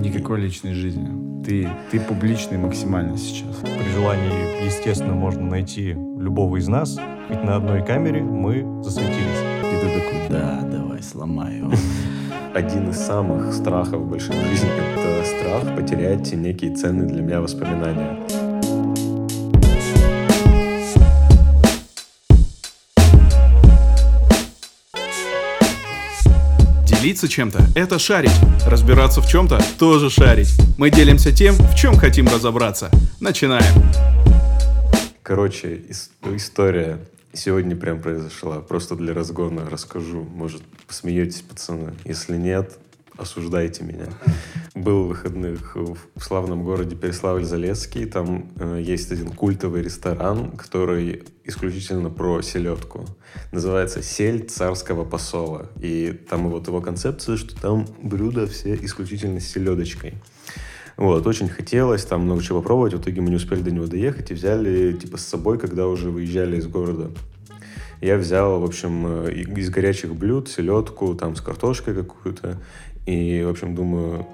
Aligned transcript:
Никакой 0.00 0.40
личной 0.40 0.72
жизни. 0.72 1.44
Ты, 1.44 1.68
ты 1.90 2.00
публичный 2.00 2.56
максимально 2.56 3.18
сейчас. 3.18 3.56
При 3.56 3.92
желании, 3.92 4.64
естественно, 4.64 5.12
можно 5.12 5.42
найти 5.42 5.92
любого 5.92 6.56
из 6.56 6.68
нас. 6.68 6.96
Ведь 7.28 7.44
на 7.44 7.56
одной 7.56 7.84
камере 7.84 8.22
мы 8.22 8.82
засветились. 8.82 9.42
И 9.62 9.76
ты 9.78 10.00
такой, 10.00 10.28
да, 10.30 10.62
давай, 10.62 11.02
сломай 11.02 11.58
его. 11.58 11.72
Один 12.54 12.88
из 12.88 12.96
самых 12.96 13.52
страхов 13.52 14.00
в 14.00 14.08
большой 14.08 14.36
жизни— 14.36 14.70
это 14.96 15.24
страх 15.24 15.76
потерять 15.76 16.32
некие 16.32 16.74
ценные 16.74 17.06
для 17.06 17.22
меня 17.22 17.40
воспоминания. 17.42 18.18
Делиться 27.00 27.28
чем-то— 27.28 27.60
это 27.74 27.98
шарить. 27.98 28.30
Разбираться 28.66 29.22
в 29.22 29.26
чем-то— 29.28 29.58
тоже 29.78 30.10
шарить. 30.10 30.50
Мы 30.76 30.90
делимся 30.90 31.32
тем, 31.32 31.54
в 31.54 31.74
чем 31.74 31.96
хотим 31.96 32.26
разобраться. 32.28 32.90
Начинаем. 33.20 33.64
Короче, 35.22 35.76
ис- 35.88 36.10
история 36.36 36.98
сегодня 37.32 37.74
прям 37.74 38.02
произошла. 38.02 38.56
Просто 38.60 38.96
для 38.96 39.14
разгона 39.14 39.62
расскажу. 39.70 40.24
Может, 40.34 40.60
посмеетесь, 40.86 41.40
пацаны. 41.40 41.94
Если 42.04 42.36
нет, 42.36 42.78
осуждайте 43.20 43.84
меня. 43.84 44.06
Был 44.74 45.04
в 45.04 45.08
выходных 45.08 45.76
в 45.76 45.98
славном 46.20 46.64
городе 46.64 46.96
Переславль-Залесский. 46.96 48.06
Там 48.06 48.50
э, 48.56 48.80
есть 48.82 49.12
один 49.12 49.30
культовый 49.30 49.82
ресторан, 49.82 50.52
который 50.52 51.24
исключительно 51.44 52.10
про 52.10 52.42
селедку. 52.42 53.06
Называется 53.52 54.02
«Сель 54.02 54.48
царского 54.48 55.04
посола». 55.04 55.68
И 55.80 56.18
там 56.28 56.48
вот 56.48 56.68
его 56.68 56.80
концепция, 56.80 57.36
что 57.36 57.60
там 57.60 57.86
блюда 58.02 58.46
все 58.46 58.74
исключительно 58.74 59.40
с 59.40 59.48
селедочкой. 59.48 60.14
Вот, 60.96 61.26
очень 61.26 61.48
хотелось, 61.48 62.04
там 62.04 62.22
много 62.22 62.42
чего 62.42 62.60
попробовать, 62.60 62.92
в 62.92 63.00
итоге 63.00 63.22
мы 63.22 63.30
не 63.30 63.36
успели 63.36 63.62
до 63.62 63.70
него 63.70 63.86
доехать 63.86 64.30
и 64.30 64.34
взяли, 64.34 64.92
типа, 64.92 65.16
с 65.16 65.26
собой, 65.26 65.58
когда 65.58 65.86
уже 65.86 66.10
выезжали 66.10 66.58
из 66.58 66.66
города. 66.66 67.10
Я 68.00 68.16
взял, 68.16 68.60
в 68.60 68.64
общем, 68.64 69.26
э, 69.26 69.32
из 69.32 69.68
горячих 69.68 70.14
блюд 70.14 70.48
селедку, 70.48 71.14
там, 71.14 71.36
с 71.36 71.40
картошкой 71.42 71.94
какую-то, 71.94 72.58
и, 73.06 73.42
в 73.42 73.48
общем, 73.48 73.74
думаю, 73.74 74.26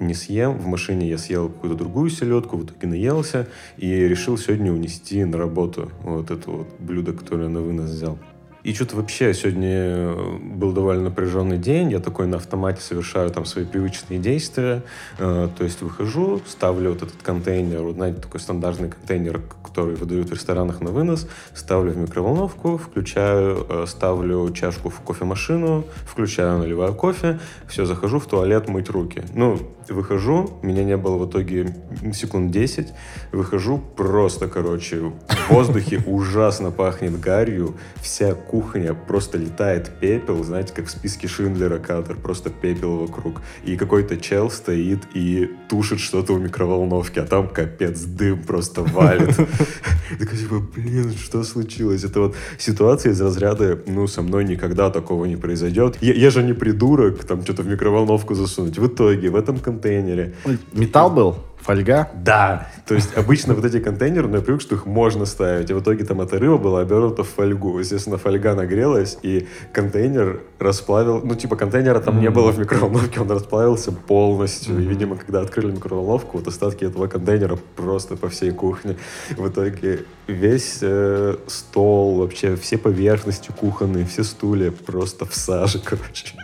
не 0.00 0.14
съем. 0.14 0.58
В 0.58 0.66
машине 0.66 1.08
я 1.08 1.18
съел 1.18 1.48
какую-то 1.48 1.76
другую 1.76 2.10
селедку, 2.10 2.56
в 2.56 2.64
итоге 2.64 2.86
наелся, 2.86 3.48
и 3.76 3.86
решил 4.08 4.38
сегодня 4.38 4.72
унести 4.72 5.24
на 5.24 5.38
работу 5.38 5.90
вот 6.02 6.30
это 6.30 6.50
вот 6.50 6.68
блюдо, 6.78 7.12
которое 7.12 7.48
на 7.48 7.60
вынос 7.60 7.90
взял. 7.90 8.18
И 8.62 8.74
что-то 8.74 8.96
вообще 8.96 9.32
сегодня 9.32 9.68
э, 9.70 10.38
был 10.38 10.72
довольно 10.72 11.04
напряженный 11.04 11.56
день. 11.56 11.90
Я 11.90 11.98
такой 11.98 12.26
на 12.26 12.36
автомате 12.36 12.82
совершаю 12.82 13.30
там 13.30 13.46
свои 13.46 13.64
привычные 13.64 14.18
действия. 14.18 14.82
Э, 15.18 15.48
То 15.56 15.64
есть 15.64 15.80
выхожу, 15.80 16.42
ставлю 16.46 16.90
вот 16.90 17.02
этот 17.02 17.22
контейнер, 17.22 17.82
вот 17.82 17.94
знаете, 17.94 18.20
такой 18.20 18.38
стандартный 18.38 18.90
контейнер, 18.90 19.40
который 19.64 19.94
выдают 19.94 20.28
в 20.28 20.32
ресторанах 20.34 20.82
на 20.82 20.90
вынос, 20.90 21.26
ставлю 21.54 21.92
в 21.92 21.96
микроволновку, 21.96 22.76
включаю, 22.76 23.66
э, 23.68 23.84
ставлю 23.86 24.50
чашку 24.52 24.90
в 24.90 25.00
кофемашину, 25.00 25.84
включаю, 26.04 26.58
наливаю 26.58 26.94
кофе, 26.94 27.40
все, 27.66 27.86
захожу 27.86 28.18
в 28.18 28.26
туалет 28.26 28.68
мыть 28.68 28.90
руки. 28.90 29.22
Ну, 29.34 29.58
выхожу, 29.88 30.58
меня 30.62 30.84
не 30.84 30.96
было 30.96 31.16
в 31.16 31.28
итоге 31.28 31.74
секунд 32.12 32.50
10, 32.50 32.88
выхожу 33.32 33.78
просто, 33.78 34.48
короче, 34.48 35.12
в 35.28 35.50
воздухе 35.50 36.02
ужасно 36.06 36.70
пахнет 36.70 37.18
гарью, 37.18 37.76
вся 37.96 38.34
кухня 38.50 38.94
просто 38.94 39.38
летает 39.38 39.92
пепел, 40.00 40.42
знаете, 40.42 40.72
как 40.74 40.86
в 40.86 40.90
списке 40.90 41.28
Шиндлера 41.28 41.78
кадр, 41.78 42.16
просто 42.16 42.50
пепел 42.50 42.96
вокруг. 42.96 43.42
И 43.64 43.76
какой-то 43.76 44.16
чел 44.16 44.50
стоит 44.50 44.98
и 45.14 45.48
тушит 45.68 46.00
что-то 46.00 46.34
в 46.34 46.40
микроволновке, 46.40 47.20
а 47.20 47.26
там 47.26 47.48
капец, 47.48 48.00
дым 48.00 48.42
просто 48.42 48.82
валит. 48.82 49.36
Такой, 50.18 50.36
типа, 50.36 50.58
блин, 50.74 51.12
что 51.12 51.44
случилось? 51.44 52.02
Это 52.02 52.20
вот 52.20 52.36
ситуация 52.58 53.12
из 53.12 53.20
разряда, 53.20 53.78
ну, 53.86 54.08
со 54.08 54.22
мной 54.22 54.44
никогда 54.44 54.90
такого 54.90 55.26
не 55.26 55.36
произойдет. 55.36 55.98
Я, 56.00 56.14
я 56.14 56.30
же 56.30 56.42
не 56.42 56.52
придурок, 56.52 57.22
там, 57.24 57.42
что-то 57.42 57.62
в 57.62 57.68
микроволновку 57.68 58.34
засунуть. 58.34 58.78
В 58.78 58.86
итоге, 58.88 59.30
в 59.30 59.36
этом 59.36 59.60
контейнере 59.60 60.34
Металл 60.72 61.10
был? 61.10 61.36
Фольга? 61.62 62.08
да, 62.14 62.68
то 62.86 62.94
есть 62.94 63.16
обычно 63.16 63.54
вот 63.54 63.64
эти 63.64 63.80
контейнеры, 63.80 64.28
ну, 64.28 64.36
я 64.36 64.42
привык, 64.42 64.60
что 64.60 64.74
их 64.74 64.86
можно 64.86 65.26
ставить, 65.26 65.70
а 65.70 65.74
в 65.74 65.80
итоге 65.80 66.04
там 66.04 66.20
эта 66.20 66.38
рыба 66.38 66.58
была 66.58 66.80
обернута 66.80 67.22
в 67.22 67.28
фольгу. 67.28 67.78
Естественно, 67.78 68.18
фольга 68.18 68.54
нагрелась, 68.54 69.18
и 69.22 69.46
контейнер 69.72 70.40
расплавил, 70.58 71.20
ну, 71.22 71.34
типа 71.34 71.56
контейнера 71.56 72.00
там 72.00 72.20
не 72.20 72.30
было 72.30 72.50
в 72.50 72.58
микроволновке, 72.58 73.20
он 73.20 73.30
расплавился 73.30 73.92
полностью. 73.92 74.80
И, 74.80 74.84
видимо, 74.84 75.16
когда 75.16 75.40
открыли 75.40 75.72
микроволновку, 75.72 76.38
вот 76.38 76.46
остатки 76.46 76.84
этого 76.84 77.06
контейнера 77.06 77.58
просто 77.76 78.16
по 78.16 78.28
всей 78.28 78.50
кухне. 78.50 78.96
В 79.36 79.48
итоге 79.48 80.04
весь 80.26 80.78
э, 80.82 81.36
стол, 81.46 82.18
вообще 82.18 82.56
все 82.56 82.78
поверхности 82.78 83.52
кухонные, 83.52 84.04
все 84.06 84.24
стулья 84.24 84.70
просто 84.70 85.26
в 85.26 85.34
саже, 85.34 85.80
короче. 85.84 86.34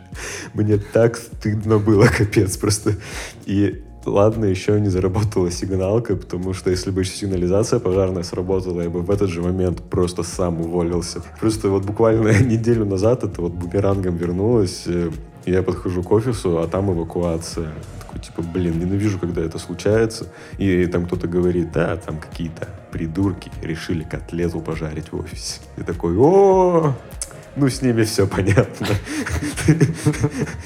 Мне 0.54 0.78
так 0.78 1.16
стыдно 1.16 1.78
было, 1.78 2.06
капец, 2.19 2.56
просто. 2.56 2.94
И 3.47 3.83
Ладно, 4.06 4.44
еще 4.44 4.80
не 4.80 4.88
заработала 4.88 5.50
сигналка, 5.50 6.14
потому 6.14 6.54
что 6.54 6.70
если 6.70 6.92
бы 6.92 7.00
еще 7.00 7.10
сигнализация 7.10 7.80
пожарная 7.80 8.22
сработала, 8.22 8.80
я 8.80 8.88
бы 8.88 9.00
в 9.00 9.10
этот 9.10 9.28
же 9.30 9.42
момент 9.42 9.82
просто 9.82 10.22
сам 10.22 10.60
уволился. 10.60 11.22
Просто 11.40 11.68
вот 11.70 11.84
буквально 11.84 12.40
неделю 12.44 12.84
назад 12.84 13.24
это 13.24 13.42
вот 13.42 13.52
бумерангом 13.52 14.16
вернулось. 14.16 14.84
э, 14.86 15.10
Я 15.44 15.62
подхожу 15.64 16.04
к 16.04 16.12
офису, 16.12 16.58
а 16.58 16.68
там 16.68 16.92
эвакуация. 16.92 17.72
Такой, 17.98 18.20
типа, 18.20 18.42
блин, 18.42 18.78
ненавижу, 18.78 19.18
когда 19.18 19.42
это 19.42 19.58
случается. 19.58 20.28
И 20.58 20.86
там 20.86 21.06
кто-то 21.06 21.26
говорит, 21.26 21.72
да, 21.72 21.96
там 21.96 22.18
какие-то 22.18 22.68
придурки 22.92 23.50
решили 23.60 24.04
котлету 24.04 24.60
пожарить 24.60 25.10
в 25.10 25.18
офисе. 25.18 25.60
И 25.76 25.82
такой, 25.82 26.16
о 26.16 26.94
ну, 27.56 27.68
с 27.68 27.82
ними 27.82 28.04
все 28.04 28.26
понятно. 28.26 28.86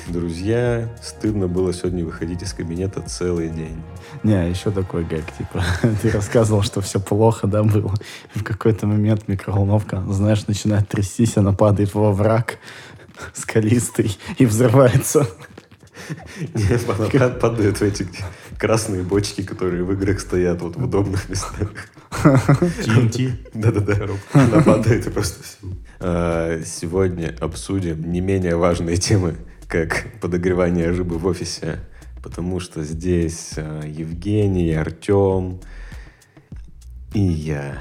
Друзья, 0.08 0.88
стыдно 1.02 1.46
было 1.46 1.72
сегодня 1.72 2.04
выходить 2.04 2.42
из 2.42 2.52
кабинета 2.52 3.00
целый 3.02 3.48
день. 3.48 3.80
Не, 4.22 4.50
еще 4.50 4.70
такой 4.70 5.04
гэг, 5.04 5.24
типа, 5.38 5.64
ты 6.02 6.10
рассказывал, 6.10 6.62
что 6.62 6.80
все 6.80 7.00
плохо, 7.00 7.46
да, 7.46 7.62
было. 7.62 7.94
И 8.34 8.38
в 8.40 8.44
какой-то 8.44 8.86
момент 8.86 9.28
микроволновка, 9.28 10.02
знаешь, 10.08 10.46
начинает 10.46 10.88
трястись, 10.88 11.36
она 11.36 11.52
падает 11.52 11.94
во 11.94 12.12
враг 12.12 12.58
скалистый 13.34 14.18
и 14.38 14.46
взрывается. 14.46 15.26
Не, 16.54 16.74
она 16.88 17.08
пад- 17.08 17.40
падает 17.40 17.78
в 17.78 17.82
эти 17.82 18.08
красные 18.58 19.02
бочки, 19.02 19.42
которые 19.42 19.84
в 19.84 19.92
играх 19.92 20.20
стоят 20.20 20.60
вот 20.60 20.76
в 20.76 20.84
удобных 20.84 21.28
местах. 21.28 21.70
TNT. 22.10 23.32
Да-да-да. 23.54 23.96
Она 24.32 24.62
падает 24.62 25.06
и 25.06 25.10
просто 25.10 25.42
всё. 25.44 25.68
А, 26.03 26.62
Сегодня 26.65 27.37
обсудим 27.41 28.11
не 28.11 28.21
менее 28.21 28.56
важные 28.56 28.97
темы, 28.97 29.37
как 29.69 30.06
подогревание 30.21 30.88
рыбы 30.88 31.19
в 31.19 31.27
офисе, 31.27 31.81
потому 32.22 32.59
что 32.59 32.83
здесь 32.83 33.53
а, 33.56 33.83
Евгений, 33.84 34.72
Артем 34.72 35.61
и 37.12 37.21
я. 37.21 37.78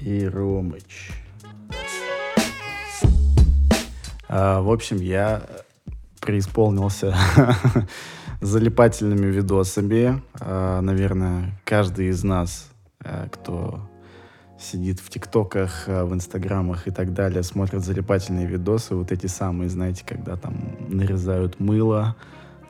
И 0.00 0.24
Ромыч. 0.24 1.10
А, 4.28 4.60
в 4.60 4.70
общем, 4.70 4.98
я 4.98 5.42
преисполнился 6.20 7.16
залипательными 8.40 9.26
видосами. 9.26 10.22
А, 10.40 10.80
наверное, 10.80 11.58
каждый 11.64 12.08
из 12.08 12.22
нас, 12.22 12.70
а, 13.00 13.28
кто 13.28 13.87
сидит 14.58 15.00
в 15.00 15.08
ТикТоках, 15.08 15.84
а, 15.86 16.04
в 16.04 16.14
Инстаграмах 16.14 16.88
и 16.88 16.90
так 16.90 17.12
далее, 17.12 17.42
смотрит 17.42 17.84
залипательные 17.84 18.46
видосы. 18.46 18.94
Вот 18.94 19.12
эти 19.12 19.26
самые, 19.26 19.70
знаете, 19.70 20.04
когда 20.06 20.36
там 20.36 20.76
нарезают 20.88 21.60
мыло 21.60 22.16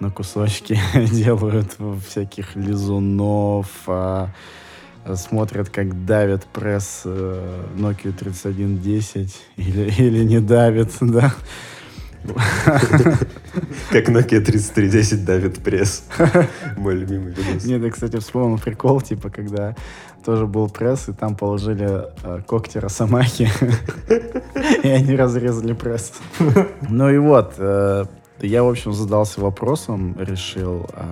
на 0.01 0.11
кусочки, 0.11 0.79
делают 0.95 1.77
всяких 2.07 2.57
лизунов, 2.57 3.69
а, 3.87 4.31
смотрят, 5.15 5.71
как 5.71 6.05
давят 6.05 6.45
пресс 6.47 7.03
э, 7.05 7.65
Nokia 7.77 8.13
3110 8.13 9.37
или, 9.57 9.91
или 9.99 10.25
не 10.25 10.41
давит, 10.41 10.93
да. 11.01 11.35
Как 13.91 14.09
Nokia 14.09 14.41
3310 14.41 15.25
давит 15.25 15.59
пресс. 15.63 16.05
Мой 16.77 16.97
любимый 16.97 17.33
видос. 17.33 17.65
Нет, 17.65 17.83
я, 17.83 17.91
кстати, 17.91 18.19
вспомнил 18.19 18.59
прикол, 18.59 19.01
типа, 19.01 19.31
когда 19.31 19.75
тоже 20.25 20.47
был 20.47 20.69
пресс, 20.69 21.09
и 21.09 21.13
там 21.13 21.37
положили 21.37 22.05
э, 22.23 22.41
когти 22.47 22.79
Росомахи, 22.79 23.49
и 24.83 24.89
они 24.89 25.17
разрезали 25.17 25.73
пресс. 25.73 26.13
Ну 26.89 27.11
и 27.11 27.19
вот, 27.19 27.55
э, 27.59 28.05
я, 28.41 28.63
в 28.63 28.69
общем, 28.69 28.93
задался 28.93 29.41
вопросом, 29.41 30.17
решил 30.19 30.87
э, 30.93 31.03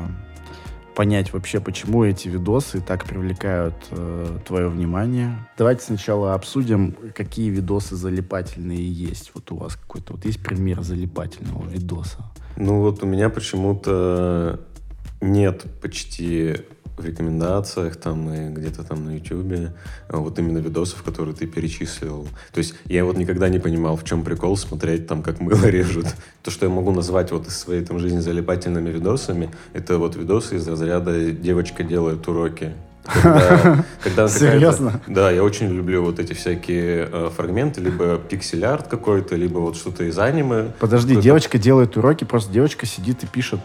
понять 0.97 1.33
вообще, 1.33 1.61
почему 1.61 2.05
эти 2.05 2.29
видосы 2.29 2.81
так 2.81 3.05
привлекают 3.05 3.75
э, 3.91 4.39
твое 4.47 4.69
внимание. 4.69 5.39
Давайте 5.59 5.83
сначала 5.83 6.35
обсудим, 6.35 6.97
какие 7.15 7.51
видосы 7.51 7.97
залипательные 7.97 8.91
есть. 8.91 9.31
Вот 9.35 9.53
у 9.53 9.57
вас 9.57 9.77
какой-то, 9.77 10.15
вот 10.15 10.25
есть 10.25 10.43
пример 10.43 10.83
залипательного 10.83 11.69
видоса? 11.69 12.25
Ну 12.57 12.81
вот 12.81 13.03
у 13.03 13.07
меня 13.07 13.29
почему-то 13.29 14.61
Нет 15.21 15.65
почти 15.81 16.57
в 16.97 17.05
рекомендациях 17.05 17.97
там 17.97 18.33
и 18.33 18.49
где-то 18.49 18.83
там 18.83 19.05
на 19.05 19.17
Ютубе 19.17 19.73
а 20.09 20.19
вот 20.19 20.39
именно 20.39 20.59
видосов, 20.59 21.03
которые 21.03 21.35
ты 21.35 21.47
перечислил. 21.47 22.27
То 22.53 22.59
есть 22.59 22.75
я 22.87 23.05
вот 23.05 23.17
никогда 23.17 23.49
не 23.49 23.59
понимал, 23.59 23.97
в 23.97 24.05
чем 24.05 24.23
прикол 24.23 24.57
смотреть 24.57 25.07
там, 25.07 25.23
как 25.23 25.41
мыло 25.41 25.67
режут. 25.67 26.07
То, 26.43 26.51
что 26.51 26.67
я 26.67 26.73
могу 26.73 26.93
назвать 26.93 27.33
вот 27.33 27.47
из 27.49 27.59
своей 27.59 27.85
там 27.85 27.99
жизни 27.99 28.21
залипательными 28.21 28.91
видосами, 28.91 29.51
это 29.73 29.99
вот 29.99 30.17
видосы 30.17 30.57
из 30.57 30.67
разряда 30.67 31.31
«девочка 31.33 31.85
делает 31.85 32.27
уроки». 32.29 32.73
Когда, 33.05 33.85
когда 34.03 34.29
Серьезно? 34.29 35.01
Да, 35.07 35.31
я 35.31 35.45
очень 35.45 35.69
люблю 35.69 36.03
вот 36.03 36.19
эти 36.19 36.33
всякие 36.33 37.09
э, 37.11 37.31
фрагменты, 37.35 37.81
либо 37.81 38.19
пиксель-арт 38.19 38.89
какой-то, 38.89 39.37
либо 39.37 39.59
вот 39.59 39.77
что-то 39.77 40.05
из 40.05 40.19
аниме. 40.19 40.73
Подожди, 40.81 41.15
девочка 41.17 41.59
делает 41.59 41.97
уроки, 41.97 42.25
просто 42.25 42.53
девочка 42.53 42.85
сидит 42.87 43.23
и 43.23 43.27
пишет 43.27 43.61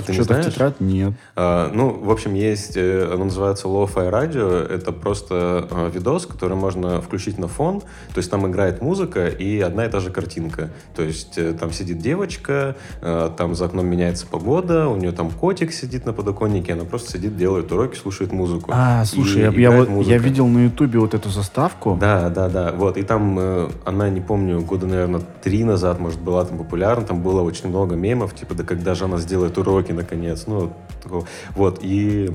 А 0.00 0.06
ты 0.06 0.12
не 0.12 0.16
что-то 0.16 0.34
в 0.34 0.36
знаешь? 0.36 0.52
тетрадь? 0.52 0.80
Нет. 0.80 1.12
А, 1.36 1.70
ну, 1.72 1.90
в 1.90 2.10
общем, 2.10 2.34
есть, 2.34 2.76
э, 2.76 3.08
оно 3.12 3.24
называется 3.24 3.68
Lo-Fi 3.68 4.10
Radio. 4.10 4.66
Это 4.66 4.92
просто 4.92 5.68
э, 5.70 5.90
видос, 5.94 6.26
который 6.26 6.56
можно 6.56 7.00
включить 7.00 7.38
на 7.38 7.48
фон. 7.48 7.80
То 7.80 8.18
есть 8.18 8.30
там 8.30 8.46
играет 8.50 8.82
музыка 8.82 9.28
и 9.28 9.60
одна 9.60 9.86
и 9.86 9.90
та 9.90 10.00
же 10.00 10.10
картинка. 10.10 10.70
То 10.94 11.02
есть 11.02 11.38
э, 11.38 11.52
там 11.52 11.72
сидит 11.72 11.98
девочка, 11.98 12.76
э, 13.00 13.30
там 13.36 13.54
за 13.54 13.66
окном 13.66 13.86
меняется 13.86 14.26
погода, 14.26 14.88
у 14.88 14.96
нее 14.96 15.12
там 15.12 15.30
котик 15.30 15.72
сидит 15.72 16.06
на 16.06 16.12
подоконнике, 16.12 16.72
она 16.72 16.84
просто 16.84 17.12
сидит, 17.12 17.36
делает 17.36 17.70
уроки, 17.72 17.96
слушает 17.96 18.32
музыку. 18.32 18.70
А, 18.74 19.04
слушай, 19.04 19.42
я, 19.42 19.50
я 19.50 19.70
вот 19.70 20.06
я 20.06 20.18
видел 20.18 20.46
на 20.46 20.64
Ютубе 20.64 20.98
вот 20.98 21.14
эту 21.14 21.28
заставку. 21.28 21.96
Да, 22.00 22.30
да, 22.30 22.48
да. 22.48 22.72
Вот. 22.72 22.96
И 22.96 23.02
там 23.02 23.38
она, 23.84 24.08
не 24.08 24.20
помню, 24.20 24.60
года, 24.60 24.86
наверное, 24.86 25.22
три 25.42 25.64
назад, 25.64 26.00
может, 26.00 26.20
была 26.20 26.44
там 26.44 26.58
популярна. 26.58 27.06
Там 27.06 27.22
было 27.22 27.42
очень 27.42 27.68
много 27.68 27.96
мемов, 27.96 28.34
типа, 28.34 28.54
да 28.54 28.64
когда 28.64 28.94
же 28.94 29.04
она 29.04 29.18
сделает 29.18 29.58
уроки, 29.58 29.89
наконец. 29.92 30.44
Ну, 30.46 30.72
такого. 31.02 31.26
Вот. 31.54 31.80
И 31.82 32.30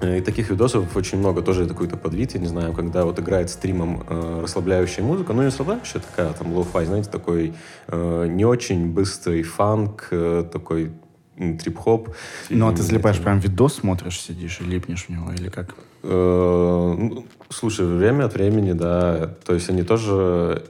э, 0.00 0.18
и 0.18 0.20
таких 0.20 0.50
видосов 0.50 0.96
очень 0.96 1.18
много, 1.18 1.42
тоже 1.42 1.64
это 1.64 1.74
какой-то 1.74 1.96
подвид, 1.96 2.34
я 2.34 2.40
не 2.40 2.48
знаю, 2.48 2.72
когда 2.72 3.04
вот 3.04 3.18
играет 3.18 3.50
стримом 3.50 4.04
э, 4.08 4.40
расслабляющая 4.42 5.04
музыка, 5.04 5.32
ну 5.32 5.42
не 5.42 5.48
расслабляющая, 5.48 6.00
такая 6.00 6.32
там 6.32 6.52
lo-fi, 6.52 6.86
знаете, 6.86 7.10
такой 7.10 7.54
э, 7.88 8.26
не 8.28 8.44
очень 8.44 8.92
быстрый 8.92 9.42
фанк, 9.42 10.08
э, 10.10 10.44
такой 10.52 10.92
трип-хоп. 11.36 12.10
Ну, 12.50 12.68
а 12.68 12.72
ты 12.72 12.82
залипаешь, 12.82 13.18
прям 13.20 13.38
видос 13.38 13.74
смотришь, 13.74 14.20
сидишь 14.20 14.60
и 14.60 14.64
липнешь 14.64 15.06
в 15.06 15.08
него, 15.08 15.32
или 15.32 15.48
как? 15.48 15.74
Э, 16.02 16.94
ну, 16.98 17.26
Слушай, 17.52 17.86
время 17.86 18.24
от 18.24 18.34
времени, 18.34 18.72
да. 18.72 19.34
То 19.44 19.54
есть 19.54 19.68
они 19.70 19.82
тоже... 19.82 20.64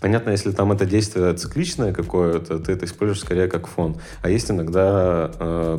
Понятно, 0.00 0.30
если 0.30 0.52
там 0.52 0.72
это 0.72 0.86
действие 0.86 1.32
цикличное 1.34 1.92
какое-то, 1.92 2.58
ты 2.58 2.72
это 2.72 2.84
используешь 2.84 3.20
скорее 3.20 3.48
как 3.48 3.66
фон. 3.66 3.96
А 4.22 4.28
есть 4.28 4.50
иногда 4.50 5.30
э, 5.38 5.78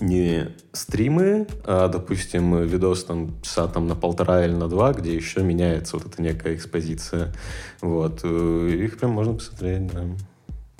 не 0.00 0.48
стримы, 0.72 1.46
а, 1.64 1.88
допустим, 1.88 2.62
видос 2.62 3.04
там 3.04 3.40
часа 3.42 3.68
там 3.68 3.86
на 3.86 3.94
полтора 3.94 4.44
или 4.44 4.52
на 4.52 4.68
два, 4.68 4.92
где 4.92 5.14
еще 5.14 5.42
меняется 5.42 5.96
вот 5.96 6.06
эта 6.06 6.20
некая 6.20 6.54
экспозиция. 6.54 7.32
Вот. 7.80 8.20
Э, 8.24 8.68
Их 8.72 8.98
прям 8.98 9.12
можно 9.12 9.34
посмотреть, 9.34 9.86
да. 9.92 10.04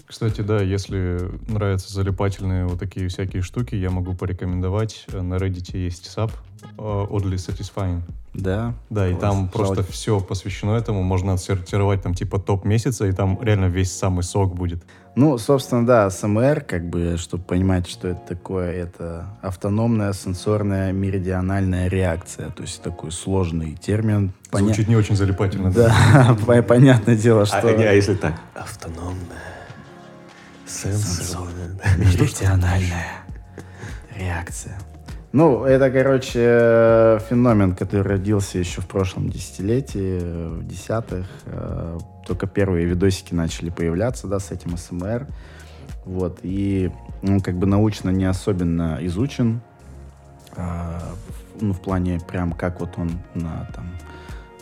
Кстати, 0.06 0.42
да, 0.42 0.60
если 0.60 1.30
нравятся 1.48 1.90
залипательные 1.90 2.66
вот 2.66 2.78
такие 2.78 3.08
всякие 3.08 3.40
штуки, 3.40 3.74
я 3.74 3.90
могу 3.90 4.14
порекомендовать. 4.14 5.06
Э, 5.08 5.22
На 5.22 5.34
Reddit 5.34 5.76
есть 5.76 6.10
саб 6.10 6.32
э, 6.62 6.66
Oddly 6.76 7.36
Satisfying. 7.36 8.02
Да. 8.34 8.72
Да, 8.88 9.08
и 9.08 9.14
там 9.14 9.48
просто 9.48 9.76
Жалко. 9.76 9.92
все 9.92 10.18
посвящено 10.20 10.72
этому. 10.72 11.02
Можно 11.02 11.34
отсортировать 11.34 12.02
там 12.02 12.14
типа 12.14 12.38
топ 12.38 12.64
месяца, 12.64 13.06
и 13.06 13.12
там 13.12 13.38
реально 13.42 13.66
весь 13.66 13.92
самый 13.92 14.22
сок 14.22 14.54
будет. 14.54 14.82
Ну, 15.14 15.36
собственно, 15.36 15.84
да, 15.86 16.08
СМР, 16.08 16.62
как 16.62 16.88
бы, 16.88 17.16
чтобы 17.18 17.44
понимать, 17.44 17.86
что 17.86 18.08
это 18.08 18.20
такое, 18.26 18.72
это 18.72 19.26
автономная 19.42 20.14
сенсорная 20.14 20.92
меридиональная 20.92 21.88
реакция. 21.88 22.48
То 22.48 22.62
есть 22.62 22.82
такой 22.82 23.12
сложный 23.12 23.74
термин. 23.76 24.32
Поня- 24.50 24.64
Звучит 24.64 24.88
не 24.88 24.96
очень 24.96 25.14
залипательно. 25.16 25.70
Да, 25.70 26.34
по- 26.46 26.62
понятное 26.62 27.16
дело, 27.16 27.42
А, 27.42 27.46
что... 27.46 27.72
не, 27.76 27.84
а 27.84 27.92
если 27.92 28.14
так? 28.14 28.40
Автономная. 28.54 29.18
Сенсорная. 30.66 31.76
Меридиональная 31.98 33.06
реакция. 34.18 34.78
Ну, 35.32 35.64
это, 35.64 35.90
короче, 35.90 37.18
феномен, 37.28 37.74
который 37.74 38.02
родился 38.06 38.58
еще 38.58 38.82
в 38.82 38.86
прошлом 38.86 39.30
десятилетии, 39.30 40.18
в 40.58 40.66
десятых. 40.66 41.26
Э, 41.46 41.98
Только 42.26 42.46
первые 42.46 42.84
видосики 42.86 43.34
начали 43.34 43.70
появляться, 43.70 44.26
да, 44.28 44.38
с 44.38 44.50
этим 44.50 44.76
СМР. 44.76 45.26
Вот, 46.04 46.40
и 46.42 46.90
он 47.22 47.40
как 47.40 47.56
бы 47.56 47.66
научно 47.66 48.10
не 48.10 48.24
особенно 48.26 48.98
изучен. 49.02 49.60
в- 50.54 51.62
ну, 51.62 51.72
в 51.72 51.80
плане 51.80 52.20
прям 52.28 52.52
как 52.52 52.80
вот 52.80 52.90
он 52.98 53.10
на 53.34 53.66
там 53.74 53.86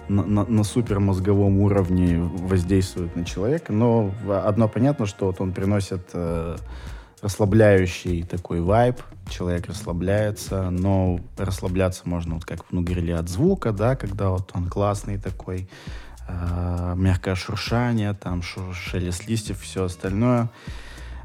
на, 0.09 0.23
на- 0.25 0.45
на 0.47 0.63
супермозговом 0.65 1.59
уровне 1.61 2.21
воздействует 2.21 3.17
на 3.17 3.25
человека. 3.25 3.73
Но 3.73 4.13
одно 4.45 4.69
понятно, 4.69 5.07
что 5.07 5.27
вот 5.27 5.41
он 5.41 5.53
приносит 5.53 6.09
э, 6.15 6.57
расслабляющий 7.23 8.23
такой 8.23 8.61
вайб. 8.61 9.01
Человек 9.29 9.67
расслабляется, 9.67 10.71
но 10.71 11.21
расслабляться 11.37 12.03
можно, 12.05 12.35
вот 12.35 12.45
как 12.45 12.65
ну, 12.71 12.83
говорили, 12.83 13.13
от 13.13 13.29
звука, 13.29 13.73
да, 13.73 13.95
когда 13.97 14.31
вот 14.31 14.51
он 14.55 14.69
классный 14.69 15.19
такой, 15.19 15.69
э, 16.29 16.95
мягкое 16.97 17.35
шуршание, 17.35 18.15
там 18.15 18.43
шу- 18.43 18.73
шелест 18.73 19.27
листьев, 19.29 19.61
все 19.61 19.85
остальное. 19.85 20.49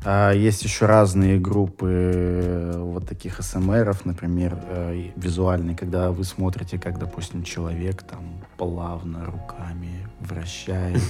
А, 0.07 0.31
Есть 0.33 0.63
еще 0.63 0.85
разные 0.85 1.39
группы 1.39 1.89
э, 1.89 2.77
вот 2.77 3.07
таких 3.09 3.41
СМРов, 3.41 4.05
например, 4.05 4.55
э, 4.67 5.09
визуальные, 5.15 5.75
когда 5.75 6.11
вы 6.11 6.23
смотрите, 6.23 6.77
как, 6.77 6.99
допустим, 6.99 7.43
человек 7.43 8.03
там 8.03 8.43
плавно 8.57 9.25
руками 9.25 10.07
вращает 10.19 11.01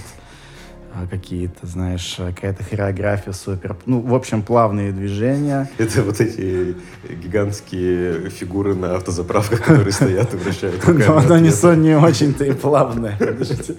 какие-то, 1.09 1.67
знаешь, 1.67 2.15
э, 2.19 2.31
какая-то 2.33 2.63
хореография 2.63 3.33
супер. 3.33 3.75
Ну, 3.85 3.99
в 4.01 4.13
общем, 4.13 4.41
плавные 4.41 4.91
движения. 4.91 5.69
Это 5.77 6.01
вот 6.03 6.21
эти 6.21 6.75
гигантские 7.23 8.29
фигуры 8.29 8.75
на 8.75 8.95
автозаправках, 8.95 9.61
которые 9.63 9.91
стоят 9.91 10.33
и 10.33 10.37
вращают. 10.37 10.85
Но 10.87 11.17
оно 11.17 11.37
не, 11.39 11.49
ответ. 11.49 11.55
со- 11.55 11.75
не 11.75 11.95
очень-то 11.97 12.45
и 12.45 12.53
плавное. 12.53 13.15
Подождите. 13.17 13.75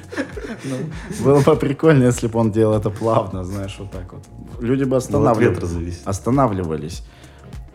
Ну, 0.65 0.77
Было 1.25 1.41
бы 1.41 1.57
прикольно, 1.57 2.05
если 2.05 2.27
бы 2.29 2.39
он 2.39 2.53
делал 2.53 2.77
это 2.77 2.91
плавно, 2.91 3.45
знаешь, 3.45 3.77
вот 3.79 3.91
так 3.91 4.13
вот. 4.13 4.23
Люди 4.61 4.85
бы 4.85 4.91
Ну, 4.91 4.97
останавливались. 4.97 6.03
останавливались. 6.05 7.03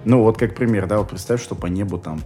Ну, 0.03 0.23
вот 0.23 0.37
как 0.37 0.55
пример, 0.55 0.87
да, 0.87 0.97
вот 0.97 1.09
представь, 1.09 1.41
что 1.43 1.55
по 1.55 1.67
небу 1.67 1.97
там 1.99 2.21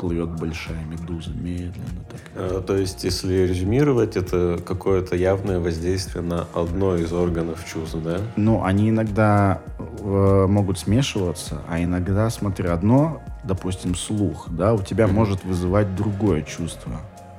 плывет 0.00 0.30
большая 0.30 0.82
медуза 0.86 1.30
медленно 1.30 2.02
так. 2.10 2.20
Э, 2.34 2.62
То 2.66 2.74
есть, 2.74 3.04
если 3.04 3.46
резюмировать, 3.46 4.16
это 4.16 4.58
какое-то 4.66 5.14
явное 5.14 5.60
воздействие 5.60 6.22
на 6.24 6.46
одно 6.54 6.96
из 6.96 7.12
органов 7.12 7.62
чувств, 7.70 7.96
да? 8.02 8.18
Ну, 8.36 8.64
они 8.64 8.88
иногда 8.88 9.60
э, 9.78 10.46
могут 10.48 10.78
смешиваться, 10.78 11.60
а 11.68 11.82
иногда, 11.82 12.30
смотри, 12.30 12.68
одно, 12.68 13.22
допустим, 13.44 13.94
слух, 13.94 14.48
да, 14.48 14.72
у 14.72 14.82
тебя 14.82 15.06
Мгм. 15.06 15.16
может 15.16 15.44
вызывать 15.44 15.94
другое 15.94 16.42
чувство. 16.42 16.92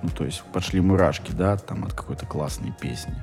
Ну, 0.03 0.09
то 0.09 0.23
есть 0.23 0.43
пошли 0.53 0.81
мурашки, 0.81 1.31
да, 1.31 1.57
там 1.57 1.83
от 1.85 1.93
какой-то 1.93 2.27
классной 2.27 2.73
песни. 2.79 3.15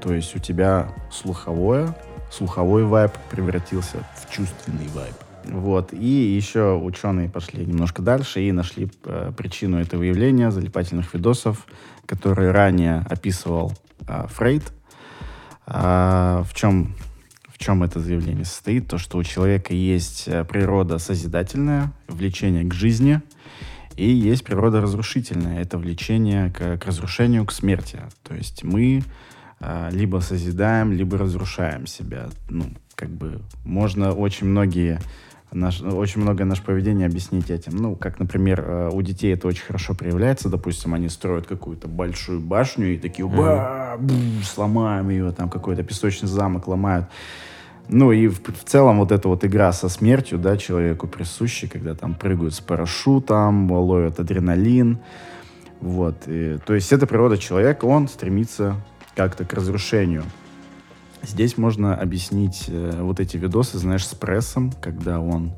То 0.00 0.14
есть 0.14 0.34
у 0.36 0.38
тебя 0.38 0.92
слуховое, 1.10 1.94
слуховой 2.30 2.84
вайб 2.84 3.12
превратился 3.30 3.98
в 4.16 4.32
чувственный 4.32 4.86
вайб. 4.94 5.14
Вот. 5.44 5.92
И 5.92 6.06
еще 6.06 6.74
ученые 6.74 7.28
пошли 7.28 7.64
немножко 7.64 8.02
дальше 8.02 8.42
и 8.42 8.52
нашли 8.52 8.90
э, 9.04 9.32
причину 9.36 9.78
этого 9.78 10.02
явления 10.02 10.50
залипательных 10.50 11.14
видосов, 11.14 11.66
которые 12.06 12.50
ранее 12.50 13.04
описывал 13.08 13.72
э, 14.06 14.26
Фрейд. 14.28 14.72
А, 15.66 16.42
в 16.44 16.54
чем 16.54 16.94
в 17.48 17.58
чем 17.58 17.82
это 17.82 18.00
заявление 18.00 18.46
состоит? 18.46 18.88
То, 18.88 18.96
что 18.96 19.18
у 19.18 19.22
человека 19.22 19.74
есть 19.74 20.24
э, 20.26 20.44
природа 20.44 20.98
созидательная, 20.98 21.92
влечение 22.08 22.64
к 22.64 22.72
жизни, 22.72 23.20
и 23.96 24.08
есть 24.08 24.44
природа 24.44 24.80
разрушительная, 24.80 25.60
это 25.60 25.76
влечение 25.76 26.50
к, 26.50 26.78
к 26.78 26.86
разрушению, 26.86 27.44
к 27.44 27.52
смерти. 27.52 28.00
То 28.22 28.34
есть 28.34 28.64
мы 28.64 29.02
а, 29.60 29.90
либо 29.90 30.20
созидаем, 30.20 30.92
либо 30.92 31.18
разрушаем 31.18 31.86
себя. 31.86 32.30
Ну, 32.48 32.64
как 32.94 33.10
бы 33.10 33.42
можно 33.64 34.12
очень 34.12 34.46
многие 34.46 34.98
наш, 35.52 35.80
очень 35.82 36.20
многое 36.20 36.44
наше 36.44 36.62
поведение 36.62 37.06
объяснить 37.06 37.50
этим. 37.50 37.76
Ну, 37.76 37.96
как, 37.96 38.18
например, 38.18 38.60
э, 38.60 38.90
у 38.92 39.02
детей 39.02 39.34
это 39.34 39.48
очень 39.48 39.64
хорошо 39.64 39.94
проявляется. 39.94 40.48
Допустим, 40.48 40.94
они 40.94 41.08
строят 41.08 41.46
какую-то 41.46 41.88
большую 41.88 42.40
башню 42.40 42.94
и 42.94 42.98
такие, 42.98 43.26
«Ба, 43.26 43.96
бу, 43.98 44.14
сломаем 44.44 45.10
ее, 45.10 45.32
там 45.32 45.48
какой-то 45.48 45.82
песочный 45.82 46.28
замок 46.28 46.68
ломают. 46.68 47.06
Ну 47.88 48.12
и 48.12 48.28
в, 48.28 48.40
в 48.40 48.64
целом 48.64 48.98
вот 48.98 49.10
эта 49.10 49.28
вот 49.28 49.44
игра 49.44 49.72
со 49.72 49.88
смертью, 49.88 50.38
да, 50.38 50.56
человеку 50.56 51.08
присуща, 51.08 51.66
когда 51.66 51.94
там 51.94 52.14
прыгают 52.14 52.54
с 52.54 52.60
парашютом, 52.60 53.70
ловят 53.72 54.20
адреналин. 54.20 54.98
Вот. 55.80 56.16
И, 56.26 56.58
то 56.64 56.74
есть 56.74 56.92
это 56.92 57.06
природа 57.06 57.36
человека, 57.36 57.86
он 57.86 58.06
стремится 58.06 58.76
как-то 59.16 59.44
к 59.44 59.52
разрушению. 59.54 60.22
Здесь 61.22 61.58
можно 61.58 61.94
объяснить 61.94 62.64
э, 62.68 62.98
вот 63.00 63.20
эти 63.20 63.36
видосы, 63.36 63.78
знаешь, 63.78 64.06
с 64.06 64.14
прессом, 64.14 64.72
когда 64.80 65.20
он 65.20 65.52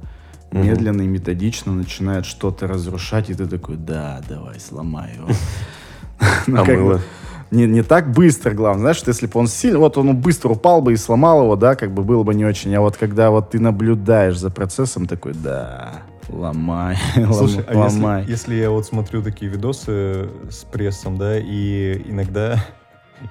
Мгм. 0.50 0.62
медленно 0.64 1.02
и 1.02 1.06
методично 1.06 1.72
начинает 1.72 2.26
что-то 2.26 2.66
разрушать, 2.66 3.30
и 3.30 3.34
ты 3.34 3.46
такой, 3.46 3.76
да, 3.76 4.20
давай, 4.28 4.60
сломай 4.60 5.14
его. 5.16 5.28
Ну, 6.46 6.62
А 6.62 6.64
как 6.64 6.76
бы 6.76 6.82
мыло? 6.84 7.00
Не, 7.50 7.66
не 7.66 7.82
так 7.82 8.12
быстро, 8.12 8.52
главное. 8.52 8.80
Знаешь, 8.80 8.96
что 8.96 9.10
если 9.10 9.26
бы 9.26 9.38
он 9.40 9.46
сильно... 9.46 9.78
Вот 9.78 9.98
он 9.98 10.16
быстро 10.16 10.50
упал 10.50 10.80
бы 10.80 10.92
и 10.92 10.96
сломал 10.96 11.42
его, 11.42 11.56
да, 11.56 11.74
как 11.74 11.92
бы 11.92 12.02
было 12.02 12.22
бы 12.22 12.34
не 12.34 12.44
очень. 12.44 12.74
А 12.74 12.80
вот 12.80 12.96
когда 12.96 13.30
вот 13.30 13.50
ты 13.50 13.58
наблюдаешь 13.60 14.38
за 14.38 14.48
процессом, 14.50 15.06
такой, 15.06 15.34
да, 15.34 16.02
ломай, 16.28 16.96
Слушай, 17.14 17.64
а 17.66 17.74
если, 17.74 18.00
ломай. 18.00 18.24
если 18.26 18.54
я 18.54 18.70
вот 18.70 18.86
смотрю 18.86 19.22
такие 19.22 19.50
видосы 19.50 20.28
с 20.50 20.64
прессом, 20.70 21.18
да, 21.18 21.38
и 21.38 22.02
иногда, 22.06 22.64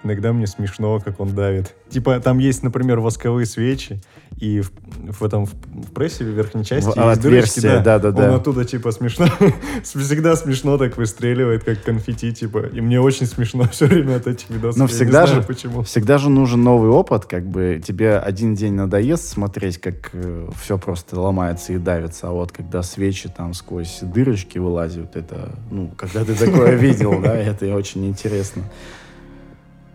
иногда 0.03 0.33
мне 0.33 0.47
смешно, 0.47 0.99
как 0.99 1.19
он 1.19 1.35
давит. 1.35 1.75
Типа 1.89 2.19
там 2.19 2.39
есть, 2.39 2.63
например, 2.63 2.99
восковые 2.99 3.45
свечи, 3.45 4.01
и 4.37 4.61
в, 4.61 4.71
в 5.19 5.23
этом 5.23 5.45
в, 5.45 5.53
прессе 5.93 6.23
в 6.23 6.27
верхней 6.27 6.63
части 6.63 6.89
В 6.89 6.95
есть 6.95 7.21
дырочки, 7.21 7.59
отверстие, 7.59 7.79
да-да-да. 7.79 8.29
Он 8.29 8.35
оттуда 8.35 8.65
типа 8.65 8.91
смешно, 8.91 9.27
всегда 9.83 10.35
смешно 10.35 10.77
так 10.77 10.97
выстреливает, 10.97 11.63
как 11.63 11.83
конфетти, 11.83 12.33
типа. 12.33 12.67
И 12.73 12.81
мне 12.81 12.99
очень 12.99 13.25
смешно 13.25 13.67
все 13.71 13.87
время 13.87 14.15
от 14.15 14.27
этих 14.27 14.49
видосов. 14.49 14.77
Но 14.77 14.87
всегда 14.87 15.27
знаю, 15.27 15.41
же, 15.41 15.47
почему. 15.47 15.83
всегда 15.83 16.17
же 16.17 16.29
нужен 16.29 16.63
новый 16.63 16.89
опыт, 16.89 17.25
как 17.25 17.45
бы 17.45 17.81
тебе 17.85 18.17
один 18.17 18.55
день 18.55 18.73
надоест 18.73 19.27
смотреть, 19.27 19.79
как 19.79 20.11
все 20.59 20.77
просто 20.77 21.19
ломается 21.19 21.73
и 21.73 21.77
давится, 21.77 22.29
а 22.29 22.31
вот 22.31 22.51
когда 22.51 22.83
свечи 22.83 23.29
там 23.29 23.53
сквозь 23.53 23.99
дырочки 24.01 24.57
вылазят, 24.57 25.15
это, 25.15 25.55
ну, 25.69 25.91
когда 25.97 26.25
ты 26.25 26.33
такое 26.33 26.75
видел, 26.75 27.21
да, 27.21 27.35
это 27.35 27.73
очень 27.75 28.07
интересно. 28.07 28.63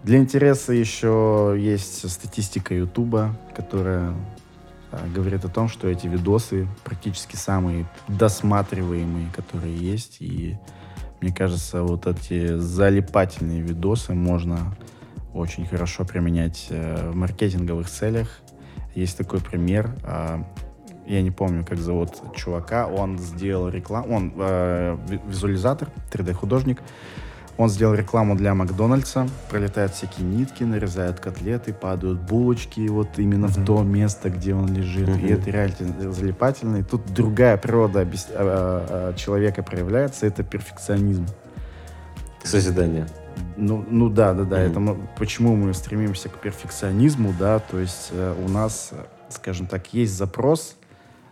Для 0.07 0.19
интереса 0.19 0.73
еще 0.73 1.57
есть 1.59 2.09
статистика 2.09 2.73
Ютуба, 2.73 3.37
которая 3.57 4.15
а, 4.93 5.05
говорит 5.13 5.45
о 5.45 5.49
том, 5.49 5.69
что 5.69 5.89
эти 5.89 6.07
видосы 6.07 6.69
практически 6.85 7.35
самые 7.35 7.87
досматриваемые, 8.07 9.27
которые 9.35 9.77
есть. 9.77 10.19
И 10.21 10.57
мне 11.21 11.35
кажется, 11.35 11.83
вот 11.83 12.07
эти 12.07 12.57
залипательные 12.57 13.63
видосы 13.63 14.15
можно 14.15 14.77
очень 15.35 15.67
хорошо 15.67 16.05
применять 16.05 16.69
э, 16.71 17.11
в 17.11 17.17
маркетинговых 17.17 17.91
целях. 17.91 18.29
Есть 18.95 19.19
такой 19.19 19.41
пример. 19.41 19.93
а, 20.05 20.47
я 21.05 21.21
не 21.21 21.33
помню, 21.33 21.65
как 21.65 21.79
зовут 21.79 22.13
чувака. 22.37 22.87
Он 22.87 23.19
сделал 23.19 23.69
рекламу. 23.71 24.15
Он 24.15 24.33
э, 24.37 24.97
ви- 25.09 25.21
визуализатор, 25.27 25.89
3D-художник. 26.13 26.81
Он 27.59 27.71
сделал 27.71 27.95
рекламу 27.95 28.35
для 28.37 28.55
Макдональдса. 28.55 29.27
Пролетают 29.49 29.95
всякие 29.95 30.27
нитки, 30.27 30.63
нарезают 30.63 31.21
котлеты, 31.21 31.73
падают 31.73 32.21
булочки 32.21 32.87
вот 32.89 33.19
именно 33.19 33.49
в 33.49 33.57
Мгм. 33.57 33.65
то 33.67 33.83
место, 33.83 34.29
где 34.29 34.55
он 34.55 34.73
лежит. 34.75 35.09
И 35.09 35.13
Мгм. 35.13 35.27
это 35.33 35.51
реально 35.51 36.13
залипательно. 36.13 36.77
И 36.79 36.83
тут 36.83 37.07
другая 37.07 37.57
природа 37.57 38.03
объяс- 38.03 38.29
а, 38.31 39.11
а, 39.11 39.15
человека 39.15 39.63
проявляется. 39.63 40.27
Это 40.27 40.43
перфекционизм. 40.43 41.27
Созидание. 42.45 43.07
Ну, 43.57 43.85
ну 43.91 44.09
да, 44.09 44.35
да, 44.35 44.45
да. 44.45 44.57
Мгм. 44.59 44.71
Это 44.71 44.81
мы- 44.81 44.97
почему 45.19 45.57
мы 45.57 45.73
стремимся 45.75 46.29
к 46.29 46.35
перфекционизму, 46.35 47.35
да. 47.39 47.59
То 47.59 47.79
есть 47.79 48.11
э, 48.13 48.35
у 48.47 48.49
нас, 48.51 48.91
э, 48.93 48.97
скажем 49.31 49.67
так, 49.67 49.93
есть 49.95 50.15
запрос 50.15 50.77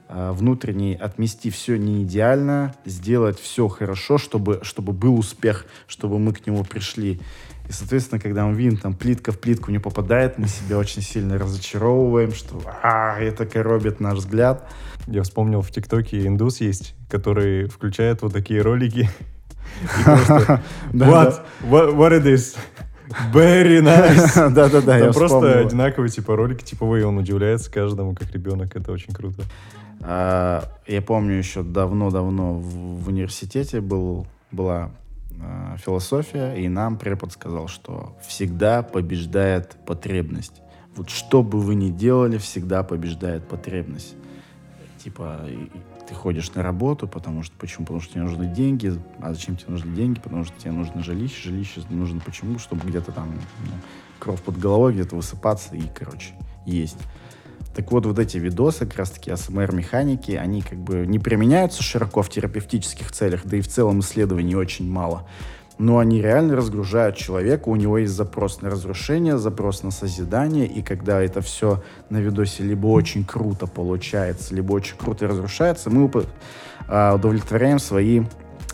внутренний 0.08 0.94
отмести 0.94 1.50
все 1.50 1.76
не 1.76 2.02
идеально, 2.02 2.74
сделать 2.84 3.38
все 3.40 3.68
хорошо, 3.68 4.18
чтобы, 4.18 4.60
чтобы 4.62 4.92
был 4.92 5.18
успех, 5.18 5.66
чтобы 5.86 6.18
мы 6.18 6.32
к 6.32 6.46
нему 6.46 6.64
пришли. 6.64 7.20
И, 7.68 7.72
соответственно, 7.72 8.20
когда 8.20 8.44
мы 8.44 8.54
видим, 8.54 8.76
там, 8.76 8.94
плитка 8.94 9.32
в 9.32 9.38
плитку 9.38 9.70
не 9.70 9.78
попадает, 9.78 10.38
мы 10.38 10.48
себя 10.48 10.78
очень 10.78 11.00
сильно 11.00 11.38
разочаровываем, 11.38 12.32
что 12.32 12.60
а, 12.82 13.18
это 13.18 13.46
коробит 13.46 14.00
наш 14.00 14.18
взгляд. 14.18 14.68
Я 15.06 15.22
вспомнил, 15.22 15.62
в 15.62 15.70
ТикТоке 15.70 16.26
индус 16.26 16.60
есть, 16.60 16.94
который 17.08 17.66
включает 17.68 18.20
вот 18.22 18.34
такие 18.34 18.60
ролики. 18.60 19.08
What? 20.92 21.44
What, 21.62 22.12
it 22.12 22.26
is? 22.26 22.56
Very 23.32 23.80
nice. 23.80 24.50
Да-да-да, 24.54 24.98
я 24.98 25.12
просто 25.12 25.60
одинаковые 25.60 26.10
типа 26.10 26.36
ролики 26.36 26.64
типовые, 26.64 27.06
он 27.06 27.18
удивляется 27.18 27.70
каждому, 27.70 28.14
как 28.14 28.30
ребенок, 28.32 28.76
это 28.76 28.92
очень 28.92 29.12
круто. 29.12 29.42
А, 30.06 30.64
Я 30.86 31.00
помню 31.00 31.34
еще 31.34 31.62
давно-давно 31.62 32.54
в, 32.54 33.08
университете 33.08 33.80
был, 33.80 34.26
была 34.52 34.90
а, 35.40 35.76
философия, 35.78 36.54
и 36.54 36.68
нам 36.68 36.98
препод 36.98 37.32
сказал, 37.32 37.68
что 37.68 38.14
всегда 38.26 38.82
побеждает 38.82 39.76
потребность. 39.86 40.60
Вот 40.94 41.08
что 41.08 41.42
бы 41.42 41.58
вы 41.58 41.74
ни 41.74 41.88
делали, 41.88 42.36
всегда 42.36 42.82
побеждает 42.82 43.48
потребность. 43.48 44.14
Типа, 45.02 45.40
ты 46.06 46.14
ходишь 46.14 46.52
на 46.54 46.62
работу, 46.62 47.08
потому 47.08 47.42
что 47.42 47.56
почему? 47.58 47.86
Потому 47.86 48.00
что 48.00 48.12
тебе 48.12 48.22
нужны 48.22 48.46
деньги. 48.46 48.92
А 49.20 49.32
зачем 49.32 49.56
тебе 49.56 49.72
нужны 49.72 49.94
деньги? 49.94 50.20
Потому 50.20 50.44
что 50.44 50.58
тебе 50.58 50.72
нужно 50.72 51.02
жилище. 51.02 51.48
Жилище 51.48 51.82
нужно 51.88 52.20
почему? 52.20 52.58
Чтобы 52.58 52.86
где-то 52.86 53.10
там 53.10 53.32
ну, 53.32 53.72
кровь 54.18 54.42
под 54.42 54.58
головой, 54.58 54.92
где-то 54.92 55.16
высыпаться 55.16 55.74
и, 55.74 55.82
короче, 55.94 56.34
есть. 56.66 56.98
Так 57.74 57.90
вот, 57.90 58.06
вот 58.06 58.18
эти 58.18 58.38
видосы, 58.38 58.86
как 58.86 58.98
раз-таки 58.98 59.30
АСМР-механики, 59.30 60.32
они 60.32 60.62
как 60.62 60.78
бы 60.78 61.06
не 61.06 61.18
применяются 61.18 61.82
широко 61.82 62.22
в 62.22 62.28
терапевтических 62.28 63.10
целях, 63.10 63.42
да 63.44 63.56
и 63.56 63.60
в 63.60 63.68
целом 63.68 64.00
исследований 64.00 64.54
очень 64.54 64.88
мало. 64.88 65.26
Но 65.76 65.98
они 65.98 66.22
реально 66.22 66.54
разгружают 66.54 67.16
человека, 67.16 67.68
у 67.68 67.74
него 67.74 67.98
есть 67.98 68.12
запрос 68.12 68.62
на 68.62 68.70
разрушение, 68.70 69.38
запрос 69.38 69.82
на 69.82 69.90
созидание, 69.90 70.66
и 70.66 70.82
когда 70.82 71.20
это 71.20 71.40
все 71.40 71.82
на 72.10 72.18
видосе 72.18 72.62
либо 72.62 72.86
очень 72.86 73.24
круто 73.24 73.66
получается, 73.66 74.54
либо 74.54 74.72
очень 74.72 74.96
круто 74.96 75.26
разрушается, 75.26 75.90
мы 75.90 76.08
а, 76.86 77.16
удовлетворяем 77.16 77.80
свои 77.80 78.22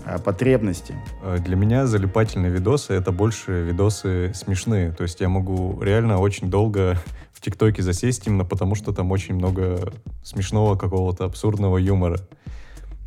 а, 0.05 0.19
потребности. 0.19 0.95
Э, 1.23 1.39
Для 1.39 1.57
меня 1.57 1.87
залипательные 1.87 2.53
видосы— 2.53 2.93
это 2.95 3.13
больше 3.13 3.63
видосы 3.63 4.33
смешные. 4.35 4.93
То 4.93 5.05
есть 5.05 5.21
я 5.21 5.31
могу 5.31 5.81
реально 5.83 6.19
очень 6.19 6.51
долго 6.51 6.99
в 7.41 7.43
ТикТоке 7.43 7.83
засесть 7.83 8.27
именно 8.27 8.45
потому, 8.45 8.75
что 8.75 8.93
там 8.93 9.11
очень 9.11 9.35
много 9.35 9.95
смешного 10.23 10.77
какого-то 10.77 11.25
абсурдного 11.25 11.79
юмора. 11.79 12.19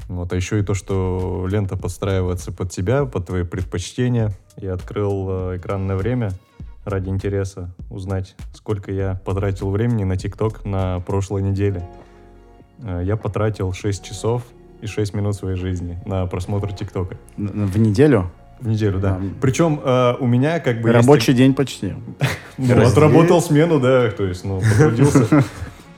Вот, 0.07 0.33
а 0.33 0.35
еще 0.35 0.59
и 0.59 0.63
то, 0.63 0.73
что 0.73 1.45
лента 1.47 1.77
подстраивается 1.77 2.51
под 2.51 2.71
тебя, 2.71 3.05
под 3.05 3.27
твои 3.27 3.43
предпочтения. 3.43 4.31
Я 4.57 4.73
открыл 4.73 5.27
э, 5.29 5.57
экранное 5.57 5.95
время 5.95 6.31
ради 6.83 7.09
интереса 7.09 7.75
узнать, 7.91 8.35
сколько 8.55 8.91
я 8.91 9.21
потратил 9.23 9.69
времени 9.69 10.03
на 10.03 10.17
ТикТок 10.17 10.65
на 10.65 10.99
прошлой 11.01 11.43
неделе. 11.43 11.87
Э, 12.79 13.03
Я 13.05 13.17
потратил 13.17 13.71
6 13.71 14.03
часов 14.03 14.43
и 14.81 14.87
6 14.87 15.13
минут 15.13 15.35
своей 15.35 15.57
жизни 15.57 16.01
на 16.07 16.25
просмотр 16.25 16.73
ТикТока. 16.73 17.17
В 17.37 17.77
неделю. 17.77 18.31
В 18.59 18.67
неделю, 18.67 18.99
да. 18.99 19.17
Да. 19.19 19.21
Причем 19.41 19.79
э, 19.83 20.15
у 20.19 20.27
меня 20.27 20.59
как 20.59 20.81
бы... 20.81 20.89
есть 20.89 21.01
Рабочий 21.01 21.33
день 21.33 21.53
почти. 21.53 21.93
ну, 22.57 22.87
отработал 22.87 23.41
смену, 23.41 23.79
да, 23.79 24.09
то 24.11 24.25
есть, 24.25 24.45
ну, 24.45 24.61
потрудился. 24.61 25.43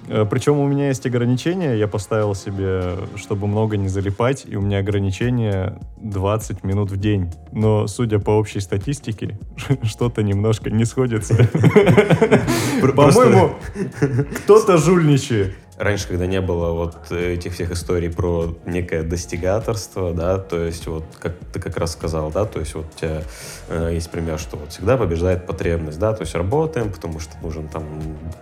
Э, 0.07 0.25
Причем 0.29 0.59
у 0.59 0.67
меня 0.67 0.87
есть 0.87 1.05
ограничения, 1.05 1.75
я 1.75 1.87
поставил 1.87 2.35
себе, 2.35 2.95
чтобы 3.15 3.47
много 3.47 3.77
не 3.77 3.87
залипать, 3.87 4.45
и 4.47 4.55
у 4.55 4.61
меня 4.61 4.79
ограничение 4.79 5.79
20 5.97 6.63
минут 6.63 6.91
в 6.91 6.97
день. 6.97 7.31
Но, 7.51 7.87
судя 7.87 8.19
по 8.19 8.31
общей 8.31 8.59
статистике, 8.59 9.39
что-то 9.83 10.23
немножко 10.23 10.69
не 10.69 10.85
сходится. 10.85 11.35
По-моему, 12.95 13.55
кто-то 14.43 14.77
жульничает. 14.77 15.55
Раньше, 15.77 16.07
когда 16.07 16.25
не 16.25 16.39
было 16.39 16.71
вот 16.71 17.11
этих 17.11 17.53
всех 17.53 17.71
историй 17.71 18.09
про 18.09 18.55
некое 18.65 19.03
достигаторство, 19.03 20.13
да, 20.13 20.37
то 20.37 20.57
есть 20.57 20.87
вот, 20.87 21.03
как 21.19 21.33
ты 21.51 21.59
как 21.59 21.75
раз 21.75 21.91
сказал, 21.91 22.31
да, 22.31 22.45
то 22.45 22.59
есть 22.59 22.75
вот 22.75 22.85
у 22.95 22.99
тебя 22.99 23.23
э, 23.67 23.91
есть 23.93 24.09
пример, 24.09 24.39
что 24.39 24.55
вот 24.55 24.71
всегда 24.71 24.95
побеждает 24.95 25.45
потребность, 25.45 25.99
да, 25.99 26.13
то 26.13 26.21
есть 26.21 26.33
работаем, 26.33 26.91
потому 26.91 27.19
что 27.19 27.37
нужен 27.41 27.67
там 27.67 27.83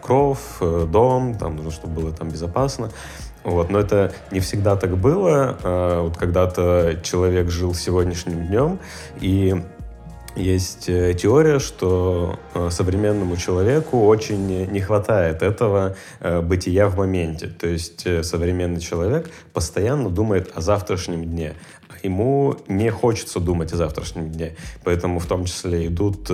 кров, 0.02 0.58
э, 0.62 0.88
дом, 0.88 1.36
там 1.36 1.56
нужно, 1.56 1.72
чтобы 1.72 2.02
было 2.02 2.12
там 2.12 2.30
безопасно, 2.30 2.92
вот, 3.44 3.70
но 3.70 3.80
это 3.80 4.14
не 4.32 4.40
всегда 4.40 4.76
так 4.76 4.98
было. 4.98 5.58
А, 5.64 6.02
Вот 6.04 6.18
когда-то 6.18 7.00
человек 7.04 7.50
жил 7.50 7.74
сегодняшним 7.74 8.48
днем, 8.48 8.80
и 9.20 9.62
есть 10.36 10.90
э, 10.90 11.14
теория, 11.14 11.60
что 11.60 12.40
э, 12.54 12.70
современному 12.72 13.38
человеку 13.38 14.06
очень 14.06 14.68
не 14.72 14.82
хватает 14.82 15.42
этого 15.42 15.96
э, 16.20 16.42
бытия 16.42 16.88
в 16.88 16.98
моменте. 16.98 17.48
То 17.48 17.68
есть 17.68 18.08
современный 18.26 18.80
человек 18.80 19.30
постоянно 19.54 20.10
думает 20.10 20.52
о 20.56 20.62
завтрашнем 20.62 21.24
дне. 21.24 21.54
Ему 22.02 22.58
не 22.68 22.90
хочется 22.90 23.40
думать 23.40 23.72
о 23.74 23.78
завтрашнем 23.78 24.30
дне. 24.30 24.56
Поэтому 24.84 25.20
в 25.20 25.26
том 25.26 25.46
числе 25.46 25.88
идут 25.88 26.30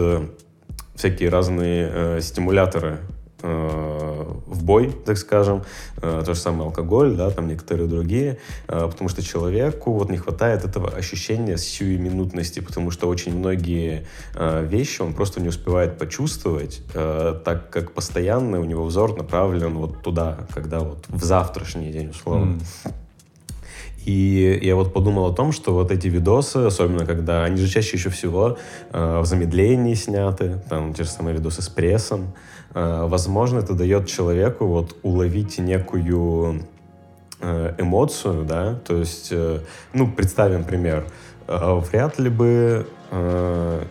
всякие 0.95 1.29
разные 1.29 2.21
стимуляторы 2.21 2.99
в 3.41 4.63
бой, 4.63 4.91
так 5.05 5.17
скажем, 5.17 5.63
Э, 6.01 6.21
то 6.25 6.33
же 6.33 6.39
самое 6.39 6.65
алкоголь, 6.65 7.15
да, 7.15 7.29
там 7.29 7.47
некоторые 7.47 7.87
другие, 7.87 8.37
Э, 8.67 8.87
потому 8.89 9.09
что 9.09 9.21
человеку 9.21 9.93
вот 9.93 10.09
не 10.09 10.17
хватает 10.17 10.63
этого 10.63 10.89
ощущения 10.89 11.57
сиюминутности, 11.57 12.59
потому 12.61 12.91
что 12.91 13.07
очень 13.07 13.37
многие 13.37 14.05
э, 14.35 14.65
вещи 14.65 15.01
он 15.01 15.13
просто 15.13 15.41
не 15.41 15.49
успевает 15.49 15.97
почувствовать, 15.97 16.81
э, 16.93 17.39
так 17.43 17.69
как 17.69 17.91
постоянно 17.91 18.59
у 18.59 18.65
него 18.65 18.85
взор 18.85 19.17
направлен 19.17 19.73
вот 19.73 20.01
туда, 20.01 20.37
когда 20.53 20.79
вот 20.79 21.05
в 21.07 21.23
завтрашний 21.23 21.91
день 21.91 22.09
условно. 22.09 22.59
М. 22.85 22.93
И 24.05 24.59
я 24.63 24.75
вот 24.75 24.93
подумал 24.93 25.25
о 25.25 25.33
том, 25.33 25.51
что 25.51 25.73
вот 25.73 25.91
эти 25.91 26.07
видосы, 26.07 26.57
особенно 26.57 27.05
когда 27.05 27.43
они 27.43 27.57
же 27.57 27.67
чаще 27.67 27.97
еще 27.97 28.09
всего 28.09 28.57
э, 28.91 29.19
в 29.19 29.25
замедлении 29.25 29.95
сняты, 29.95 30.61
там 30.69 30.93
те 30.93 31.03
же 31.03 31.09
самые 31.09 31.35
видосы 31.35 31.61
с 31.61 31.69
прессом, 31.69 32.21
э, 32.21 32.49
возможно, 32.73 33.59
это 33.59 33.73
дает 33.73 34.07
человеку 34.07 34.65
вот 34.65 34.95
уловить 35.01 35.57
некую 35.57 36.61
э, 37.41 37.75
эмоцию, 37.77 38.45
да, 38.45 38.75
то 38.75 38.97
есть, 38.97 39.29
э, 39.31 39.59
ну, 39.93 40.11
представим 40.11 40.63
пример, 40.63 41.05
э, 41.47 41.79
вряд 41.91 42.19
ли 42.19 42.29
бы 42.29 42.87
э, 43.11 43.83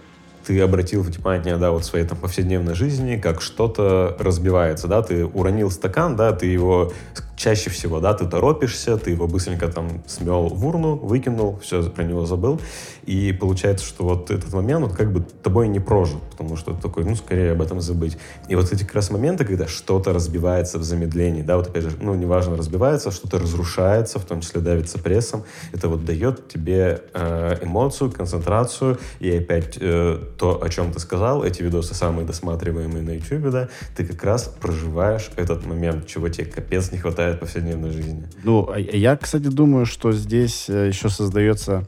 ты 0.49 0.59
обратил 0.62 1.02
внимание, 1.02 1.59
да, 1.59 1.71
вот 1.71 1.83
в 1.83 1.85
своей 1.85 2.07
там 2.07 2.17
повседневной 2.17 2.75
жизни, 2.75 3.17
как 3.17 3.43
что-то 3.43 4.17
разбивается, 4.19 4.88
да, 4.88 5.02
ты 5.02 5.26
уронил 5.26 5.71
стакан, 5.71 6.17
да, 6.17 6.33
ты 6.33 6.47
его 6.47 6.90
чаще 7.38 7.71
всего, 7.71 8.00
да, 8.00 8.14
ты 8.14 8.26
торопишься, 8.26 8.97
ты 8.97 9.11
его 9.11 9.26
быстренько 9.28 9.69
там 9.69 10.02
смел 10.07 10.49
в 10.49 10.67
урну, 10.67 10.97
выкинул, 10.97 11.59
все, 11.62 11.83
про 11.83 12.02
него 12.02 12.26
забыл, 12.26 12.61
и 13.07 13.33
получается, 13.33 13.87
что 13.87 14.05
вот 14.05 14.31
этот 14.31 14.52
момент, 14.52 14.85
он 14.85 14.90
как 14.90 15.12
бы 15.12 15.21
тобой 15.21 15.69
не 15.69 15.81
прожит, 15.81 16.21
потому 16.31 16.57
что 16.57 16.75
ты 16.75 16.83
такой, 16.83 17.05
ну, 17.05 17.14
скорее 17.14 17.52
об 17.52 17.62
этом 17.62 17.81
забыть. 17.81 18.19
И 18.49 18.57
вот 18.57 18.73
эти 18.73 18.83
как 18.85 18.97
раз 18.97 19.11
моменты, 19.11 19.45
когда 19.45 19.67
что-то 19.67 20.12
разбивается 20.12 20.78
в 20.78 20.83
замедлении, 20.83 21.43
да, 21.43 21.57
вот 21.57 21.69
опять 21.69 21.85
же, 21.85 21.93
ну, 22.00 22.14
неважно, 22.14 22.57
разбивается, 22.57 23.11
что-то 23.11 23.38
разрушается, 23.38 24.19
в 24.19 24.25
том 24.25 24.40
числе 24.40 24.61
давится 24.61 24.99
прессом, 24.99 25.45
это 25.73 25.88
вот 25.88 26.05
дает 26.05 26.49
тебе 26.49 27.02
э, 27.14 27.59
эмоцию, 27.62 28.11
концентрацию, 28.11 28.99
и 29.21 29.31
опять 29.31 29.78
э, 29.81 30.19
то, 30.38 30.62
о 30.62 30.68
чем 30.68 30.92
ты 30.92 31.00
сказал, 31.00 31.45
эти 31.45 31.62
видосы 31.62 31.95
самые 31.95 32.26
досматриваемые 32.26 33.02
на 33.02 33.11
YouTube, 33.11 33.50
да, 33.50 33.68
ты 33.97 34.07
как 34.07 34.23
раз 34.23 34.45
проживаешь 34.45 35.30
этот 35.37 35.66
момент, 35.66 36.07
чего 36.07 36.28
тебе 36.28 36.47
капец 36.47 36.92
не 36.92 36.99
хватает 36.99 37.37
в 37.37 37.40
повседневной 37.40 37.90
жизни. 37.90 38.25
Ну, 38.45 38.71
а 38.71 38.78
я, 38.78 39.16
кстати, 39.16 39.49
думаю, 39.49 39.85
что 39.85 40.12
здесь 40.12 40.68
еще 40.68 41.09
создается 41.09 41.85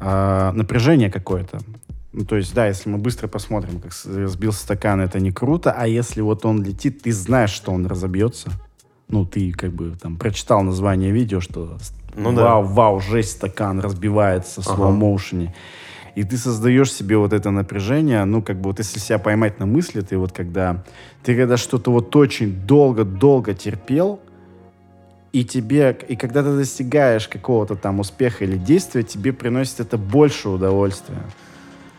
э, 0.00 0.52
напряжение 0.54 1.10
какое-то. 1.10 1.58
Ну, 2.12 2.24
то 2.24 2.36
есть, 2.36 2.54
да, 2.54 2.66
если 2.66 2.88
мы 2.88 2.98
быстро 2.98 3.28
посмотрим, 3.28 3.80
как 3.80 3.92
разбился 4.06 4.60
стакан, 4.60 5.00
это 5.00 5.20
не 5.20 5.32
круто, 5.32 5.74
а 5.76 5.86
если 5.86 6.22
вот 6.22 6.46
он 6.46 6.62
летит, 6.62 7.02
ты 7.02 7.12
знаешь, 7.12 7.50
что 7.50 7.72
он 7.72 7.86
разобьется, 7.86 8.50
ну, 9.08 9.26
ты 9.26 9.52
как 9.52 9.72
бы 9.72 9.96
там 10.00 10.16
прочитал 10.16 10.62
название 10.62 11.10
видео, 11.10 11.40
что 11.40 11.78
ну, 12.14 12.32
вау, 12.32 12.62
да. 12.64 12.70
вау, 12.70 13.00
жесть, 13.00 13.32
стакан 13.32 13.80
разбивается 13.80 14.62
в 14.62 14.66
ага. 14.66 14.76
слоу-моушене. 14.76 15.54
И 16.16 16.24
ты 16.24 16.38
создаешь 16.38 16.90
себе 16.92 17.18
вот 17.18 17.34
это 17.34 17.50
напряжение, 17.50 18.24
ну, 18.24 18.40
как 18.40 18.58
бы 18.58 18.70
вот 18.70 18.78
если 18.78 18.98
себя 18.98 19.18
поймать 19.18 19.60
на 19.60 19.66
мысли, 19.66 20.00
ты 20.00 20.16
вот 20.16 20.32
когда, 20.32 20.82
ты 21.22 21.36
когда 21.36 21.58
что-то 21.58 21.92
вот 21.92 22.16
очень 22.16 22.52
долго-долго 22.66 23.52
терпел, 23.52 24.18
и 25.32 25.44
тебе, 25.44 25.94
и 26.08 26.16
когда 26.16 26.42
ты 26.42 26.56
достигаешь 26.56 27.28
какого-то 27.28 27.76
там 27.76 28.00
успеха 28.00 28.44
или 28.44 28.56
действия, 28.56 29.02
тебе 29.02 29.34
приносит 29.34 29.80
это 29.80 29.98
больше 29.98 30.48
удовольствия. 30.48 31.18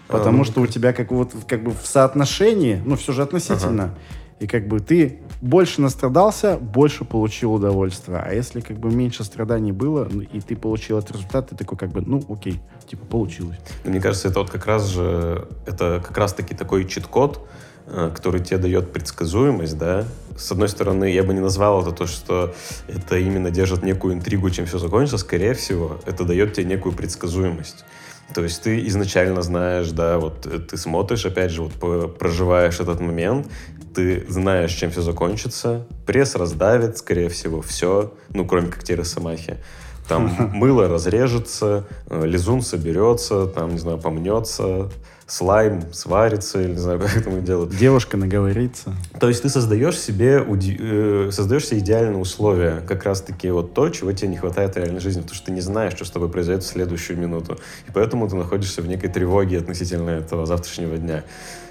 Потому 0.08 0.38
а, 0.38 0.40
ну, 0.40 0.44
что 0.46 0.62
у 0.62 0.68
тебя 0.68 0.94
как, 0.94 1.12
вот, 1.12 1.34
как 1.48 1.64
бы 1.64 1.70
в 1.70 1.86
соотношении, 1.86 2.82
ну 2.84 2.96
все 2.96 3.14
же 3.14 3.22
относительно, 3.22 3.84
ага. 3.84 3.98
и 4.40 4.48
как 4.48 4.68
бы 4.68 4.80
ты 4.80 5.20
больше 5.42 5.82
настрадался, 5.82 6.58
больше 6.58 7.06
получил 7.06 7.54
удовольствие. 7.54 8.18
А 8.18 8.34
если 8.34 8.62
как 8.62 8.80
бы 8.80 8.90
меньше 8.90 9.24
страданий 9.24 9.72
было, 9.74 10.08
ну, 10.10 10.22
и 10.22 10.42
ты 10.42 10.56
получил 10.56 10.98
этот 10.98 11.12
результат, 11.12 11.50
ты 11.50 11.56
такой 11.56 11.78
как 11.78 11.92
бы, 11.92 12.02
ну 12.02 12.24
окей, 12.30 12.60
типа 12.90 13.06
получилось. 13.06 13.58
Мне 13.84 14.00
кажется, 14.00 14.30
это 14.30 14.40
вот 14.40 14.50
как 14.50 14.66
раз 14.66 14.88
же, 14.88 15.48
это 15.66 16.04
как 16.06 16.18
раз 16.18 16.34
таки 16.34 16.56
такой 16.56 16.86
чит-код, 16.86 17.48
Э, 17.90 18.12
который 18.14 18.42
тебе 18.42 18.58
дает 18.58 18.92
предсказуемость, 18.92 19.78
да, 19.78 20.04
с 20.38 20.52
одной 20.52 20.68
стороны, 20.68 21.10
я 21.10 21.24
бы 21.24 21.34
не 21.34 21.40
назвал 21.40 21.82
это 21.82 21.94
то, 21.94 22.06
что 22.06 22.54
это 22.90 23.18
именно 23.18 23.50
держит 23.50 23.82
некую 23.82 24.14
интригу, 24.14 24.50
чем 24.50 24.66
все 24.66 24.78
закончится, 24.78 25.18
скорее 25.18 25.54
всего, 25.54 25.98
это 26.06 26.26
дает 26.26 26.52
тебе 26.54 26.66
некую 26.66 26.94
предсказуемость. 26.94 27.86
То 28.34 28.44
есть 28.44 28.62
ты 28.62 28.86
изначально 28.88 29.42
знаешь, 29.42 29.90
да, 29.92 30.20
вот 30.20 30.46
э, 30.46 30.60
ты 30.60 30.76
смотришь, 30.76 31.26
опять 31.26 31.52
же, 31.52 31.62
вот 31.62 32.18
проживаешь 32.18 32.82
этот 32.82 33.00
момент, 33.00 33.48
ты 33.96 34.26
знаешь, 34.28 34.74
чем 34.74 34.92
все 34.92 35.02
закончится, 35.02 35.88
пресс 36.06 36.36
раздавит, 36.36 36.98
скорее 36.98 37.30
всего, 37.30 37.62
все, 37.62 38.14
ну, 38.34 38.46
кроме 38.46 38.68
как 38.68 38.84
те 38.84 38.96
росомахи. 38.96 39.60
Там 40.08 40.32
мыло 40.54 40.88
разрежется, 40.88 41.86
э, 42.10 42.26
лизун 42.26 42.62
соберется, 42.62 43.48
там, 43.48 43.72
не 43.72 43.80
знаю, 43.80 43.98
помнется, 43.98 44.90
слайм 45.28 45.92
сварится, 45.92 46.62
или 46.62 46.72
не 46.72 46.78
знаю, 46.78 47.00
как 47.02 47.16
это 47.18 47.30
делают. 47.42 47.76
Девушка 47.76 48.18
наговорится. 48.18 48.96
То 49.20 49.28
есть 49.28 49.44
ты 49.44 49.50
создаешь 49.50 50.00
себе, 50.00 50.44
э, 50.48 51.30
создаешь 51.32 51.68
себе 51.68 51.80
идеальные 51.80 52.18
условия, 52.18 52.82
как 52.88 53.04
раз-таки 53.04 53.50
вот 53.52 53.74
то, 53.74 53.90
чего 53.90 54.12
тебе 54.14 54.30
не 54.30 54.38
хватает 54.38 54.76
в 54.76 54.78
реальной 54.78 55.02
жизни, 55.02 55.22
потому 55.22 55.36
что 55.36 55.46
ты 55.48 55.52
не 55.52 55.62
знаешь, 55.62 55.94
что 55.94 56.06
с 56.06 56.10
тобой 56.10 56.30
произойдет 56.30 56.64
в 56.64 56.68
следующую 56.68 57.20
минуту. 57.20 57.58
И 57.88 57.92
поэтому 57.92 58.28
ты 58.28 58.36
находишься 58.36 58.82
в 58.82 58.88
некой 58.88 59.10
тревоге 59.10 59.60
относительно 59.60 60.12
этого 60.12 60.46
завтрашнего 60.46 60.98
дня. 60.98 61.24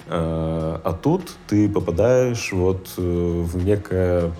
А, 0.09 0.81
а 0.85 0.93
тут 0.93 1.33
ты 1.49 1.69
попадаешь 1.69 2.53
вот 2.53 2.91
э, 2.97 3.01
в 3.01 3.65
некое 3.65 4.33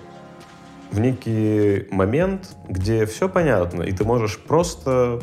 в 0.91 0.99
некий 0.99 1.87
момент, 1.91 2.55
где 2.67 3.05
все 3.05 3.29
понятно, 3.29 3.83
и 3.83 3.91
ты 3.91 4.03
можешь 4.03 4.39
просто 4.39 5.21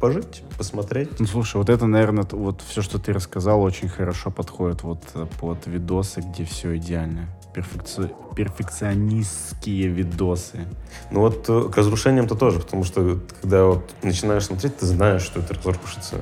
пожить, 0.00 0.42
посмотреть. 0.56 1.18
Ну, 1.18 1.26
слушай, 1.26 1.56
вот 1.56 1.68
это, 1.68 1.86
наверное, 1.86 2.24
вот 2.30 2.62
все, 2.66 2.82
что 2.82 2.98
ты 2.98 3.12
рассказал, 3.12 3.62
очень 3.62 3.88
хорошо 3.88 4.30
подходит 4.30 4.82
вот 4.82 5.02
э, 5.14 5.26
под 5.40 5.66
видосы, 5.66 6.20
где 6.20 6.44
все 6.44 6.76
идеально. 6.76 7.28
Перфекци... 7.54 8.10
Перфекционистские 8.36 9.88
видосы. 9.88 10.66
Ну 11.10 11.20
вот 11.20 11.48
э, 11.48 11.68
к 11.72 11.76
разрушениям-то 11.76 12.36
тоже, 12.36 12.60
потому 12.60 12.84
что 12.84 13.20
когда 13.40 13.64
вот 13.64 13.90
начинаешь 14.02 14.44
смотреть, 14.44 14.76
ты 14.76 14.86
знаешь, 14.86 15.22
что 15.22 15.40
это 15.40 15.54
разрушится. 15.54 16.16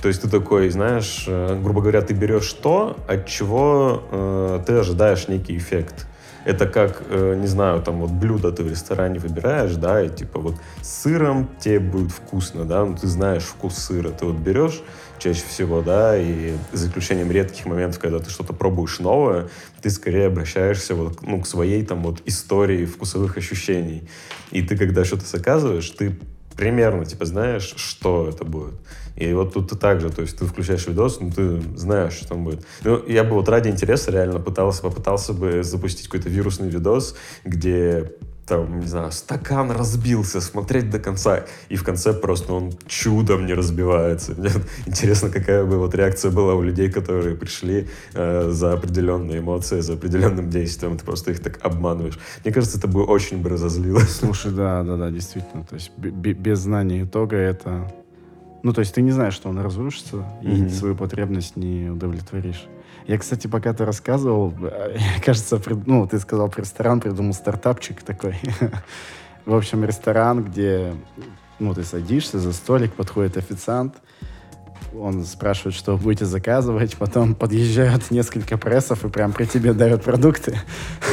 То 0.00 0.08
есть 0.08 0.22
ты 0.22 0.28
такой, 0.28 0.68
знаешь, 0.70 1.24
э, 1.26 1.58
грубо 1.62 1.80
говоря, 1.80 2.02
ты 2.02 2.14
берешь 2.14 2.52
то, 2.52 2.96
от 3.08 3.26
чего 3.26 4.02
э, 4.10 4.62
ты 4.66 4.74
ожидаешь 4.74 5.28
некий 5.28 5.56
эффект. 5.56 6.06
Это 6.44 6.66
как, 6.66 7.02
э, 7.08 7.34
не 7.36 7.46
знаю, 7.46 7.82
там 7.82 8.00
вот 8.00 8.10
блюдо 8.10 8.52
ты 8.52 8.62
в 8.62 8.68
ресторане 8.68 9.18
выбираешь, 9.18 9.74
да, 9.76 10.02
и 10.02 10.08
типа 10.08 10.40
вот 10.40 10.54
с 10.82 11.02
сыром 11.02 11.48
тебе 11.58 11.80
будет 11.80 12.12
вкусно, 12.12 12.64
да, 12.64 12.84
ну 12.84 12.96
ты 12.96 13.06
знаешь 13.06 13.44
вкус 13.44 13.74
сыра, 13.76 14.10
ты 14.10 14.26
вот 14.26 14.36
берешь 14.36 14.82
чаще 15.18 15.44
всего, 15.48 15.80
да, 15.80 16.18
и 16.18 16.52
за 16.72 16.88
исключением 16.88 17.30
редких 17.30 17.64
моментов, 17.66 17.98
когда 17.98 18.18
ты 18.18 18.30
что-то 18.30 18.52
пробуешь 18.52 18.98
новое, 18.98 19.48
ты 19.80 19.88
скорее 19.88 20.26
обращаешься 20.26 20.94
вот, 20.94 21.22
ну, 21.22 21.40
к 21.40 21.46
своей 21.46 21.84
там 21.84 22.02
вот 22.02 22.20
истории 22.26 22.84
вкусовых 22.84 23.38
ощущений. 23.38 24.08
И 24.50 24.62
ты, 24.62 24.76
когда 24.76 25.04
что-то 25.04 25.24
заказываешь, 25.24 25.88
ты 25.90 26.18
примерно, 26.56 27.04
типа, 27.04 27.24
знаешь, 27.24 27.74
что 27.76 28.28
это 28.28 28.44
будет. 28.44 28.74
И 29.16 29.32
вот 29.32 29.54
тут 29.54 29.70
ты 29.70 29.76
также, 29.76 30.10
то 30.10 30.22
есть 30.22 30.36
ты 30.38 30.44
включаешь 30.44 30.86
видос, 30.86 31.20
ну 31.20 31.30
ты 31.30 31.60
знаешь, 31.76 32.14
что 32.14 32.28
там 32.28 32.44
будет. 32.44 32.66
Ну, 32.82 33.04
я 33.06 33.22
бы 33.22 33.30
вот 33.30 33.48
ради 33.48 33.68
интереса 33.68 34.10
реально 34.10 34.40
пытался, 34.40 34.82
попытался 34.82 35.32
бы 35.32 35.62
запустить 35.62 36.06
какой-то 36.06 36.28
вирусный 36.28 36.68
видос, 36.68 37.16
где 37.44 38.12
там, 38.46 38.80
не 38.80 38.86
знаю, 38.86 39.12
стакан 39.12 39.70
разбился, 39.70 40.40
смотреть 40.40 40.90
до 40.90 40.98
конца, 40.98 41.44
и 41.68 41.76
в 41.76 41.84
конце 41.84 42.12
просто 42.12 42.52
он 42.52 42.72
чудом 42.86 43.46
не 43.46 43.54
разбивается. 43.54 44.34
Мне 44.36 44.50
интересно, 44.86 45.30
какая 45.30 45.64
бы 45.64 45.78
вот 45.78 45.94
реакция 45.94 46.30
была 46.30 46.54
у 46.54 46.62
людей, 46.62 46.90
которые 46.90 47.36
пришли 47.36 47.88
э, 48.14 48.50
за 48.50 48.72
определенные 48.72 49.38
эмоции, 49.38 49.80
за 49.80 49.94
определенным 49.94 50.50
действием, 50.50 50.96
ты 50.96 51.04
просто 51.04 51.30
их 51.30 51.40
так 51.40 51.58
обманываешь. 51.62 52.18
Мне 52.44 52.52
кажется, 52.52 52.78
это 52.78 52.88
бы 52.88 53.04
очень 53.04 53.42
бы 53.42 53.48
разозлило. 53.48 54.00
Слушай, 54.08 54.52
да, 54.52 54.82
да, 54.82 54.96
да, 54.96 55.10
действительно, 55.10 55.64
то 55.64 55.74
есть 55.74 55.96
без 55.96 56.58
знания 56.58 57.02
итога 57.04 57.36
это 57.36 57.92
ну, 58.62 58.72
то 58.72 58.80
есть 58.80 58.94
ты 58.94 59.02
не 59.02 59.10
знаешь, 59.10 59.34
что 59.34 59.50
он 59.50 59.58
разрушится, 59.58 60.24
mm-hmm. 60.42 60.66
и 60.66 60.68
свою 60.70 60.94
потребность 60.94 61.54
не 61.54 61.90
удовлетворишь. 61.90 62.66
Я, 63.06 63.18
кстати, 63.18 63.46
пока 63.46 63.72
ты 63.72 63.84
рассказывал, 63.84 64.54
кажется, 65.24 65.60
ну, 65.86 66.06
ты 66.06 66.18
сказал 66.18 66.48
про 66.48 66.62
ресторан, 66.62 67.00
придумал 67.00 67.34
стартапчик 67.34 68.02
такой. 68.02 68.36
В 69.44 69.54
общем, 69.54 69.84
ресторан, 69.84 70.42
где, 70.42 70.94
ну, 71.58 71.74
ты 71.74 71.84
садишься 71.84 72.38
за 72.38 72.52
столик, 72.52 72.94
подходит 72.94 73.36
официант, 73.36 73.96
он 74.98 75.24
спрашивает, 75.24 75.74
что 75.74 75.96
будете 75.96 76.24
заказывать, 76.24 76.96
потом 76.96 77.34
подъезжают 77.34 78.10
несколько 78.10 78.56
прессов 78.56 79.04
и 79.04 79.08
прям 79.08 79.32
при 79.32 79.44
тебе 79.44 79.72
дают 79.72 80.02
продукты. 80.02 80.58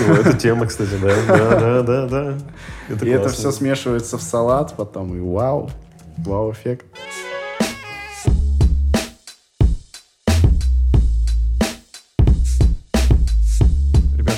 Ну, 0.08 0.13
это 0.13 0.34
тема, 0.34 0.67
кстати, 0.67 0.95
да. 1.01 1.15
Да, 1.27 1.60
да, 1.60 1.82
да, 1.82 2.08
да. 2.08 2.38
Это 2.89 3.06
и 3.06 3.10
классно. 3.10 3.25
это 3.25 3.30
все 3.30 3.51
смешивается 3.51 4.17
в 4.17 4.21
салат 4.21 4.75
потом, 4.75 5.15
и 5.15 5.19
вау, 5.19 5.71
вау-эффект. 6.17 6.86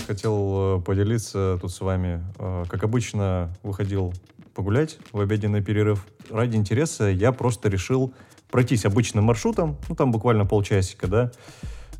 Хотел 0.05 0.79
э, 0.79 0.81
поделиться 0.81 1.57
тут 1.61 1.71
с 1.71 1.81
вами. 1.81 2.23
Э, 2.37 2.65
как 2.69 2.83
обычно, 2.83 3.55
выходил 3.63 4.13
погулять 4.53 4.97
в 5.11 5.19
обеденный 5.19 5.61
перерыв. 5.63 6.05
Ради 6.29 6.55
интереса 6.55 7.09
я 7.09 7.31
просто 7.31 7.69
решил 7.69 8.13
пройтись 8.51 8.85
обычным 8.85 9.23
маршрутом, 9.23 9.77
ну 9.89 9.95
там 9.95 10.11
буквально 10.11 10.45
полчасика, 10.45 11.07
да, 11.07 11.31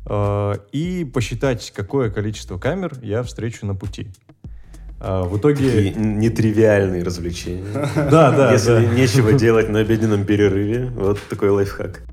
э, 0.06 0.54
и 0.72 1.04
посчитать, 1.04 1.72
какое 1.74 2.10
количество 2.10 2.58
камер 2.58 2.98
я 3.02 3.22
встречу 3.22 3.66
на 3.66 3.74
пути. 3.74 4.08
В 5.00 5.36
итоге... 5.36 5.66
Такие 5.66 5.94
нетривиальные 5.94 7.02
развлечения. 7.02 7.64
Да, 7.94 8.30
да, 8.30 8.52
Если 8.52 8.86
нечего 8.94 9.34
делать 9.34 9.68
на 9.68 9.80
обеденном 9.80 10.24
перерыве, 10.24 10.86
вот 10.96 11.18
такой 11.28 11.50
лайфхак. 11.50 12.04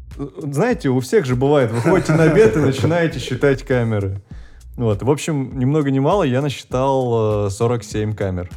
Знаете, 0.41 0.89
у 0.89 0.99
всех 0.99 1.25
же 1.25 1.37
бывает, 1.37 1.71
вы 1.71 1.79
ходите 1.79 2.13
на 2.13 2.23
обед 2.23 2.57
и 2.57 2.59
начинаете 2.59 3.19
считать 3.19 3.63
камеры. 3.63 4.21
Вот, 4.77 5.03
в 5.03 5.09
общем, 5.09 5.57
ни 5.59 5.65
много 5.65 5.91
ни 5.91 5.99
мало 5.99 6.23
я 6.23 6.41
насчитал 6.41 7.47
э, 7.47 7.49
47 7.49 8.15
камер. 8.15 8.49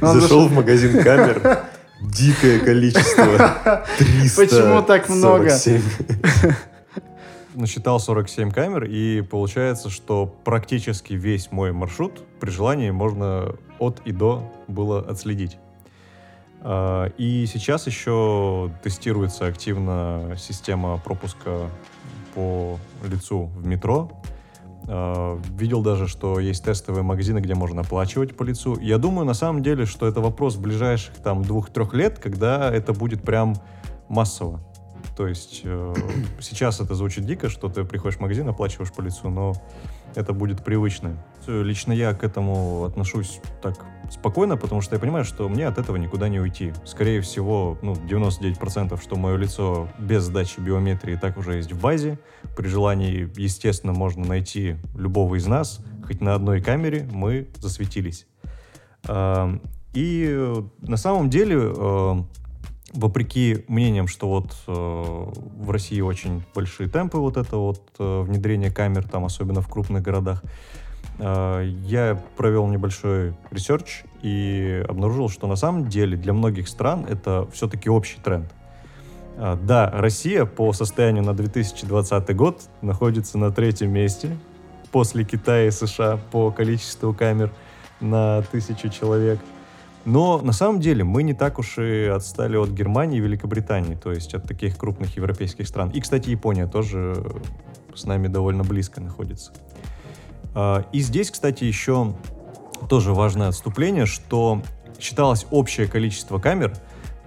Ну, 0.00 0.08
он 0.08 0.20
Зашел 0.20 0.48
в 0.48 0.52
магазин 0.52 1.02
камер, 1.02 1.64
дикое 2.00 2.60
количество. 2.60 3.84
300. 3.98 4.42
Почему 4.42 4.82
так 4.82 5.08
много? 5.08 5.50
Насчитал 7.54 8.00
47 8.00 8.50
камер, 8.50 8.84
и 8.84 9.22
получается, 9.22 9.88
что 9.88 10.26
практически 10.26 11.12
весь 11.12 11.52
мой 11.52 11.72
маршрут 11.72 12.22
при 12.40 12.50
желании 12.50 12.90
можно 12.90 13.54
от 13.78 14.00
и 14.04 14.12
до 14.12 14.52
было 14.66 14.98
отследить. 15.00 15.58
А, 16.60 17.12
И 17.16 17.46
сейчас 17.46 17.86
еще 17.86 18.72
тестируется 18.82 19.46
активно 19.46 20.34
система 20.36 20.98
пропуска 20.98 21.70
по 22.34 22.78
лицу 23.04 23.50
в 23.54 23.64
метро. 23.66 24.10
А, 24.86 25.40
Видел 25.58 25.82
даже, 25.82 26.08
что 26.08 26.38
есть 26.40 26.64
тестовые 26.64 27.02
магазины, 27.02 27.38
где 27.38 27.54
можно 27.54 27.82
оплачивать 27.82 28.36
по 28.36 28.42
лицу. 28.42 28.78
Я 28.80 28.98
думаю, 28.98 29.26
на 29.26 29.34
самом 29.34 29.62
деле, 29.62 29.86
что 29.86 30.06
это 30.06 30.20
вопрос 30.20 30.56
ближайших 30.56 31.14
там 31.16 31.42
двух-трех 31.42 31.94
лет, 31.94 32.18
когда 32.18 32.72
это 32.72 32.92
будет 32.92 33.22
прям 33.22 33.54
массово. 34.08 34.60
То 35.16 35.26
есть 35.26 35.62
э, 35.64 35.94
сейчас 36.40 36.80
это 36.80 36.94
звучит 36.94 37.24
дико, 37.24 37.48
что 37.48 37.68
ты 37.68 37.84
приходишь 37.84 38.18
в 38.18 38.20
магазин, 38.20 38.48
оплачиваешь 38.48 38.92
по 38.92 39.00
лицу, 39.00 39.30
но 39.30 39.54
это 40.14 40.32
будет 40.32 40.64
привычно. 40.64 41.16
Э, 41.46 41.62
Лично 41.62 41.92
я 41.92 42.14
к 42.14 42.24
этому 42.24 42.84
отношусь 42.84 43.40
так 43.62 43.76
спокойно, 44.10 44.56
потому 44.56 44.80
что 44.80 44.96
я 44.96 45.00
понимаю, 45.00 45.24
что 45.24 45.48
мне 45.48 45.66
от 45.66 45.78
этого 45.78 45.96
никуда 45.96 46.28
не 46.28 46.40
уйти. 46.40 46.72
Скорее 46.84 47.20
всего, 47.20 47.78
ну, 47.82 47.94
99%, 47.94 49.00
что 49.00 49.16
мое 49.16 49.36
лицо 49.36 49.88
без 49.98 50.24
сдачи 50.24 50.60
биометрии 50.60 51.16
так 51.16 51.36
уже 51.36 51.54
есть 51.54 51.72
в 51.72 51.80
базе. 51.80 52.18
При 52.56 52.68
желании, 52.68 53.30
естественно, 53.36 53.92
можно 53.92 54.24
найти 54.24 54.76
любого 54.96 55.36
из 55.36 55.46
нас, 55.46 55.80
хоть 56.06 56.20
на 56.20 56.34
одной 56.34 56.60
камере 56.62 57.08
мы 57.12 57.48
засветились. 57.58 58.26
А, 59.06 59.58
И 59.94 60.26
э, 60.28 60.62
на 60.82 60.96
самом 60.96 61.30
деле, 61.30 61.56
э, 61.56 62.14
вопреки 62.94 63.64
мнениям, 63.68 64.08
что 64.08 64.28
вот 64.28 64.52
э, 64.66 64.72
в 64.72 65.70
России 65.70 66.00
очень 66.00 66.42
большие 66.54 66.88
темпы 66.88 67.18
вот 67.18 67.36
это 67.36 67.56
вот 67.56 67.82
внедрение 67.98 68.70
камер, 68.70 69.04
там 69.08 69.24
особенно 69.24 69.60
в 69.60 69.68
крупных 69.68 70.02
городах, 70.02 70.42
я 71.16 72.20
провел 72.36 72.66
небольшой 72.66 73.34
research 73.52 74.02
и 74.20 74.84
обнаружил, 74.88 75.28
что 75.28 75.46
на 75.46 75.54
самом 75.54 75.88
деле 75.88 76.16
для 76.16 76.32
многих 76.32 76.66
стран 76.66 77.06
это 77.08 77.46
все-таки 77.52 77.88
общий 77.88 78.18
тренд. 78.20 78.52
А, 79.36 79.56
Да, 79.56 79.90
Россия 79.92 80.44
по 80.44 80.72
состоянию 80.72 81.24
на 81.24 81.34
2020 81.34 82.36
год 82.36 82.62
находится 82.82 83.38
на 83.38 83.50
третьем 83.50 83.92
месте 83.92 84.36
после 84.92 85.24
Китая 85.24 85.66
и 85.66 85.70
США 85.70 86.18
по 86.30 86.50
количеству 86.50 87.12
камер 87.12 87.52
на 88.00 88.42
тысячу 88.42 88.88
человек. 88.88 89.40
Но 90.04 90.38
на 90.38 90.52
самом 90.52 90.80
деле 90.80 91.02
мы 91.02 91.22
не 91.22 91.32
так 91.32 91.58
уж 91.58 91.78
и 91.78 92.04
отстали 92.04 92.56
от 92.56 92.68
Германии 92.70 93.18
и 93.18 93.20
Великобритании, 93.20 93.94
то 93.94 94.12
есть 94.12 94.34
от 94.34 94.46
таких 94.46 94.76
крупных 94.76 95.16
европейских 95.16 95.66
стран. 95.66 95.90
И, 95.90 96.00
кстати, 96.00 96.28
Япония 96.28 96.66
тоже 96.66 97.24
с 97.94 98.04
нами 98.04 98.28
довольно 98.28 98.64
близко 98.64 99.00
находится. 99.00 99.52
А, 100.54 100.84
И 100.92 101.00
здесь, 101.00 101.30
кстати, 101.30 101.64
еще 101.64 102.14
тоже 102.88 103.14
важное 103.14 103.48
отступление, 103.48 104.04
что 104.04 104.62
считалось 105.00 105.46
общее 105.50 105.86
количество 105.88 106.38
камер, 106.38 106.74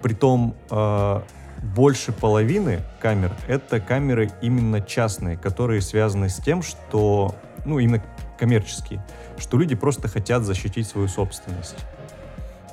притом 0.00 0.54
а, 0.70 1.24
больше 1.62 2.12
половины 2.12 2.80
камер— 3.00 3.32
это 3.48 3.80
камеры 3.80 4.30
именно 4.42 4.80
частные, 4.80 5.36
которые 5.36 5.80
связаны 5.80 6.28
с 6.28 6.36
тем, 6.36 6.62
что, 6.62 7.34
ну, 7.64 7.78
именно 7.78 8.02
коммерческие, 8.38 9.04
что 9.38 9.58
люди 9.58 9.74
просто 9.74 10.08
хотят 10.08 10.42
защитить 10.42 10.86
свою 10.86 11.08
собственность. 11.08 11.76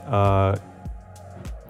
А, 0.08 0.58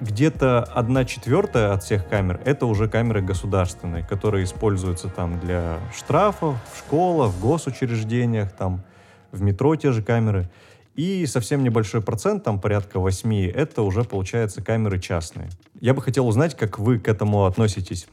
где-то 0.02 0.64
одна 0.64 1.06
четвертая 1.06 1.72
от 1.72 1.84
всех 1.84 2.08
камер 2.08 2.42
это 2.44 2.66
уже 2.66 2.90
камеры 2.90 3.22
государственные, 3.22 4.04
которые 4.04 4.44
используются 4.44 5.08
там 5.08 5.40
для 5.40 5.80
штрафов, 5.96 6.58
в 6.74 6.80
школах, 6.80 7.32
в 7.32 7.40
госучреждениях, 7.40 8.52
там 8.52 8.84
в 9.32 9.42
метро 9.42 9.76
те 9.76 9.92
же 9.92 10.04
камеры. 10.04 10.50
И 10.96 11.26
совсем 11.26 11.64
небольшой 11.64 12.02
процент, 12.02 12.44
там 12.44 12.60
порядка 12.60 13.00
8, 13.00 13.50
это 13.50 13.82
уже 13.82 14.04
получается 14.04 14.62
камеры 14.62 15.00
частные. 15.00 15.50
Я 15.82 15.94
бы 15.94 16.02
хотел 16.02 16.28
узнать, 16.28 16.56
как 16.56 16.80
вы 16.80 17.00
к 17.00 17.08
этому 17.10 17.46
относитесь. 17.46 18.08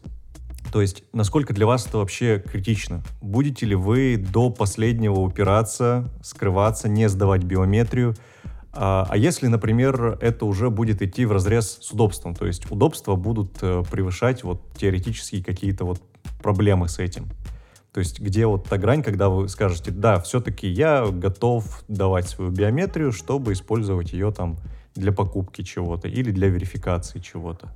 То 0.72 0.80
есть, 0.80 1.04
насколько 1.12 1.52
для 1.52 1.66
вас 1.66 1.86
это 1.86 1.98
вообще 1.98 2.42
критично? 2.44 3.02
Будете 3.20 3.66
ли 3.66 3.74
вы 3.74 4.16
до 4.16 4.50
последнего 4.50 5.20
упираться, 5.20 6.10
скрываться, 6.22 6.88
не 6.88 7.08
сдавать 7.08 7.44
биометрию? 7.44 8.16
А, 8.72 9.06
а 9.08 9.16
если, 9.16 9.48
например, 9.48 10.18
это 10.20 10.46
уже 10.46 10.70
будет 10.70 11.02
идти 11.02 11.24
в 11.26 11.32
разрез 11.32 11.78
с 11.80 11.90
удобством, 11.92 12.34
то 12.34 12.46
есть 12.46 12.70
удобства 12.70 13.16
будут 13.16 13.58
э, 13.60 13.82
превышать 13.90 14.44
вот 14.44 14.62
теоретические 14.76 15.44
какие-то 15.44 15.84
вот 15.84 16.00
проблемы 16.42 16.88
с 16.88 16.98
этим. 16.98 17.28
То 17.92 18.00
есть 18.00 18.20
где 18.20 18.46
вот 18.46 18.68
та 18.68 18.78
грань, 18.78 19.02
когда 19.02 19.28
вы 19.28 19.48
скажете, 19.48 19.90
да, 19.90 20.18
все-таки 20.20 20.66
я 20.66 21.06
готов 21.06 21.84
давать 21.88 22.26
свою 22.26 22.50
биометрию, 22.50 23.12
чтобы 23.12 23.52
использовать 23.52 24.12
ее 24.12 24.32
там 24.32 24.56
для 24.94 25.12
покупки 25.12 25.62
чего-то 25.62 26.08
или 26.08 26.30
для 26.30 26.48
верификации 26.48 27.18
чего-то. 27.18 27.68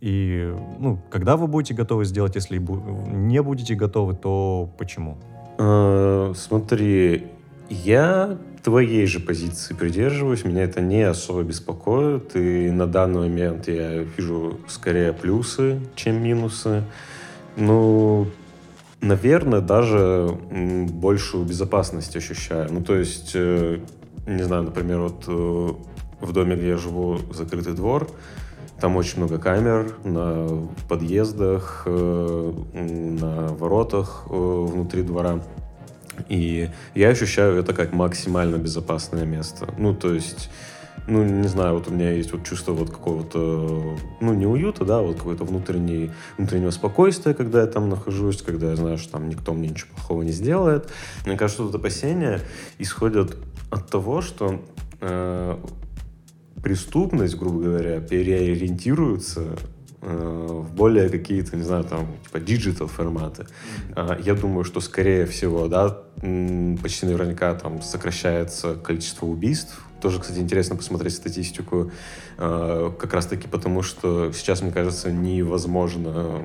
И, 0.00 0.54
ну, 0.78 1.00
когда 1.10 1.38
вы 1.38 1.46
будете 1.46 1.72
готовы 1.72 2.04
сделать, 2.04 2.34
если 2.34 2.58
не 2.58 3.40
будете 3.40 3.74
готовы, 3.74 4.14
то 4.14 4.68
почему? 4.76 5.16
Э, 5.56 6.34
Смотри, 6.36 7.28
я 7.70 8.36
твоей 8.62 9.06
же 9.06 9.20
позиции 9.20 9.74
придерживаюсь, 9.74 10.44
меня 10.44 10.64
это 10.64 10.82
не 10.82 11.02
особо 11.02 11.42
беспокоит, 11.42 12.36
и 12.36 12.70
на 12.70 12.86
данный 12.86 13.20
момент 13.20 13.68
я 13.68 14.02
вижу 14.02 14.58
скорее 14.68 15.14
плюсы, 15.14 15.80
чем 15.94 16.22
минусы. 16.22 16.82
Ну, 17.56 18.26
наверное, 19.04 19.60
даже 19.60 20.38
большую 20.90 21.44
безопасность 21.44 22.16
ощущаю. 22.16 22.72
Ну, 22.72 22.82
то 22.82 22.96
есть, 22.96 23.32
э, 23.34 23.78
не 24.26 24.42
знаю, 24.42 24.64
например, 24.64 25.00
вот 25.00 25.24
э, 25.26 25.68
в 26.20 26.32
доме, 26.32 26.56
где 26.56 26.68
я 26.68 26.76
живу, 26.76 27.18
закрытый 27.32 27.74
двор, 27.74 28.08
там 28.80 28.96
очень 28.96 29.18
много 29.18 29.38
камер 29.38 29.94
на 30.04 30.68
подъездах, 30.88 31.82
э, 31.86 32.52
на 32.72 33.48
воротах 33.48 34.24
внутри 34.26 35.02
двора. 35.02 35.40
И 36.28 36.70
я 36.94 37.08
ощущаю 37.08 37.58
это 37.58 37.72
как 37.72 37.92
максимально 37.92 38.56
безопасное 38.56 39.24
место. 39.24 39.74
Ну, 39.78 39.94
то 39.94 40.14
есть, 40.14 40.50
ну, 41.06 41.22
не 41.24 41.48
знаю, 41.48 41.74
вот 41.74 41.88
у 41.88 41.90
меня 41.90 42.10
есть 42.12 42.32
вот 42.32 42.44
чувство 42.44 42.72
вот 42.72 42.90
какого-то, 42.90 43.96
ну, 44.20 44.34
не 44.34 44.46
уюта, 44.46 44.84
да, 44.84 45.02
вот 45.02 45.18
какой-то 45.18 45.44
внутренний, 45.44 46.10
внутреннего 46.38 46.70
спокойствия, 46.70 47.34
когда 47.34 47.60
я 47.60 47.66
там 47.66 47.90
нахожусь, 47.90 48.40
когда 48.42 48.70
я 48.70 48.76
знаю, 48.76 48.96
что 48.96 49.12
там 49.12 49.28
никто 49.28 49.52
мне 49.52 49.68
ничего 49.68 49.90
плохого 49.94 50.22
не 50.22 50.32
сделает. 50.32 50.88
Мне 51.26 51.36
кажется, 51.36 51.62
что 51.62 51.72
тут 51.72 51.80
опасения 51.80 52.40
исходят 52.78 53.36
от 53.70 53.90
того, 53.90 54.22
что 54.22 54.62
э, 55.00 55.56
преступность, 56.62 57.36
грубо 57.36 57.60
говоря, 57.60 58.00
переориентируется 58.00 59.56
э, 60.00 60.46
в 60.48 60.74
более 60.74 61.10
какие-то, 61.10 61.56
не 61.56 61.62
знаю, 61.62 61.84
там, 61.84 62.06
типа 62.24 62.40
digital 62.40 62.86
форматы. 62.86 63.46
А, 63.94 64.18
Я 64.24 64.34
думаю, 64.34 64.64
что 64.64 64.80
скорее 64.80 65.26
всего, 65.26 65.68
да, 65.68 65.98
почти 66.82 67.04
наверняка 67.04 67.54
там 67.54 67.82
сокращается 67.82 68.76
количество 68.76 69.26
убийств. 69.26 69.83
Тоже, 70.04 70.20
кстати, 70.20 70.38
интересно 70.38 70.76
посмотреть 70.76 71.14
статистику, 71.14 71.90
э, 72.36 72.92
как 72.98 73.14
раз-таки 73.14 73.48
потому, 73.48 73.82
что 73.82 74.32
сейчас, 74.32 74.60
мне 74.60 74.70
кажется, 74.70 75.10
невозможно 75.10 76.42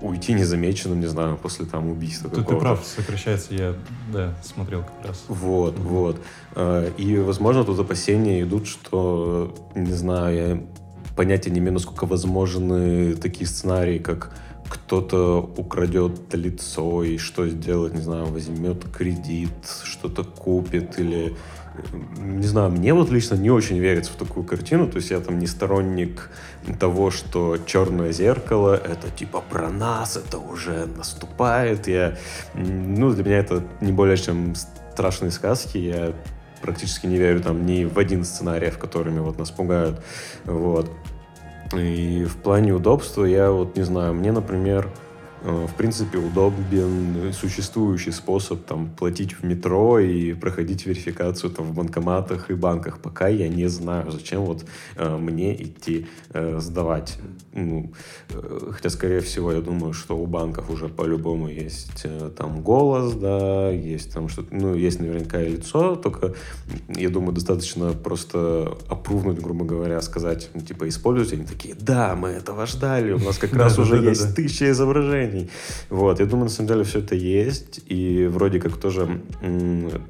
уйти 0.00 0.32
незамеченным, 0.32 0.98
не 0.98 1.06
знаю, 1.06 1.36
после 1.36 1.66
там 1.66 1.90
убийства 1.90 2.30
Тут 2.30 2.48
ты 2.48 2.56
прав, 2.56 2.82
сокращается, 2.82 3.52
я, 3.52 3.74
да, 4.10 4.32
смотрел 4.42 4.84
как 4.84 5.08
раз. 5.08 5.22
Вот, 5.28 5.78
вот. 5.80 6.16
Э, 6.56 6.90
И, 6.96 7.18
возможно, 7.18 7.62
тут 7.62 7.78
опасения 7.78 8.40
идут, 8.40 8.66
что, 8.66 9.54
не 9.74 9.92
знаю, 9.92 10.34
я 10.34 10.62
понятия 11.14 11.50
не 11.50 11.58
имею, 11.58 11.74
насколько 11.74 12.06
возможны 12.06 13.16
такие 13.16 13.46
сценарии, 13.46 13.98
как 13.98 14.32
кто-то 14.66 15.52
украдет 15.58 16.32
лицо 16.32 17.04
и 17.04 17.18
что 17.18 17.46
сделать, 17.46 17.92
не 17.92 18.00
знаю, 18.00 18.32
возьмет 18.32 18.82
кредит, 18.96 19.50
что-то 19.84 20.24
купит 20.24 20.98
или... 20.98 21.36
Не 22.18 22.46
знаю, 22.46 22.70
мне 22.70 22.92
вот 22.94 23.10
лично 23.10 23.34
не 23.34 23.50
очень 23.50 23.78
верится 23.78 24.12
в 24.12 24.16
такую 24.16 24.44
картину, 24.44 24.86
то 24.88 24.96
есть 24.96 25.10
я 25.10 25.20
там 25.20 25.38
не 25.38 25.46
сторонник 25.46 26.30
того, 26.78 27.10
что 27.10 27.56
черное 27.66 28.12
зеркало— 28.12 28.74
это 28.84 29.10
типа 29.10 29.42
про 29.48 29.70
нас, 29.70 30.16
это 30.16 30.38
уже 30.38 30.86
наступает. 30.86 31.88
Я, 31.88 32.16
ну, 32.54 33.10
для 33.12 33.24
меня 33.24 33.38
это 33.38 33.62
не 33.80 33.92
более 33.92 34.16
чем 34.16 34.54
страшные 34.54 35.30
сказки. 35.30 35.78
Я 35.78 36.12
практически 36.62 37.06
не 37.06 37.16
верю 37.16 37.40
там 37.40 37.66
ни 37.66 37.84
в 37.84 37.98
один 37.98 38.24
сценарий, 38.24 38.70
в 38.70 38.78
которыми 38.78 39.18
вот 39.20 39.38
нас 39.38 39.50
пугают. 39.50 40.02
Вот. 40.44 40.90
И 41.74 42.24
в 42.24 42.36
плане 42.36 42.72
удобства 42.72 43.24
я 43.24 43.50
вот 43.50 43.76
не 43.76 43.82
знаю, 43.82 44.14
мне, 44.14 44.30
например, 44.30 44.88
в 45.42 45.74
принципе, 45.74 46.18
удобен 46.18 47.32
существующий 47.32 48.12
способ 48.12 48.64
там, 48.64 48.90
платить 48.90 49.32
в 49.32 49.44
метро 49.44 49.98
и 49.98 50.34
проходить 50.34 50.86
верификацию 50.86 51.50
там, 51.50 51.66
в 51.66 51.74
банкоматах 51.74 52.50
и 52.50 52.54
банках. 52.54 53.00
Пока 53.00 53.28
я 53.28 53.48
не 53.48 53.66
знаю, 53.68 54.10
зачем 54.10 54.42
вот 54.42 54.64
э, 54.96 55.16
мне 55.16 55.54
идти 55.60 56.06
э, 56.32 56.58
сдавать. 56.60 57.18
Ну, 57.52 57.92
э, 58.30 58.70
хотя, 58.72 58.90
скорее 58.90 59.20
всего, 59.20 59.52
я 59.52 59.60
думаю, 59.60 59.92
что 59.92 60.16
у 60.16 60.26
банков 60.26 60.70
уже 60.70 60.88
по-любому 60.88 61.48
есть 61.48 62.02
э, 62.04 62.30
там 62.36 62.62
голос, 62.62 63.14
да, 63.14 63.70
есть 63.70 64.12
там 64.12 64.28
что-то, 64.28 64.54
ну, 64.54 64.74
есть 64.74 65.00
наверняка 65.00 65.42
и 65.42 65.50
лицо, 65.50 65.96
только, 65.96 66.34
я 66.88 67.08
думаю, 67.08 67.32
достаточно 67.32 67.92
просто 67.92 68.78
опрувнуть, 68.88 69.40
грубо 69.40 69.64
говоря, 69.64 70.00
сказать, 70.02 70.50
ну, 70.54 70.60
типа, 70.60 70.88
используйте. 70.88 71.36
Они 71.36 71.46
такие, 71.46 71.74
да, 71.74 72.14
мы 72.14 72.28
этого 72.28 72.66
ждали, 72.66 73.12
у 73.12 73.18
нас 73.18 73.38
как 73.38 73.52
раз 73.56 73.78
уже 73.78 73.96
есть 73.96 74.34
тысяча 74.36 74.70
изображений 74.70 75.31
решений. 75.32 75.50
Вот, 75.90 76.20
я 76.20 76.26
думаю, 76.26 76.44
на 76.44 76.50
самом 76.50 76.68
деле 76.68 76.84
все 76.84 77.00
это 77.00 77.14
есть, 77.14 77.80
и 77.86 78.26
вроде 78.26 78.60
как 78.60 78.76
тоже 78.76 79.20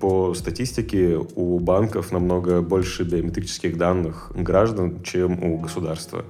по 0.01 0.35
статистике 0.35 1.19
у 1.35 1.59
банков 1.59 2.13
намного 2.13 2.61
больше 2.63 3.05
биометрических 3.05 3.77
данных 3.77 4.33
граждан, 4.35 5.03
чем 5.03 5.43
у 5.43 5.59
государства. 5.59 6.25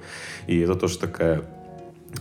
И 0.47 0.59
это 0.59 0.75
тоже 0.75 0.99
такая 0.99 1.43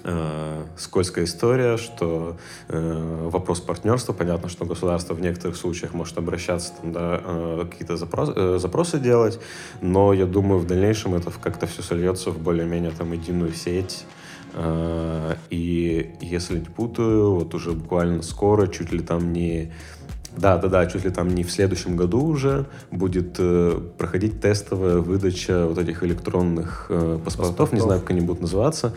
э, 0.04 0.64
скользкая 0.76 1.24
история, 1.24 1.76
что 1.76 2.36
э, 2.68 3.28
вопрос 3.30 3.60
партнерства, 3.60 4.12
понятно, 4.12 4.48
что 4.48 4.64
государство 4.64 5.14
в 5.14 5.20
некоторых 5.20 5.56
случаях 5.56 5.94
может 5.94 6.18
обращаться, 6.18 6.72
там, 6.80 6.92
да, 6.92 7.20
э, 7.24 7.66
какие-то 7.70 7.96
запрос, 7.96 8.32
э, 8.34 8.58
запросы 8.58 8.98
делать, 8.98 9.40
но 9.80 10.12
я 10.12 10.26
думаю, 10.26 10.60
в 10.60 10.66
дальнейшем 10.66 11.14
это 11.14 11.30
как-то 11.30 11.66
все 11.66 11.82
сольется 11.82 12.30
в 12.30 12.38
более-менее 12.38 12.92
там 12.92 13.12
единую 13.12 13.52
сеть, 13.52 14.04
и 14.54 16.10
если 16.20 16.58
не 16.58 16.66
путаю, 16.66 17.34
вот 17.34 17.54
уже 17.54 17.72
буквально 17.72 18.22
скоро, 18.22 18.66
чуть 18.66 18.92
ли 18.92 19.00
там 19.00 19.32
не 19.32 19.72
да, 20.36 20.56
да, 20.56 20.68
да, 20.68 20.86
чуть 20.86 21.04
ли 21.04 21.10
там 21.10 21.28
не 21.34 21.44
в 21.44 21.50
следующем 21.50 21.96
году 21.96 22.24
уже 22.24 22.66
будет 22.90 23.36
э, 23.38 23.80
проходить 23.98 24.40
тестовая 24.40 24.96
выдача 24.96 25.66
вот 25.66 25.76
этих 25.76 26.02
электронных 26.04 26.86
э, 26.88 27.18
паспортов, 27.22 27.24
паспортов, 27.24 27.72
не 27.72 27.80
знаю, 27.80 28.00
как 28.00 28.10
они 28.10 28.22
будут 28.22 28.40
называться. 28.40 28.94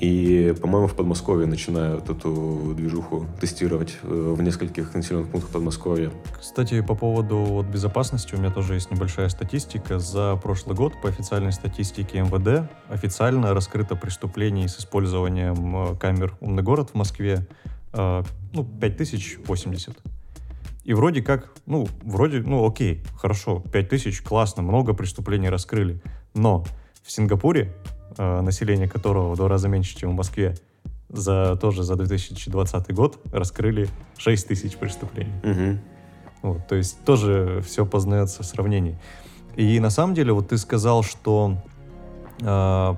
И, 0.00 0.54
по-моему, 0.60 0.86
в 0.86 0.94
Подмосковье 0.94 1.46
начинают 1.46 2.08
эту 2.08 2.72
движуху 2.76 3.26
тестировать 3.40 3.98
э, 4.02 4.34
в 4.36 4.40
нескольких 4.42 4.94
населенных 4.94 5.28
пунктах 5.28 5.50
Подмосковья. 5.50 6.12
Кстати, 6.38 6.80
по 6.82 6.94
поводу 6.94 7.38
вот, 7.38 7.66
безопасности 7.66 8.34
у 8.36 8.38
меня 8.38 8.50
тоже 8.50 8.74
есть 8.74 8.92
небольшая 8.92 9.28
статистика. 9.28 9.98
За 9.98 10.36
прошлый 10.36 10.76
год 10.76 10.92
по 11.02 11.08
официальной 11.08 11.52
статистике 11.52 12.20
МВД 12.20 12.70
официально 12.88 13.52
раскрыто 13.54 13.96
преступлений 13.96 14.68
с 14.68 14.78
использованием 14.78 15.76
э, 15.76 15.96
камер 15.96 16.36
«Умный 16.40 16.62
город» 16.62 16.90
в 16.90 16.94
Москве 16.94 17.48
э, 17.92 18.22
ну, 18.52 18.64
5080. 18.64 19.98
И 20.84 20.94
вроде 20.94 21.22
как, 21.22 21.50
ну, 21.66 21.88
вроде, 22.02 22.38
ну, 22.40 22.64
окей, 22.64 23.02
хорошо, 23.16 23.64
5000, 23.72 24.22
классно, 24.22 24.62
много 24.62 24.94
преступлений 24.94 25.48
раскрыли. 25.48 26.00
Но 26.34 26.64
в 27.02 27.10
Сингапуре, 27.10 27.74
население 28.16 28.88
которого 28.88 29.32
в 29.32 29.36
два 29.36 29.48
раза 29.48 29.68
меньше, 29.68 29.96
чем 29.96 30.10
в 30.10 30.14
Москве, 30.14 30.56
за 31.08 31.56
тоже 31.56 31.82
за 31.82 31.96
2020 31.96 32.94
год 32.94 33.18
раскрыли 33.32 33.88
6 34.18 34.48
тысяч 34.48 34.76
преступлений. 34.76 35.32
Угу. 35.42 35.78
Вот, 36.42 36.66
то 36.68 36.76
есть 36.76 37.02
тоже 37.04 37.62
все 37.66 37.84
познается 37.84 38.42
в 38.42 38.46
сравнении. 38.46 38.98
И 39.56 39.80
на 39.80 39.90
самом 39.90 40.14
деле, 40.14 40.32
вот 40.32 40.48
ты 40.48 40.58
сказал, 40.58 41.02
что 41.02 41.56
э, 42.40 42.94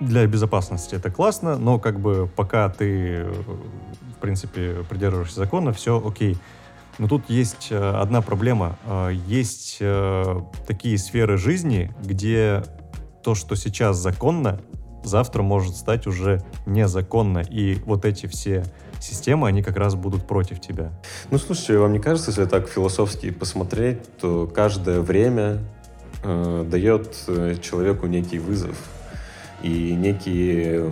для 0.00 0.26
безопасности 0.26 0.94
это 0.94 1.10
классно, 1.10 1.56
но 1.56 1.78
как 1.78 2.00
бы 2.00 2.28
пока 2.34 2.68
ты, 2.68 3.24
в 3.24 4.20
принципе, 4.20 4.84
придерживаешься 4.88 5.38
закона, 5.38 5.72
все 5.72 6.02
окей. 6.04 6.36
Но 6.98 7.08
тут 7.08 7.28
есть 7.28 7.68
э, 7.70 7.78
одна 7.78 8.22
проблема. 8.22 8.78
Э, 8.84 9.10
есть 9.26 9.78
э, 9.80 10.40
такие 10.66 10.98
сферы 10.98 11.36
жизни, 11.36 11.94
где 12.02 12.64
то, 13.26 13.34
что 13.34 13.56
сейчас 13.56 13.96
законно, 13.96 14.60
завтра 15.02 15.42
может 15.42 15.74
стать 15.74 16.06
уже 16.06 16.44
незаконно. 16.64 17.40
И 17.40 17.74
вот 17.84 18.04
эти 18.04 18.26
все 18.26 18.64
системы, 19.00 19.48
они 19.48 19.64
как 19.64 19.76
раз 19.76 19.96
будут 19.96 20.28
против 20.28 20.60
тебя. 20.60 20.92
Ну, 21.32 21.38
слушайте, 21.38 21.76
вам 21.76 21.92
не 21.92 21.98
кажется, 21.98 22.30
если 22.30 22.44
так 22.44 22.68
философски 22.68 23.32
посмотреть, 23.32 23.98
то 24.18 24.46
каждое 24.46 25.00
время 25.00 25.58
э, 26.22 26.64
дает 26.70 27.16
человеку 27.60 28.06
некий 28.06 28.38
вызов 28.38 28.76
и 29.60 29.92
некие 29.92 30.88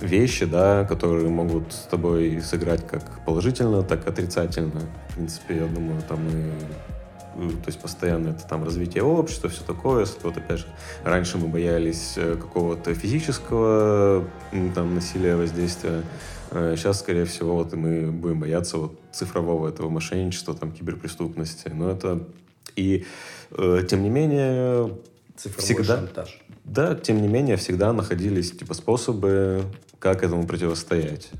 вещи, 0.00 0.44
да, 0.44 0.84
которые 0.84 1.28
могут 1.28 1.72
с 1.72 1.88
тобой 1.90 2.40
сыграть 2.40 2.86
как 2.86 3.24
положительно, 3.24 3.82
так 3.82 4.06
и 4.06 4.10
отрицательно. 4.10 4.82
В 5.08 5.14
принципе, 5.14 5.56
я 5.56 5.66
думаю, 5.66 6.00
там 6.08 6.20
и 6.28 6.34
э, 6.34 6.91
то 7.34 7.66
есть 7.66 7.80
постоянно 7.80 8.30
это 8.30 8.46
там 8.46 8.64
развитие 8.64 9.02
общества, 9.02 9.48
все 9.48 9.62
такое. 9.64 10.06
Вот 10.22 10.36
опять 10.36 10.60
же 10.60 10.66
раньше 11.04 11.38
мы 11.38 11.48
боялись 11.48 12.14
э, 12.16 12.36
какого-то 12.36 12.94
физического 12.94 14.24
там 14.74 14.94
насилия, 14.94 15.36
воздействия, 15.36 16.02
сейчас, 16.50 16.98
э, 16.98 17.00
скорее 17.00 17.24
всего, 17.24 17.56
вот 17.56 17.72
мы 17.74 18.10
будем 18.10 18.40
бояться 18.40 18.78
вот 18.78 19.00
цифрового 19.12 19.68
этого 19.68 19.88
мошенничества, 19.88 20.54
там 20.54 20.72
киберпреступности. 20.72 21.68
Но 21.68 21.90
это 21.90 22.26
и 22.76 23.04
тем 23.88 24.02
не 24.02 24.08
менее 24.08 24.96
Цифровой 25.36 25.64
всегда 25.64 25.96
шантаж. 25.96 26.40
да, 26.64 26.94
тем 26.94 27.20
не 27.20 27.28
менее 27.28 27.56
всегда 27.56 27.92
находились 27.92 28.52
типа 28.52 28.74
способы 28.74 29.64
как 29.98 30.22
этому 30.22 30.46
противостоять. 30.46 31.30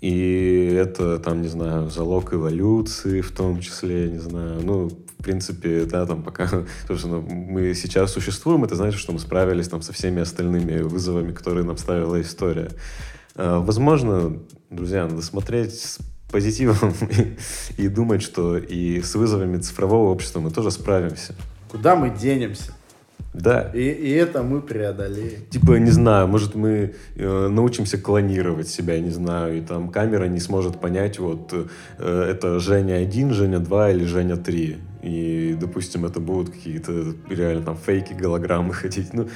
И 0.00 0.72
это, 0.78 1.18
там, 1.18 1.42
не 1.42 1.48
знаю, 1.48 1.90
залог 1.90 2.32
эволюции 2.32 3.20
в 3.20 3.32
том 3.32 3.60
числе, 3.60 4.08
не 4.08 4.18
знаю, 4.18 4.60
ну, 4.62 4.90
в 5.18 5.22
принципе, 5.22 5.84
да, 5.84 6.06
там 6.06 6.22
пока, 6.22 6.48
собственно, 6.86 7.20
мы 7.20 7.74
сейчас 7.74 8.12
существуем, 8.12 8.64
это 8.64 8.76
значит, 8.76 9.00
что 9.00 9.12
мы 9.12 9.18
справились 9.18 9.68
там 9.68 9.82
со 9.82 9.92
всеми 9.92 10.22
остальными 10.22 10.80
вызовами, 10.82 11.32
которые 11.32 11.64
нам 11.64 11.76
ставила 11.76 12.20
история. 12.20 12.70
А, 13.34 13.60
возможно, 13.60 14.38
друзья, 14.70 15.06
надо 15.06 15.22
смотреть 15.22 15.74
с 15.74 15.98
позитивом 16.30 16.94
и, 17.76 17.82
и 17.82 17.88
думать, 17.88 18.22
что 18.22 18.56
и 18.56 19.00
с 19.00 19.14
вызовами 19.14 19.58
цифрового 19.58 20.10
общества 20.10 20.40
мы 20.40 20.50
тоже 20.50 20.70
справимся. 20.70 21.34
Куда 21.70 21.96
мы 21.96 22.10
денемся? 22.10 22.72
Да. 23.34 23.70
И, 23.74 23.80
и 23.80 24.10
это 24.10 24.42
мы 24.42 24.60
преодолеем. 24.60 25.44
Типа, 25.50 25.72
не 25.74 25.90
знаю, 25.90 26.28
может, 26.28 26.54
мы 26.54 26.94
э, 27.14 27.48
научимся 27.48 27.98
клонировать 27.98 28.68
себя, 28.68 28.98
не 28.98 29.10
знаю, 29.10 29.58
и 29.58 29.60
там 29.60 29.90
камера 29.90 30.24
не 30.24 30.40
сможет 30.40 30.80
понять, 30.80 31.18
вот, 31.18 31.52
э, 31.52 32.30
это 32.30 32.58
Женя 32.58 32.94
1, 32.94 33.32
Женя 33.32 33.58
2 33.58 33.90
или 33.90 34.04
Женя 34.04 34.36
3. 34.36 34.78
И, 35.02 35.56
допустим, 35.58 36.04
это 36.04 36.20
будут 36.20 36.50
какие-то 36.50 37.14
реально 37.28 37.64
там 37.64 37.76
фейки, 37.76 38.12
голограммы 38.12 38.74
ходить. 38.74 39.12
Ну, 39.12 39.28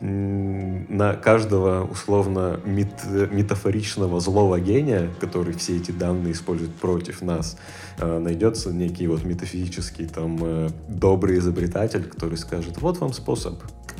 на 0.00 1.14
каждого 1.14 1.84
условно 1.84 2.60
мет, 2.66 2.88
метафоричного 3.30 4.20
злого 4.20 4.60
гения, 4.60 5.08
который 5.20 5.54
все 5.54 5.76
эти 5.76 5.90
данные 5.90 6.32
использует 6.32 6.74
против 6.74 7.22
нас, 7.22 7.56
э, 7.98 8.18
найдется 8.18 8.72
некий 8.72 9.06
вот 9.06 9.24
метафизический 9.24 10.06
там 10.06 10.38
э, 10.42 10.68
добрый 10.88 11.38
изобретатель, 11.38 12.04
который 12.04 12.36
скажет, 12.36 12.80
вот 12.82 12.98
вам 12.98 13.14
способ, 13.14 13.54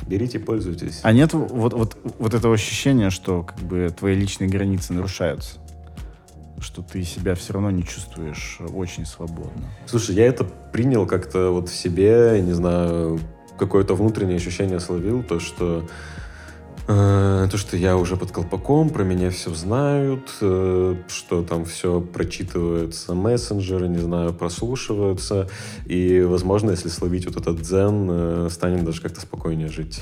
берите, 0.06 0.38
пользуйтесь. 0.38 1.00
А 1.02 1.12
нет 1.12 1.32
вот, 1.32 1.72
вот, 1.72 1.96
вот 2.18 2.34
этого 2.34 2.54
ощущения, 2.54 3.08
что 3.08 3.42
как 3.42 3.58
бы 3.60 3.88
твои 3.98 4.14
личные 4.14 4.50
границы 4.50 4.92
нарушаются? 4.92 5.56
Что 6.60 6.82
ты 6.82 7.02
себя 7.04 7.34
все 7.34 7.52
равно 7.52 7.70
не 7.70 7.84
чувствуешь 7.84 8.58
очень 8.74 9.06
свободно. 9.06 9.64
Слушай, 9.86 10.16
я 10.16 10.26
это 10.26 10.44
принял 10.44 11.06
как-то 11.06 11.50
вот 11.50 11.68
в 11.68 11.74
себе, 11.74 12.40
не 12.42 12.52
знаю, 12.52 13.20
какое-то 13.58 13.94
внутреннее 13.94 14.36
ощущение 14.36 14.80
словил, 14.80 15.22
то, 15.22 15.40
что 15.40 15.84
э, 16.86 17.48
то, 17.50 17.56
что 17.56 17.76
я 17.76 17.96
уже 17.96 18.16
под 18.16 18.32
колпаком, 18.32 18.90
про 18.90 19.04
меня 19.04 19.30
все 19.30 19.54
знают, 19.54 20.30
э, 20.40 20.96
что 21.08 21.42
там 21.42 21.64
все 21.64 22.00
прочитываются 22.00 23.14
мессенджеры, 23.14 23.88
не 23.88 23.98
знаю, 23.98 24.32
прослушиваются. 24.32 25.48
И, 25.86 26.22
возможно, 26.22 26.70
если 26.70 26.88
словить 26.88 27.26
вот 27.26 27.36
этот 27.36 27.62
дзен, 27.62 28.08
э, 28.10 28.48
станем 28.50 28.84
даже 28.84 29.00
как-то 29.00 29.20
спокойнее 29.20 29.68
жить. 29.68 30.00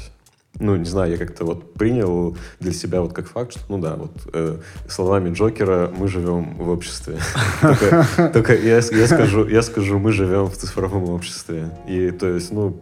Ну, 0.61 0.77
не 0.77 0.85
знаю, 0.85 1.11
я 1.13 1.19
как-то 1.19 1.45
вот 1.45 1.75
принял 1.75 2.37
для 2.61 2.73
себя 2.73 3.01
вот 3.01 3.13
как 3.13 3.29
факт, 3.29 3.53
что, 3.53 3.63
ну 3.69 3.79
да, 3.79 3.97
вот 3.97 4.13
э, 4.33 4.59
словами 4.89 5.35
Джокера 5.35 5.93
мы 5.97 6.07
живем 6.07 6.57
в 6.59 6.69
обществе. 6.69 7.19
Только 8.33 8.55
я 8.55 8.81
скажу, 8.81 9.49
я 9.49 9.63
скажу, 9.63 9.99
мы 9.99 10.13
живем 10.13 10.47
в 10.47 10.57
цифровом 10.57 11.11
обществе. 11.11 11.71
И 11.89 12.13
то 12.13 12.29
есть, 12.29 12.53
ну, 12.53 12.81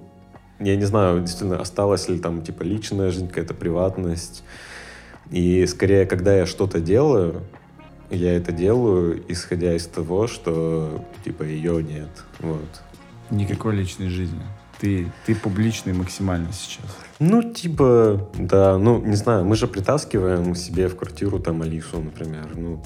я 0.60 0.76
не 0.76 0.84
знаю, 0.84 1.20
действительно, 1.20 1.60
осталась 1.60 2.08
ли 2.08 2.18
там, 2.18 2.42
типа, 2.42 2.62
личная 2.62 3.10
жизнь, 3.10 3.28
какая-то 3.28 3.54
приватность. 3.54 4.44
И 5.30 5.66
скорее, 5.66 6.04
когда 6.04 6.34
я 6.36 6.46
что-то 6.46 6.78
делаю, 6.78 7.42
я 8.10 8.36
это 8.36 8.52
делаю, 8.52 9.22
исходя 9.28 9.74
из 9.74 9.86
того, 9.86 10.26
что, 10.26 11.02
типа, 11.24 11.42
ее 11.42 11.82
нет. 11.82 12.10
Вот. 12.40 12.82
Никакой 13.30 13.74
личной 13.76 14.08
жизни. 14.08 14.42
Ты, 14.82 15.12
ты 15.26 15.36
публичный 15.36 15.92
максимально 15.92 16.52
сейчас. 16.52 16.84
Ну, 17.20 17.40
типа, 17.40 18.28
да, 18.34 18.78
ну, 18.78 19.00
не 19.00 19.14
знаю, 19.14 19.44
мы 19.44 19.54
же 19.54 19.68
притаскиваем 19.68 20.56
себе 20.56 20.88
в 20.88 20.96
квартиру 20.96 21.38
там 21.38 21.62
Алису, 21.62 22.00
например. 22.00 22.48
Ну, 22.56 22.82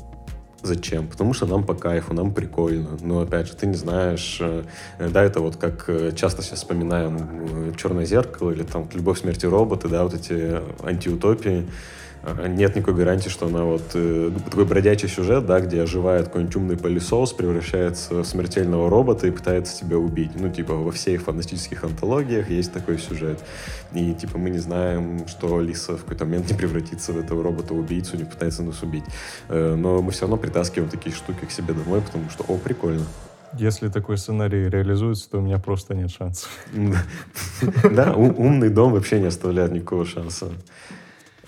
Зачем? 0.63 1.07
Потому 1.07 1.33
что 1.33 1.47
нам 1.47 1.65
по 1.65 1.75
кайфу, 1.75 2.13
нам 2.13 2.35
прикольно. 2.35 2.99
Но 3.01 3.21
опять 3.21 3.47
же, 3.47 3.55
ты 3.55 3.67
не 3.67 3.77
знаешь, 3.77 4.39
э, 4.41 4.65
да, 4.99 5.23
это 5.23 5.41
вот 5.41 5.57
как 5.57 5.85
э, 5.89 6.13
часто 6.15 6.43
сейчас 6.43 6.59
вспоминаем 6.59 7.17
э, 7.19 7.73
«Черное 7.77 8.05
зеркало» 8.05 8.51
или 8.51 8.65
там 8.65 8.89
«Любовь, 8.93 9.21
смерти 9.21 9.47
роботы», 9.47 9.89
да, 9.89 10.03
вот 10.03 10.13
эти 10.13 10.61
антиутопии. 10.83 11.67
А, 12.27 12.49
нет 12.49 12.75
никакой 12.75 12.95
гарантии, 12.95 13.29
что 13.29 13.47
она 13.47 13.63
вот 13.63 13.83
э, 13.95 14.33
такой 14.45 14.65
бродячий 14.65 15.09
сюжет, 15.09 15.47
да, 15.47 15.61
где 15.61 15.83
оживает 15.83 16.27
какой-нибудь 16.27 16.57
умный 16.57 16.77
пылесос, 16.77 17.33
превращается 17.33 18.23
в 18.23 18.25
смертельного 18.25 18.91
робота 18.91 19.29
и 19.29 19.31
пытается 19.31 19.79
тебя 19.79 19.97
убить. 19.97 20.33
Ну, 20.35 20.51
типа, 20.51 20.75
во 20.75 20.91
всех 20.91 21.23
фантастических 21.23 21.85
антологиях 21.85 22.51
есть 22.51 22.73
такой 22.73 22.99
сюжет. 22.99 23.39
И, 23.95 24.13
типа, 24.13 24.39
мы 24.39 24.51
не 24.51 24.59
знаем, 24.59 25.29
что 25.29 25.61
Лиса 25.61 25.97
в 25.97 26.01
какой-то 26.01 26.25
момент 26.25 26.51
не 26.51 26.57
превратится 26.57 27.13
в 27.13 27.19
этого 27.19 27.45
робота-убийцу, 27.45 28.17
не 28.17 28.25
пытается 28.25 28.65
нас 28.65 28.83
убить. 28.83 29.05
Э, 29.49 29.77
но 29.77 30.03
мы 30.03 30.11
все 30.11 30.23
равно 30.23 30.37
притаскиваем 30.37 30.91
такие 30.91 31.15
штуки 31.15 31.45
к 31.45 31.53
себе 31.53 31.75
домой, 31.75 32.01
потому 32.01 32.29
что, 32.31 32.45
о, 32.49 32.59
прикольно. 32.59 33.05
Если 33.53 33.89
такой 33.89 34.19
сценарий 34.19 34.69
реализуется, 34.69 35.31
то 35.31 35.39
у 35.39 35.43
меня 35.43 35.59
просто 35.59 35.95
нет 35.95 36.11
шансов. 36.11 36.51
Да, 37.93 38.13
умный 38.15 38.69
дом 38.69 38.93
вообще 38.93 39.21
не 39.21 39.27
оставляет 39.27 39.71
никакого 39.71 40.05
шанса. 40.05 40.49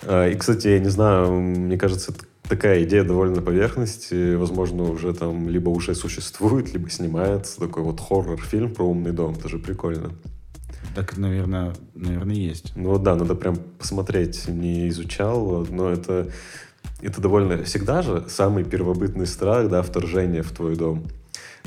А, 0.03 0.27
и, 0.27 0.35
кстати, 0.35 0.67
я 0.67 0.79
не 0.79 0.89
знаю, 0.89 1.31
мне 1.31 1.77
кажется, 1.77 2.13
такая 2.43 2.83
идея 2.83 3.03
довольно 3.03 3.37
на 3.37 3.41
поверхности. 3.41 4.35
Возможно, 4.35 4.83
уже 4.83 5.13
там 5.13 5.49
либо 5.49 5.69
уже 5.69 5.95
существует, 5.95 6.73
либо 6.73 6.89
снимается 6.89 7.59
такой 7.59 7.83
вот 7.83 7.99
хоррор-фильм 7.99 8.73
про 8.73 8.83
умный 8.83 9.11
дом. 9.11 9.35
Это 9.37 9.49
же 9.49 9.59
прикольно. 9.59 10.11
Так, 10.95 11.17
наверное, 11.17 11.73
наверное, 11.93 12.35
есть. 12.35 12.73
Ну 12.75 12.97
да, 12.97 13.15
надо 13.15 13.35
прям 13.35 13.57
посмотреть. 13.77 14.47
Не 14.47 14.89
изучал, 14.89 15.65
но 15.69 15.89
это, 15.89 16.29
это 17.01 17.21
довольно... 17.21 17.63
Всегда 17.63 18.01
же 18.01 18.25
самый 18.27 18.63
первобытный 18.63 19.27
страх, 19.27 19.69
да, 19.69 19.81
вторжение 19.83 20.41
в 20.41 20.51
твой 20.51 20.75
дом. 20.75 21.05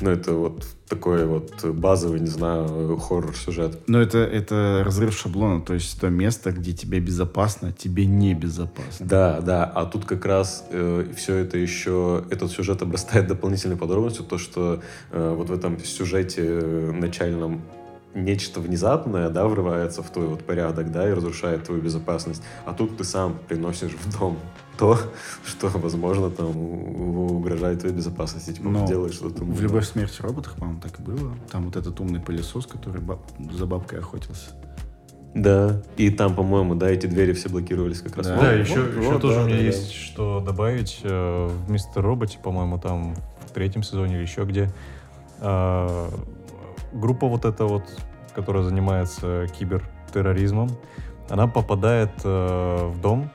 Ну, 0.03 0.11
это 0.11 0.35
вот 0.35 0.67
такой 0.89 1.25
вот 1.27 1.65
базовый, 1.65 2.21
не 2.21 2.27
знаю, 2.27 2.97
хоррор-сюжет. 2.99 3.79
Но 3.87 4.01
это, 4.01 4.19
это 4.19 4.83
разрыв 4.85 5.17
шаблона, 5.17 5.63
то 5.63 5.75
есть 5.75 6.01
то 6.01 6.11
место, 6.11 6.51
где 6.51 6.73
тебе 6.73 6.99
безопасно, 6.99 7.73
тебе 7.73 8.05
не 8.05 8.35
безопасно. 8.35 9.07
Да, 9.07 9.41
да, 9.41 9.65
а 9.65 9.87
тут 9.87 10.05
как 10.05 10.27
раз 10.27 10.67
э, 10.71 11.07
все 11.17 11.37
это 11.37 11.57
еще, 11.57 12.25
этот 12.31 12.51
сюжет 12.51 12.83
обрастает 12.83 13.29
дополнительной 13.29 13.77
подробностью, 13.77 14.25
то, 14.25 14.39
что 14.39 14.83
э, 15.13 15.35
вот 15.35 15.49
в 15.49 15.53
этом 15.53 15.79
сюжете 15.79 16.43
э, 16.45 16.91
начальном 16.93 17.63
нечто 18.15 18.61
внезапное, 18.61 19.31
да, 19.31 19.47
врывается 19.47 20.03
в 20.03 20.11
твой 20.11 20.27
вот 20.27 20.45
порядок, 20.45 20.91
да, 20.93 21.09
и 21.09 21.13
разрушает 21.13 21.65
твою 21.65 21.81
безопасность. 21.83 22.43
А 22.67 22.73
тут 22.73 22.97
ты 22.97 23.05
сам 23.05 23.39
приносишь 23.49 23.93
в 23.93 24.19
дом 24.19 24.39
то, 24.79 24.99
что, 25.45 25.69
возможно, 25.69 26.31
там 26.31 26.57
угрожает 26.57 27.81
твоей 27.81 27.95
безопасности. 27.95 28.53
Типа, 28.53 28.69
Но 28.69 28.87
делаешь 28.87 29.15
что-то. 29.15 29.45
В 29.45 29.61
«Любовь, 29.61 29.87
смерти 29.87 30.21
роботах», 30.21 30.57
по-моему, 30.57 30.81
так 30.81 30.99
и 31.01 31.03
было. 31.03 31.35
Там 31.51 31.65
вот 31.65 31.77
этот 31.77 31.99
умный 32.01 32.21
пылесос, 32.21 32.67
который 32.67 33.01
баб... 33.01 33.21
за 33.39 33.67
бабкой 33.67 34.01
охотился. 34.01 34.51
Да, 35.35 35.83
и 35.97 36.11
там, 36.11 36.35
по-моему, 36.35 36.75
да, 36.75 36.91
эти 36.91 37.07
двери 37.07 37.33
все 37.33 37.49
блокировались 37.49 38.03
как 38.03 38.17
раз. 38.17 38.27
Да, 38.27 38.35
вот, 38.35 38.43
да 38.43 38.53
еще, 38.53 38.83
вот, 38.83 38.97
еще 38.97 39.13
вот, 39.13 39.23
тоже 39.23 39.37
да, 39.37 39.43
у 39.43 39.47
меня 39.47 39.57
да, 39.57 39.63
есть 39.63 39.89
да. 39.89 39.95
что 39.95 40.41
добавить. 40.45 41.01
Э, 41.05 41.49
в 41.49 41.71
«Мистер 41.71 42.03
Роботе», 42.03 42.39
по-моему, 42.43 42.79
там 42.79 43.17
в 43.47 43.53
третьем 43.53 43.83
сезоне 43.83 44.17
или 44.17 44.23
еще 44.23 44.45
где 44.45 44.71
э, 45.41 46.09
группа 46.93 47.27
вот 47.27 47.45
эта 47.45 47.65
вот, 47.65 47.85
которая 48.35 48.63
занимается 48.63 49.47
кибертерроризмом, 49.59 50.71
она 51.29 51.47
попадает 51.47 52.13
э, 52.25 52.91
в 52.91 53.01
дом, 53.01 53.31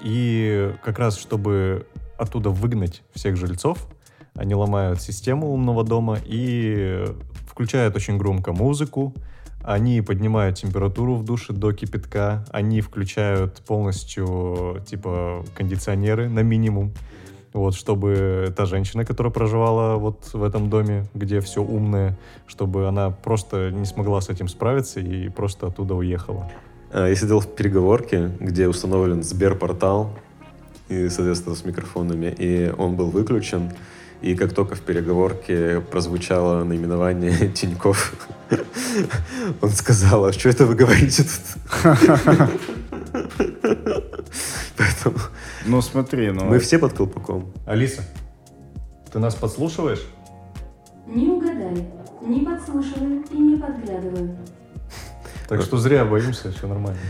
и 0.00 0.72
как 0.82 0.98
раз 0.98 1.18
чтобы 1.18 1.86
оттуда 2.18 2.50
выгнать 2.50 3.02
всех 3.14 3.36
жильцов, 3.36 3.86
они 4.34 4.54
ломают 4.54 5.00
систему 5.00 5.52
умного 5.52 5.84
дома 5.84 6.18
и 6.24 7.04
включают 7.46 7.96
очень 7.96 8.18
громко 8.18 8.52
музыку, 8.52 9.14
они 9.62 10.00
поднимают 10.00 10.56
температуру 10.56 11.16
в 11.16 11.24
душе 11.24 11.52
до 11.52 11.72
кипятка, 11.72 12.44
они 12.50 12.80
включают 12.80 13.60
полностью 13.66 14.82
типа 14.86 15.44
кондиционеры 15.54 16.28
на 16.28 16.40
минимум, 16.40 16.94
вот, 17.52 17.74
чтобы 17.74 18.52
та 18.56 18.64
женщина, 18.66 19.04
которая 19.04 19.32
проживала 19.32 19.96
вот 19.96 20.30
в 20.32 20.42
этом 20.42 20.70
доме, 20.70 21.06
где 21.14 21.40
все 21.40 21.62
умное, 21.62 22.16
чтобы 22.46 22.86
она 22.86 23.10
просто 23.10 23.70
не 23.70 23.84
смогла 23.84 24.20
с 24.20 24.28
этим 24.28 24.48
справиться 24.48 25.00
и 25.00 25.28
просто 25.28 25.66
оттуда 25.66 25.94
уехала. 25.94 26.50
А, 26.92 27.08
я 27.08 27.14
сидел 27.14 27.40
в 27.40 27.48
переговорке, 27.48 28.30
где 28.40 28.68
установлен 28.68 29.22
Сберпортал, 29.22 30.12
и, 30.88 31.08
соответственно, 31.08 31.54
с 31.54 31.64
микрофонами, 31.64 32.34
и 32.36 32.72
он 32.76 32.96
был 32.96 33.10
выключен. 33.10 33.70
И 34.22 34.34
как 34.34 34.52
только 34.52 34.74
в 34.74 34.80
переговорке 34.80 35.80
прозвучало 35.80 36.62
наименование 36.64 37.48
Тиньков, 37.54 38.14
он 39.62 39.70
сказал, 39.70 40.24
а 40.26 40.32
что 40.32 40.48
это 40.48 40.66
вы 40.66 40.74
говорите 40.74 41.24
тут? 41.24 41.40
Поэтому... 44.76 45.16
Ну 45.66 45.82
смотри, 45.82 46.30
ну... 46.30 46.44
Мы 46.44 46.58
все 46.58 46.78
под 46.78 46.92
колпаком. 46.92 47.52
Алиса, 47.66 48.02
ты 49.12 49.18
нас 49.18 49.34
подслушиваешь? 49.34 50.06
Не 51.06 51.28
угадай, 51.28 51.86
не 52.22 52.40
подслушиваю 52.44 53.24
и 53.30 53.36
не 53.36 53.56
подглядываю. 53.56 54.36
Так 55.48 55.62
что 55.62 55.78
зря 55.78 56.04
боимся, 56.04 56.52
все 56.52 56.68
нормально. 56.68 57.00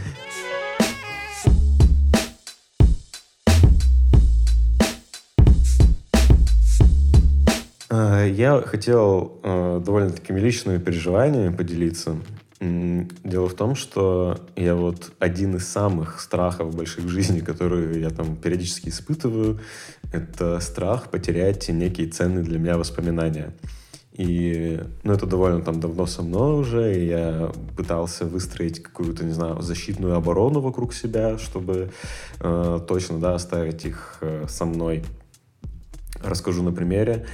А, 7.90 8.24
я 8.24 8.62
хотел 8.62 9.40
э, 9.42 9.82
довольно 9.84 10.10
такими 10.10 10.40
личными 10.40 10.78
переживаниями 10.78 11.54
поделиться. 11.54 12.16
Дело 12.60 13.48
в 13.48 13.54
том, 13.54 13.74
что 13.74 14.38
я 14.54 14.74
вот 14.74 15.12
один 15.18 15.56
из 15.56 15.66
самых 15.66 16.20
страхов 16.20 16.76
больших 16.76 17.04
в 17.04 17.08
жизни, 17.08 17.40
которые 17.40 18.02
я 18.02 18.10
там 18.10 18.36
периодически 18.36 18.90
испытываю, 18.90 19.60
это 20.12 20.60
страх 20.60 21.10
потерять 21.10 21.70
некие 21.70 22.08
ценные 22.08 22.44
для 22.44 22.58
меня 22.58 22.76
воспоминания. 22.76 23.54
И, 24.12 24.78
ну, 25.04 25.14
это 25.14 25.24
довольно 25.24 25.62
там 25.62 25.80
давно 25.80 26.04
со 26.04 26.20
мной 26.20 26.60
уже, 26.60 27.00
и 27.00 27.06
я 27.06 27.50
пытался 27.78 28.26
выстроить 28.26 28.82
какую-то, 28.82 29.24
не 29.24 29.32
знаю, 29.32 29.62
защитную 29.62 30.14
оборону 30.14 30.60
вокруг 30.60 30.92
себя, 30.92 31.38
чтобы 31.38 31.90
э, 32.40 32.80
точно, 32.86 33.20
да, 33.20 33.34
оставить 33.34 33.86
их 33.86 34.18
э, 34.20 34.44
со 34.46 34.66
мной. 34.66 35.04
Расскажу 36.22 36.62
на 36.62 36.72
примере. 36.72 37.24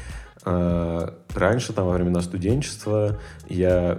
Раньше, 0.46 1.72
там, 1.72 1.86
во 1.86 1.92
времена 1.92 2.20
студенчества, 2.22 3.18
я 3.48 3.98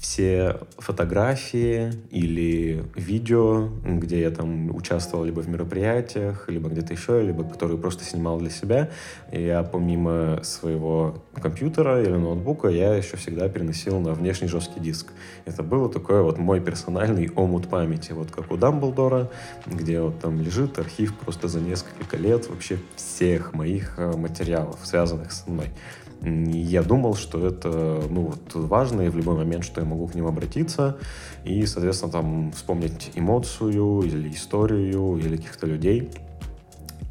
все 0.00 0.56
фотографии 0.78 1.92
или 2.10 2.84
видео, 2.94 3.68
где 3.84 4.20
я 4.20 4.30
там 4.30 4.74
участвовал 4.74 5.24
либо 5.24 5.40
в 5.40 5.48
мероприятиях, 5.48 6.48
либо 6.48 6.68
где-то 6.68 6.92
еще, 6.94 7.22
либо 7.22 7.44
которые 7.44 7.78
просто 7.78 8.04
снимал 8.04 8.38
для 8.38 8.50
себя, 8.50 8.90
я 9.32 9.62
помимо 9.64 10.40
своего 10.44 11.22
компьютера 11.34 12.00
или 12.00 12.14
ноутбука, 12.14 12.68
я 12.68 12.94
еще 12.94 13.16
всегда 13.16 13.48
переносил 13.48 14.00
на 14.00 14.12
внешний 14.12 14.48
жесткий 14.48 14.80
диск. 14.80 15.08
Это 15.44 15.62
было 15.62 15.90
такой 15.90 16.22
вот 16.22 16.38
мой 16.38 16.60
персональный 16.60 17.30
омут 17.34 17.68
памяти, 17.68 18.12
вот 18.12 18.30
как 18.30 18.50
у 18.50 18.56
Дамблдора, 18.56 19.30
где 19.66 20.00
вот 20.00 20.20
там 20.20 20.40
лежит 20.40 20.78
архив 20.78 21.16
просто 21.18 21.48
за 21.48 21.60
несколько 21.60 22.16
лет 22.16 22.48
вообще 22.48 22.78
всех 22.96 23.52
моих 23.52 23.98
э, 23.98 24.16
материалов, 24.16 24.78
связанных 24.84 25.32
со 25.32 25.50
мной. 25.50 25.68
Я 26.22 26.82
думал, 26.82 27.14
что 27.14 27.46
это 27.46 28.02
ну, 28.10 28.22
вот, 28.22 28.54
важно, 28.54 29.02
и 29.02 29.08
в 29.08 29.16
любой 29.16 29.36
момент, 29.36 29.64
что 29.64 29.80
я 29.80 29.86
могу 29.86 30.06
к 30.08 30.14
ним 30.14 30.26
обратиться, 30.26 30.96
и, 31.44 31.64
соответственно, 31.66 32.10
там 32.10 32.52
вспомнить 32.52 33.12
эмоцию 33.14 34.02
или 34.02 34.30
историю, 34.30 35.16
или 35.16 35.36
каких-то 35.36 35.66
людей. 35.66 36.10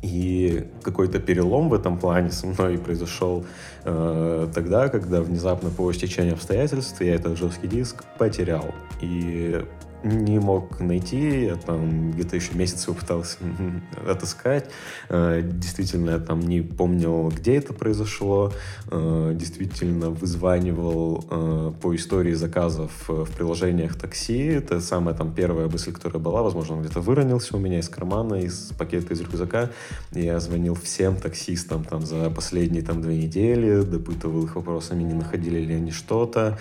И 0.03 0.67
какой-то 0.84 1.19
перелом 1.19 1.69
в 1.69 1.73
этом 1.73 1.97
плане 1.97 2.31
со 2.31 2.47
мной 2.47 2.77
произошел 2.86 3.45
э, 3.84 4.47
тогда, 4.53 4.89
когда 4.89 5.21
внезапно 5.21 5.69
по 5.69 5.91
стечению 5.91 6.34
обстоятельств 6.34 7.01
я 7.01 7.15
этот 7.15 7.38
жесткий 7.38 7.67
диск 7.67 8.03
потерял. 8.17 8.65
И 9.01 9.65
не 10.03 10.39
мог 10.39 10.79
найти, 10.79 11.45
я 11.45 11.55
там 11.55 12.11
где-то 12.11 12.35
еще 12.35 12.53
месяц 12.53 12.87
его 12.87 12.95
пытался 12.95 13.37
отыскать. 14.07 14.69
Э, 15.09 15.41
действительно, 15.43 16.11
я 16.11 16.19
там 16.19 16.41
не 16.41 16.61
помнил, 16.61 17.29
где 17.29 17.55
это 17.55 17.73
произошло. 17.73 18.51
Э, 18.91 19.31
действительно, 19.33 20.09
вызванивал 20.09 21.25
э, 21.29 21.71
по 21.81 21.95
истории 21.95 22.33
заказов 22.33 22.91
в 23.07 23.29
приложениях 23.35 23.95
такси. 23.95 24.45
Это 24.45 24.81
самая 24.81 25.15
там 25.15 25.33
первая 25.33 25.67
мысль, 25.67 25.91
которая 25.91 26.21
была. 26.21 26.43
Возможно, 26.43 26.75
он 26.75 26.81
где-то 26.81 27.01
выронился 27.01 27.55
у 27.55 27.59
меня 27.59 27.79
из 27.79 27.89
кармана, 27.89 28.35
из 28.35 28.73
пакета, 28.77 29.13
из 29.13 29.21
рюкзака. 29.21 29.71
Я 30.11 30.39
звонил 30.39 30.75
всем 30.75 31.15
таксистам 31.15 31.83
там 31.83 32.05
за 32.05 32.29
последние 32.29 32.83
там 32.83 33.01
две 33.01 33.17
недели, 33.17 33.81
допытывал 33.81 34.45
их 34.45 34.55
вопросами, 34.55 35.03
не 35.03 35.13
находили 35.13 35.59
ли 35.59 35.75
они 35.75 35.91
что-то. 35.91 36.59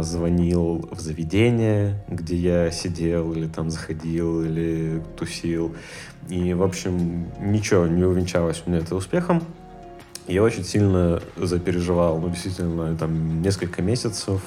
Звонил 0.00 0.88
в 0.90 1.00
заведение, 1.00 2.04
где 2.08 2.36
я 2.36 2.55
сидел 2.70 3.32
или 3.32 3.46
там 3.46 3.70
заходил 3.70 4.42
или 4.42 5.02
тусил. 5.16 5.74
И, 6.28 6.54
в 6.54 6.62
общем, 6.62 7.26
ничего 7.40 7.86
не 7.86 8.04
увенчалось 8.04 8.62
у 8.66 8.70
меня 8.70 8.80
это 8.80 8.94
успехом. 8.94 9.42
Я 10.26 10.42
очень 10.42 10.64
сильно 10.64 11.22
запереживал, 11.36 12.18
ну, 12.18 12.28
действительно, 12.28 12.96
там, 12.96 13.42
несколько 13.42 13.80
месяцев 13.80 14.42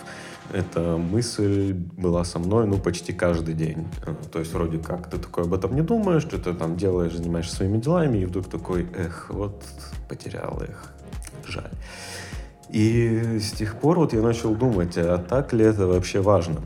эта 0.51 0.97
мысль 0.97 1.74
была 1.74 2.24
со 2.24 2.39
мной, 2.39 2.66
ну, 2.68 2.78
почти 2.80 3.14
каждый 3.14 3.53
день. 3.53 3.88
Э, 4.05 4.14
то 4.32 4.39
есть, 4.39 4.53
вроде 4.53 4.80
как, 4.80 5.10
ты 5.10 5.18
такой 5.18 5.43
об 5.43 5.53
этом 5.53 5.76
не 5.76 5.82
думаешь, 5.82 6.24
что 6.24 6.38
ты 6.38 6.53
там 6.53 6.76
делаешь, 6.76 7.14
занимаешься 7.14 7.55
своими 7.55 7.78
делами, 7.78 8.18
и 8.18 8.26
вдруг 8.26 8.49
такой, 8.49 8.88
эх, 8.95 9.28
вот, 9.30 9.64
потерял 10.10 10.62
их, 10.62 10.91
жаль. 11.45 11.72
И 12.70 13.39
с 13.39 13.51
тех 13.51 13.76
пор 13.76 13.99
вот 13.99 14.14
я 14.14 14.22
начал 14.22 14.55
думать, 14.55 14.97
а 14.97 15.18
так 15.18 15.53
ли 15.53 15.66
это 15.66 15.88
вообще 15.88 16.22
важно? 16.22 16.62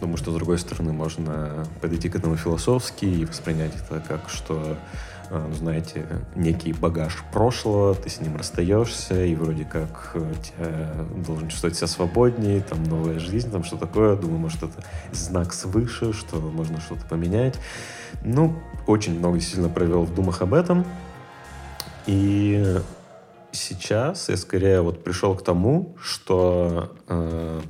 Потому 0.00 0.16
что, 0.16 0.30
с 0.30 0.34
другой 0.34 0.58
стороны, 0.58 0.92
можно 0.94 1.66
подойти 1.82 2.08
к 2.08 2.16
этому 2.16 2.34
философски 2.36 3.04
и 3.04 3.26
воспринять 3.26 3.72
это 3.76 4.00
как, 4.00 4.30
что, 4.30 4.78
э, 5.28 5.46
ну, 5.46 5.54
знаете, 5.54 6.06
некий 6.34 6.72
багаж 6.72 7.22
прошлого, 7.34 7.94
ты 7.94 8.08
с 8.08 8.18
ним 8.18 8.38
расстаешься, 8.38 9.22
и 9.22 9.34
вроде 9.34 9.66
как 9.66 10.12
э, 10.14 10.32
тебя 10.42 11.06
должен 11.26 11.48
чувствовать 11.48 11.76
себя 11.76 11.86
свободнее, 11.86 12.62
там 12.62 12.82
новая 12.84 13.18
жизнь, 13.18 13.50
там 13.50 13.62
что 13.62 13.76
такое. 13.76 14.16
Думаю, 14.16 14.38
может, 14.38 14.62
это 14.62 14.82
знак 15.12 15.52
свыше, 15.52 16.14
что 16.14 16.36
можно 16.36 16.80
что-то 16.80 17.04
поменять. 17.04 17.58
Ну, 18.24 18.54
очень 18.86 19.18
много 19.18 19.38
сильно 19.40 19.68
провел 19.68 20.04
в 20.04 20.14
думах 20.14 20.40
об 20.40 20.54
этом. 20.54 20.86
И 22.06 22.80
сейчас 23.52 24.30
я 24.30 24.38
скорее 24.38 24.80
вот 24.80 25.04
пришел 25.04 25.36
к 25.36 25.44
тому, 25.44 25.94
что 26.00 26.90
э, 27.06 27.60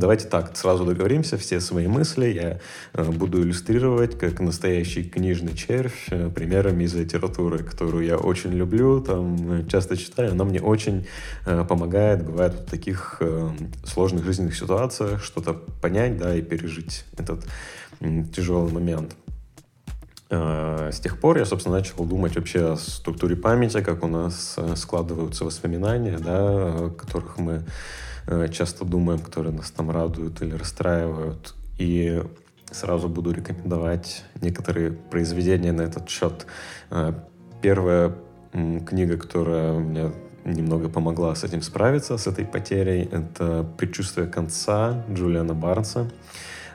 Давайте 0.00 0.28
так, 0.28 0.56
сразу 0.56 0.86
договоримся, 0.86 1.36
все 1.36 1.60
свои 1.60 1.86
мысли 1.86 2.28
я 2.28 2.58
э, 2.94 3.04
буду 3.04 3.42
иллюстрировать 3.42 4.18
как 4.18 4.40
настоящий 4.40 5.04
книжный 5.04 5.54
червь 5.54 6.06
э, 6.08 6.30
примерами 6.30 6.84
из 6.84 6.94
литературы, 6.94 7.58
которую 7.58 8.06
я 8.06 8.16
очень 8.16 8.50
люблю, 8.50 9.02
там 9.02 9.68
часто 9.68 9.98
читаю, 9.98 10.32
она 10.32 10.44
мне 10.44 10.62
очень 10.62 11.06
э, 11.44 11.66
помогает, 11.68 12.24
бывает 12.24 12.54
в 12.54 12.70
таких 12.70 13.18
э, 13.20 13.50
сложных 13.84 14.24
жизненных 14.24 14.56
ситуациях 14.56 15.22
что-то 15.22 15.52
понять, 15.52 16.16
да, 16.16 16.34
и 16.34 16.40
пережить 16.40 17.04
этот 17.18 17.44
э, 18.00 18.24
тяжелый 18.34 18.72
момент. 18.72 19.14
Э, 20.30 20.88
с 20.94 20.98
тех 21.00 21.20
пор 21.20 21.36
я, 21.36 21.44
собственно, 21.44 21.76
начал 21.76 22.06
думать 22.06 22.36
вообще 22.36 22.72
о 22.72 22.76
структуре 22.76 23.36
памяти, 23.36 23.82
как 23.82 24.02
у 24.02 24.08
нас 24.08 24.54
э, 24.56 24.76
складываются 24.76 25.44
воспоминания, 25.44 26.16
да, 26.16 26.88
которых 26.96 27.36
мы 27.36 27.56
Э, 27.56 28.09
часто 28.52 28.84
думаем, 28.84 29.20
которые 29.20 29.54
нас 29.54 29.70
там 29.70 29.90
радуют 29.90 30.42
или 30.42 30.54
расстраивают. 30.54 31.54
И 31.78 32.22
сразу 32.70 33.08
буду 33.08 33.32
рекомендовать 33.32 34.24
некоторые 34.40 34.92
произведения 34.92 35.72
на 35.72 35.82
этот 35.82 36.08
счет. 36.08 36.46
Э, 36.90 37.12
первая 37.62 38.14
книга, 38.52 39.16
которая 39.16 39.74
мне 39.78 40.10
немного 40.44 40.88
помогла 40.88 41.34
с 41.34 41.44
этим 41.44 41.62
справиться, 41.62 42.16
с 42.16 42.26
этой 42.26 42.44
потерей, 42.44 43.02
это 43.02 43.66
«Предчувствие 43.76 44.26
конца» 44.26 45.04
Джулиана 45.10 45.54
Барнса. 45.54 46.10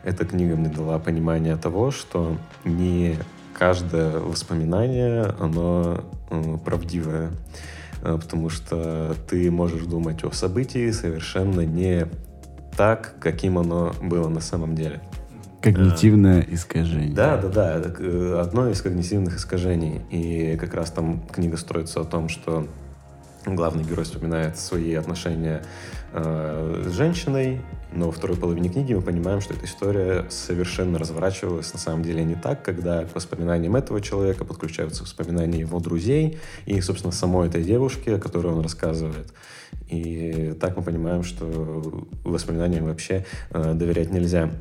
Эта 0.04 0.26
книга 0.26 0.56
мне 0.56 0.70
дала 0.70 1.00
понимание 1.00 1.58
того, 1.58 1.91
что 1.91 2.38
не 2.64 3.18
каждое 3.58 4.20
воспоминание, 4.20 5.34
оно 5.39 6.04
э, 6.30 6.58
правдивое. 6.64 7.32
Э, 8.06 8.20
потому 8.22 8.49
что 8.49 9.16
ты 9.28 9.49
можешь 9.49 9.84
думать 9.84 10.24
о 10.24 10.32
событии 10.32 10.91
совершенно 10.91 11.62
не 11.62 12.08
так, 12.78 13.16
каким 13.20 13.58
оно 13.58 13.93
было 14.01 14.30
на 14.30 14.41
самом 14.41 14.76
деле. 14.76 15.01
Когнитивное 15.62 16.41
а, 16.41 16.53
искажение. 16.53 17.16
Да, 17.16 17.38
да, 17.38 17.47
да. 17.49 17.76
Это 17.78 17.95
э, 17.97 18.39
одно 18.39 18.70
из 18.70 18.82
когнитивных 18.82 19.38
искажений. 19.38 20.01
И 20.12 20.56
как 20.58 20.76
раз 20.76 20.91
там 20.91 21.22
книга 21.28 21.58
строится 21.58 22.01
о 22.01 22.03
том, 22.06 22.30
что 22.30 22.68
главный 23.47 23.84
герой 23.84 24.06
вспоминает 24.06 24.60
свои 24.60 24.93
отношения 24.93 25.64
э, 26.14 26.84
с 26.88 26.91
женщиной, 26.91 27.62
но 27.91 28.07
во 28.07 28.11
второй 28.11 28.38
половине 28.38 28.69
книги 28.69 28.93
мы 28.93 29.01
понимаем, 29.01 29.41
что 29.41 29.53
эта 29.53 29.65
история 29.65 30.25
совершенно 30.29 30.99
разворачивалась 30.99 31.71
на 31.73 31.79
самом 31.79 32.03
деле 32.03 32.23
не 32.23 32.36
так, 32.36 32.63
когда 32.63 33.05
к 33.05 33.15
воспоминаниям 33.15 33.75
этого 33.75 34.01
человека 34.01 34.45
подключаются 34.45 35.03
воспоминания 35.03 35.59
его 35.59 35.79
друзей 35.79 36.39
и, 36.65 36.79
собственно, 36.81 37.11
самой 37.11 37.47
этой 37.47 37.63
девушки, 37.63 38.09
о 38.09 38.19
которой 38.19 38.53
он 38.53 38.61
рассказывает. 38.61 39.33
И 39.89 40.55
так 40.59 40.75
мы 40.77 40.83
понимаем, 40.83 41.23
что 41.23 42.05
воспоминаниям 42.23 42.86
вообще 42.86 43.25
э, 43.51 43.73
доверять 43.73 44.11
нельзя. 44.11 44.51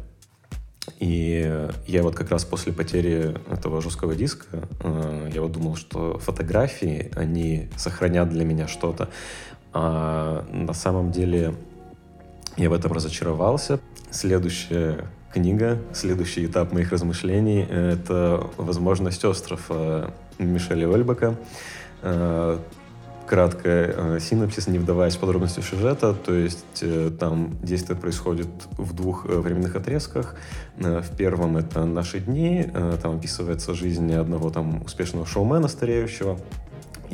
И 0.99 1.69
я 1.87 2.03
вот 2.03 2.15
как 2.15 2.31
раз 2.31 2.45
после 2.45 2.73
потери 2.73 3.35
этого 3.51 3.81
жесткого 3.81 4.15
диска, 4.15 4.69
э, 4.81 5.31
я 5.33 5.41
вот 5.41 5.53
думал, 5.53 5.77
что 5.77 6.19
фотографии, 6.19 7.11
они 7.17 7.69
сохранят 7.77 8.29
для 8.29 8.45
меня 8.45 8.69
что-то. 8.69 9.09
А 9.73 10.47
на 10.53 10.75
самом 10.75 11.11
деле 11.11 11.55
я 12.57 12.71
в 12.71 12.73
этом 12.73 12.93
разочаровался. 12.93 13.81
Следующая 14.11 15.07
книга, 15.33 15.79
следующий 15.93 16.47
этап 16.47 16.73
моих 16.73 16.93
размышлений— 16.93 17.67
это 17.71 18.49
«Возможность 18.57 19.25
острова» 19.25 20.15
Мишеля 20.39 20.93
Ольбака. 20.93 21.37
Э, 22.03 22.59
краткая 23.27 23.95
э, 23.97 24.19
синопсис, 24.21 24.67
не 24.67 24.79
вдаваясь 24.79 25.17
в 25.17 25.19
подробности 25.19 25.61
сюжета. 25.61 26.13
То 26.13 26.35
есть 26.35 26.83
э, 26.83 27.11
там 27.19 27.57
действие 27.63 27.99
происходит 27.99 28.49
в 28.77 28.93
двух 28.93 29.25
временных 29.25 29.75
отрезках. 29.77 30.37
В 30.77 31.17
первом 31.17 31.57
это 31.57 31.87
наши 31.87 32.21
дни, 32.21 32.71
там 33.01 33.17
описывается 33.17 33.73
жизнь 33.75 34.13
одного 34.13 34.51
там 34.51 34.83
успешного 34.83 35.25
шоумена 35.25 35.69
стареющего, 35.69 36.39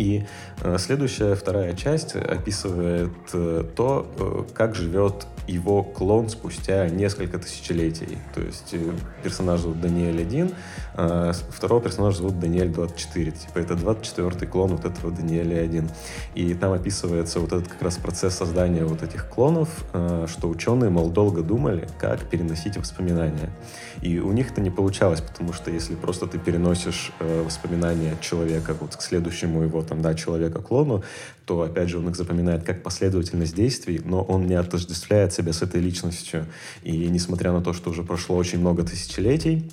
и 0.01 0.27
э, 0.63 0.79
следующая, 0.79 1.35
вторая 1.35 1.75
часть 1.75 2.17
описывает 2.17 3.13
э, 3.33 3.65
то, 3.77 4.07
э, 4.19 4.43
как 4.55 4.75
живет 4.75 5.27
его 5.51 5.83
клон 5.83 6.29
спустя 6.29 6.89
несколько 6.89 7.39
тысячелетий. 7.39 8.19
То 8.35 8.41
есть 8.41 8.71
э, 8.73 8.93
персонаж 9.23 9.61
зовут 9.61 9.81
Даниэль 9.81 10.21
1, 10.21 10.53
а 10.95 11.33
второго 11.51 11.83
персонажа 11.83 12.19
зовут 12.19 12.39
Даниэль 12.39 12.69
24. 12.69 13.31
Типа 13.33 13.59
это 13.59 13.75
24-й 13.75 14.47
клон 14.47 14.77
вот 14.77 14.85
этого 14.85 15.13
Даниэля 15.13 15.63
1. 15.63 15.91
И 16.35 16.55
там 16.55 16.73
описывается 16.73 17.41
вот 17.41 17.53
этот 17.53 17.69
как 17.69 17.83
раз 17.83 17.97
процесс 17.97 18.35
создания 18.35 18.85
вот 18.85 19.03
этих 19.03 19.29
клонов, 19.29 19.69
э, 19.93 20.27
что 20.29 20.49
ученые, 20.49 20.91
мол, 20.91 21.11
долго 21.11 21.43
думали, 21.43 21.89
как 21.99 22.29
переносить 22.29 22.77
воспоминания. 22.77 23.51
И 24.03 24.19
у 24.19 24.33
них 24.33 24.53
это 24.53 24.61
не 24.61 24.71
получалось, 24.71 25.21
потому 25.21 25.53
что 25.53 25.71
если 25.71 25.95
просто 25.95 26.27
ты 26.27 26.39
переносишь 26.39 27.13
э, 27.19 27.43
воспоминания 27.43 28.17
человека 28.21 28.75
вот 28.79 28.97
к 28.97 29.03
следующему 29.03 29.63
его 29.63 29.83
там, 29.83 30.01
да, 30.03 30.15
человека-клону, 30.15 31.03
то, 31.51 31.63
опять 31.63 31.89
же, 31.89 31.99
он 31.99 32.09
их 32.09 32.15
запоминает 32.15 32.63
как 32.63 32.85
последовательность 32.85 33.57
действий, 33.57 34.01
но 34.05 34.23
он 34.23 34.47
не 34.47 34.55
отождествляет 34.55 35.33
себя 35.41 35.53
с 35.53 35.63
этой 35.63 35.81
личностью. 35.81 36.47
И 36.83 37.09
несмотря 37.09 37.53
на 37.53 37.61
то, 37.61 37.73
что 37.73 37.91
уже 37.91 38.03
прошло 38.03 38.37
очень 38.37 38.61
много 38.61 38.83
тысячелетий, 38.85 39.71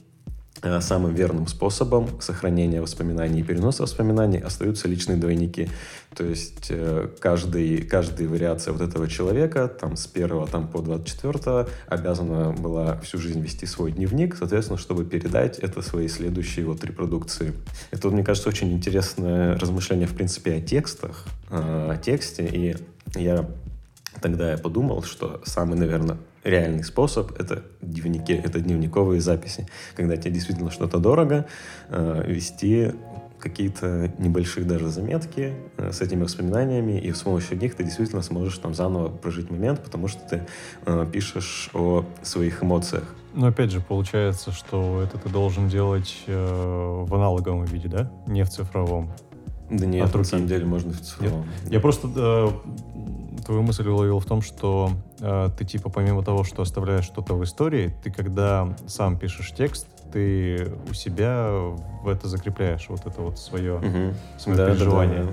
э, 0.64 0.82
самым 0.82 1.14
верным 1.14 1.48
способом 1.48 2.22
сохранения 2.22 2.82
воспоминаний 2.82 3.42
и 3.42 3.44
переноса 3.44 3.84
воспоминаний 3.84 4.40
остаются 4.40 4.88
личные 4.88 5.18
двойники. 5.18 5.70
То 6.16 6.24
есть 6.24 6.68
э, 6.70 7.10
каждый, 7.20 7.84
каждая 7.84 8.28
вариация 8.28 8.74
вот 8.74 8.82
этого 8.82 9.08
человека, 9.08 9.68
там 9.68 9.96
с 9.96 10.08
первого 10.08 10.48
там, 10.48 10.68
по 10.68 10.82
24 10.82 11.68
обязана 11.88 12.54
была 12.54 12.98
всю 13.02 13.20
жизнь 13.20 13.42
вести 13.42 13.66
свой 13.66 13.92
дневник, 13.92 14.36
соответственно, 14.36 14.80
чтобы 14.80 15.06
передать 15.06 15.60
это 15.60 15.82
своей 15.82 16.08
следующей 16.08 16.64
вот 16.64 16.84
репродукции. 16.84 17.54
Это, 17.92 18.10
мне 18.10 18.24
кажется, 18.24 18.50
очень 18.50 18.72
интересное 18.72 19.58
размышление, 19.60 20.08
в 20.08 20.16
принципе, 20.16 20.56
о 20.56 20.62
текстах, 20.62 21.26
э, 21.52 21.92
о 21.92 21.98
тексте, 21.98 22.48
и 22.48 22.76
я 23.16 23.48
тогда 24.22 24.52
я 24.52 24.58
подумал, 24.58 25.04
что 25.04 25.42
самый, 25.46 25.78
наверное, 25.78 26.18
реальный 26.44 26.84
способ— 26.84 27.32
это 27.40 27.64
дневники, 27.82 28.34
это 28.34 28.60
дневниковые 28.60 29.22
записи. 29.22 29.68
Когда 29.96 30.18
тебе 30.18 30.32
действительно 30.32 30.72
что-то 30.72 31.00
дорого, 31.00 31.46
э, 31.90 32.24
вести 32.28 32.94
какие-то 33.40 34.12
небольшие 34.18 34.66
даже 34.66 34.90
заметки 34.90 35.54
э, 35.78 35.92
с 35.92 36.02
этими 36.02 36.24
воспоминаниями, 36.24 37.00
и 37.00 37.12
с 37.14 37.22
помощью 37.22 37.58
них 37.58 37.76
ты 37.76 37.84
действительно 37.84 38.22
сможешь 38.22 38.58
там 38.58 38.74
заново 38.74 39.10
прожить 39.10 39.50
момент, 39.52 39.84
потому 39.84 40.08
что 40.08 40.22
ты 40.28 40.48
э, 40.86 41.06
пишешь 41.12 41.70
о 41.74 42.06
своих 42.24 42.64
эмоциях. 42.64 43.04
Но 43.34 43.48
опять 43.48 43.72
же, 43.72 43.82
получается, 43.82 44.52
что 44.52 45.02
это 45.04 45.20
ты 45.20 45.30
должен 45.30 45.70
делать 45.70 46.24
э, 46.26 47.04
в 47.08 47.14
аналоговом 47.14 47.66
виде, 47.66 47.88
да? 47.88 48.12
Не 48.26 48.44
в 48.44 48.50
цифровом. 48.50 49.12
Да 49.70 49.86
нет, 49.86 50.06
От 50.06 50.14
на 50.14 50.18
руки. 50.20 50.30
самом 50.30 50.48
деле 50.48 50.66
можно 50.66 50.92
в 50.94 51.00
цифровом. 51.02 51.46
Я 51.70 51.80
просто 51.80 52.08
э, 52.16 52.48
твою 53.46 53.62
мысль 53.64 53.88
уловил 53.88 54.20
в 54.20 54.26
том, 54.26 54.42
что 54.42 54.92
э, 55.20 55.50
ты 55.58 55.66
типа 55.66 55.90
помимо 55.90 56.24
того, 56.24 56.44
что 56.44 56.62
оставляешь 56.62 57.06
что-то 57.06 57.34
в 57.36 57.44
истории, 57.44 57.94
ты 58.04 58.12
когда 58.12 58.76
сам 58.88 59.18
пишешь 59.18 59.52
текст, 59.54 59.88
ты 60.14 60.72
у 60.90 60.94
себя 60.94 61.50
в 62.04 62.08
это 62.08 62.28
закрепляешь 62.30 62.86
вот 62.88 63.06
это 63.06 63.22
вот 63.22 63.38
свое, 63.40 63.78
Мгм. 63.80 64.14
свое 64.38 64.58
Да, 64.58 64.66
да, 64.68 64.72
переживание. 64.74 65.24
да. 65.24 65.30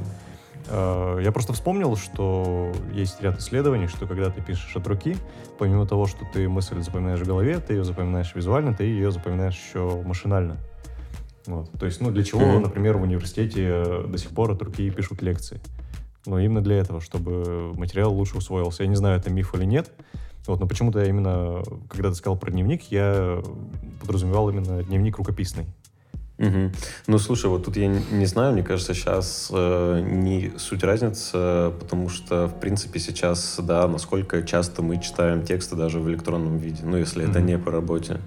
Э, 0.66 1.20
Я 1.22 1.30
просто 1.30 1.52
вспомнил, 1.52 1.96
что 1.96 2.72
есть 2.92 3.20
ряд 3.22 3.38
исследований, 3.38 3.86
что 3.86 4.06
когда 4.06 4.30
ты 4.30 4.40
пишешь 4.42 4.74
от 4.74 4.86
руки, 4.88 5.16
помимо 5.58 5.86
того, 5.86 6.06
что 6.06 6.24
ты 6.32 6.48
мысль 6.48 6.80
запоминаешь 6.82 7.20
в 7.20 7.26
голове, 7.26 7.60
ты 7.60 7.74
ее 7.74 7.84
запоминаешь 7.84 8.34
визуально, 8.34 8.74
ты 8.74 8.82
ее 8.84 9.12
запоминаешь 9.12 9.54
еще 9.54 10.02
машинально. 10.04 10.56
Вот. 11.46 11.70
То 11.78 11.86
есть, 11.86 12.00
ну, 12.00 12.10
для 12.10 12.24
чего, 12.24 12.40
Мгм. 12.40 12.62
например, 12.62 12.96
в 12.96 13.02
университете 13.02 13.66
э, 13.68 14.04
до 14.08 14.18
сих 14.18 14.30
пор 14.30 14.52
от 14.52 14.62
руки 14.62 14.90
пишут 14.90 15.22
лекции? 15.22 15.60
Ну, 16.26 16.38
именно 16.38 16.62
для 16.62 16.76
этого, 16.78 17.00
чтобы 17.00 17.74
материал 17.74 18.12
лучше 18.12 18.38
усвоился. 18.38 18.82
Я 18.82 18.88
не 18.88 18.96
знаю, 18.96 19.18
это 19.20 19.30
миф 19.30 19.54
или 19.54 19.64
нет, 19.64 19.90
вот, 20.46 20.58
но 20.60 20.66
почему-то 20.66 21.00
я 21.00 21.06
именно, 21.06 21.62
когда 21.88 22.08
ты 22.08 22.14
сказал 22.14 22.36
про 22.38 22.50
дневник, 22.50 22.90
я 22.90 23.42
подразумевал 24.00 24.48
именно 24.48 24.82
дневник 24.82 25.18
рукописный. 25.18 25.66
Мгм. 26.38 26.72
Ну, 27.06 27.18
слушай, 27.18 27.46
вот 27.48 27.64
тут 27.64 27.76
я 27.76 27.86
не, 27.86 28.00
не 28.10 28.26
знаю, 28.26 28.54
мне 28.54 28.62
кажется, 28.64 28.92
сейчас 28.92 29.50
э, 29.52 30.00
не 30.04 30.52
суть 30.58 30.82
разница, 30.82 31.72
потому 31.78 32.08
что, 32.08 32.48
в 32.48 32.58
принципе, 32.58 32.98
сейчас, 32.98 33.60
да, 33.62 33.86
насколько 33.86 34.42
часто 34.42 34.82
мы 34.82 34.98
читаем 35.00 35.42
тексты 35.42 35.76
даже 35.76 36.00
в 36.00 36.08
электронном 36.08 36.56
виде, 36.56 36.82
ну, 36.84 36.96
если 36.96 37.22
это 37.22 37.38
Мгм. 37.38 37.46
не 37.46 37.58
по 37.58 37.70
работе. 37.70 38.18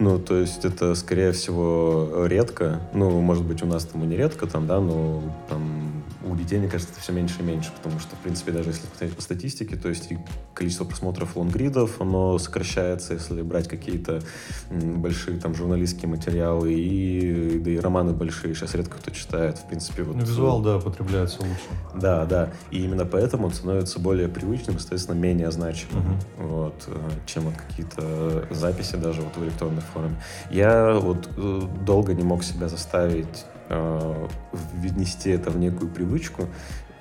Ну, 0.00 0.18
то 0.18 0.36
есть 0.36 0.64
это, 0.64 0.94
скорее 0.94 1.32
всего, 1.32 2.24
редко. 2.26 2.80
Ну, 2.94 3.20
может 3.20 3.44
быть, 3.44 3.62
у 3.62 3.66
нас 3.66 3.84
там 3.84 4.02
и 4.02 4.06
не 4.06 4.16
редко, 4.16 4.46
там, 4.46 4.66
да, 4.66 4.80
но 4.80 5.22
там 5.48 6.02
у 6.24 6.34
детей, 6.36 6.58
мне 6.58 6.68
кажется, 6.68 6.92
это 6.92 7.02
все 7.02 7.12
меньше 7.12 7.40
и 7.40 7.42
меньше, 7.42 7.70
потому 7.76 8.00
что, 8.00 8.16
в 8.16 8.18
принципе, 8.20 8.52
даже 8.52 8.70
если 8.70 8.86
посмотреть 8.86 9.16
по 9.16 9.22
статистике, 9.22 9.76
то 9.76 9.88
есть 9.88 10.10
количество 10.54 10.84
просмотров 10.84 11.36
лонгридов, 11.36 12.00
оно 12.00 12.38
сокращается, 12.38 13.14
если 13.14 13.42
брать 13.42 13.68
какие-то 13.68 14.22
большие 14.70 15.38
там 15.38 15.54
журналистские 15.54 16.08
материалы, 16.08 16.72
и, 16.72 17.58
да 17.58 17.70
и 17.70 17.78
романы 17.78 18.12
большие 18.12 18.54
сейчас 18.54 18.74
редко 18.74 18.98
кто 18.98 19.10
читает, 19.10 19.58
в 19.58 19.66
принципе. 19.68 20.02
Вот, 20.02 20.16
Ну, 20.16 20.22
визуал, 20.22 20.60
да, 20.60 20.78
потребляется 20.78 21.40
лучше. 21.40 21.60
да, 21.94 22.24
да. 22.26 22.50
И 22.70 22.82
именно 22.84 23.04
поэтому 23.04 23.46
он 23.46 23.52
становится 23.52 23.98
более 23.98 24.28
привычным, 24.28 24.78
соответственно, 24.78 25.16
менее 25.16 25.50
значимым, 25.50 26.18
вот, 26.38 26.84
э, 26.86 26.96
чем 27.26 27.44
вот 27.44 27.54
какие-то 27.54 28.46
записи 28.50 28.96
даже 28.96 29.22
вот 29.22 29.36
в 29.36 29.44
электронной 29.44 29.82
форме. 29.92 30.16
Я 30.50 30.94
вот 30.94 31.28
э, 31.36 31.62
долго 31.84 32.14
не 32.14 32.22
мог 32.22 32.44
себя 32.44 32.68
заставить 32.68 33.44
э, 33.68 34.26
внести 34.72 35.30
это 35.30 35.50
в 35.50 35.58
некую 35.58 35.90
привычку. 35.90 36.48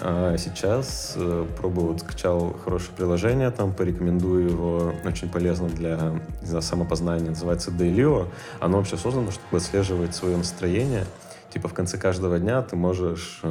А 0.02 0.38
сейчас 0.38 1.14
э, 1.18 1.46
пробую, 1.58 1.88
вот 1.88 2.00
скачал 2.00 2.56
хорошее 2.64 2.92
приложение, 2.96 3.52
там 3.52 3.74
порекомендую 3.74 4.50
его, 4.50 4.94
очень 5.04 5.30
полезно 5.30 5.68
для 5.68 6.22
знаю, 6.42 6.62
самопознания, 6.62 7.30
называется 7.30 7.72
Dailyo. 7.72 8.28
Оно 8.60 8.78
вообще 8.78 8.96
создано, 8.98 9.32
чтобы 9.32 9.58
отслеживать 9.58 10.16
свое 10.16 10.38
настроение. 10.38 11.06
Типа 11.54 11.68
в 11.68 11.74
конце 11.74 11.98
каждого 11.98 12.40
дня 12.40 12.62
ты 12.62 12.76
можешь 12.76 13.42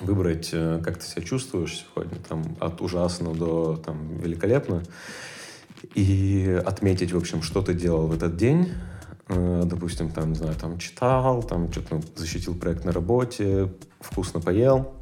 выбрать, 0.00 0.50
как 0.50 0.98
ты 0.98 1.06
себя 1.06 1.22
чувствуешь 1.22 1.86
сегодня, 1.86 2.18
там, 2.28 2.56
от 2.60 2.80
ужасно 2.80 3.32
до 3.32 3.76
там, 3.76 4.18
великолепно, 4.18 4.82
и 5.94 6.62
отметить, 6.64 7.12
в 7.12 7.16
общем, 7.16 7.42
что 7.42 7.62
ты 7.62 7.74
делал 7.74 8.06
в 8.06 8.12
этот 8.12 8.36
день. 8.36 8.68
Э, 9.28 9.62
Допустим, 9.64 10.10
там, 10.10 10.30
не 10.30 10.34
знаю, 10.34 10.54
там 10.54 10.78
читал, 10.78 11.42
там 11.42 11.70
что-то 11.72 12.00
защитил 12.16 12.54
проект 12.54 12.84
на 12.84 12.92
работе, 12.92 13.72
вкусно 14.00 14.40
поел. 14.40 14.92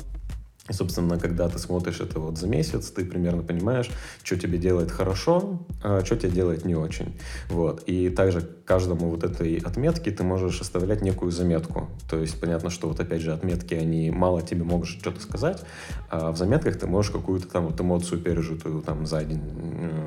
И, 0.70 0.72
собственно, 0.72 1.18
когда 1.18 1.48
ты 1.48 1.58
смотришь 1.58 2.00
это 2.00 2.20
вот 2.20 2.38
за 2.38 2.46
месяц, 2.46 2.90
ты 2.90 3.04
примерно 3.04 3.42
понимаешь, 3.42 3.90
что 4.22 4.38
тебе 4.38 4.56
делает 4.56 4.92
хорошо, 4.92 5.66
а 5.82 6.04
что 6.04 6.16
тебе 6.16 6.30
делает 6.30 6.64
не 6.64 6.76
очень. 6.76 7.18
Вот. 7.48 7.82
И 7.86 8.08
также 8.08 8.40
каждому 8.40 9.10
вот 9.10 9.24
этой 9.24 9.56
отметке 9.56 10.12
ты 10.12 10.22
можешь 10.22 10.60
оставлять 10.60 11.02
некую 11.02 11.32
заметку. 11.32 11.88
То 12.08 12.18
есть 12.18 12.40
понятно, 12.40 12.70
что 12.70 12.86
вот 12.86 13.00
опять 13.00 13.20
же 13.20 13.32
отметки, 13.32 13.74
они 13.74 14.12
мало 14.12 14.42
тебе 14.42 14.62
могут 14.62 14.86
что-то 14.86 15.20
сказать, 15.20 15.60
а 16.08 16.30
в 16.30 16.36
заметках 16.36 16.78
ты 16.78 16.86
можешь 16.86 17.10
какую-то 17.10 17.48
там 17.48 17.66
вот 17.66 17.80
эмоцию 17.80 18.20
пережитую 18.20 18.80
там 18.82 19.06
за 19.06 19.24
день 19.24 19.42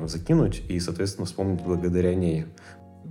закинуть 0.06 0.62
и, 0.66 0.80
соответственно, 0.80 1.26
вспомнить 1.26 1.60
благодаря 1.60 2.14
ней. 2.14 2.46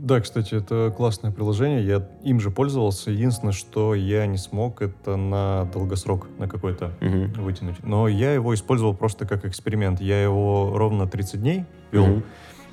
Да, 0.03 0.19
кстати, 0.19 0.55
это 0.55 0.93
классное 0.95 1.31
приложение. 1.31 1.81
Я 1.85 2.05
им 2.25 2.41
же 2.41 2.51
пользовался. 2.51 3.09
Единственное, 3.09 3.53
что 3.53 3.95
я 3.95 4.25
не 4.25 4.37
смог, 4.37 4.81
это 4.81 5.15
на 5.15 5.63
долгосрок, 5.73 6.27
на 6.39 6.49
какой-то 6.49 6.91
Мгм. 6.99 7.31
вытянуть. 7.41 7.81
Но 7.85 8.09
я 8.09 8.33
его 8.33 8.53
использовал 8.53 8.93
просто 8.93 9.25
как 9.25 9.45
эксперимент. 9.45 10.01
Я 10.01 10.21
его 10.21 10.73
ровно 10.75 11.07
30 11.07 11.39
дней 11.39 11.63
вел. 11.93 12.07
Мгм. 12.07 12.23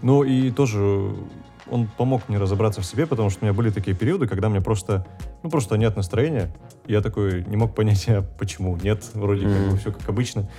Ну 0.02 0.24
и 0.24 0.50
тоже 0.50 1.14
он 1.70 1.88
помог 1.96 2.28
мне 2.28 2.36
разобраться 2.38 2.80
в 2.80 2.84
себе, 2.84 3.06
потому 3.06 3.30
что 3.30 3.44
у 3.44 3.46
меня 3.46 3.54
были 3.56 3.70
такие 3.70 3.96
периоды, 3.96 4.26
когда 4.26 4.48
мне 4.48 4.60
просто, 4.60 5.06
ну 5.44 5.50
просто 5.50 5.76
нет 5.76 5.94
настроения. 5.94 6.52
Я 6.88 7.00
такой 7.00 7.44
не 7.44 7.56
мог 7.56 7.76
понять, 7.76 8.04
а 8.08 8.22
почему 8.40 8.76
нет, 8.76 9.08
вроде 9.14 9.44
как 9.44 9.56
Мгм. 9.60 9.70
бы 9.70 9.76
все 9.76 9.92
как 9.92 10.08
обычно. 10.08 10.50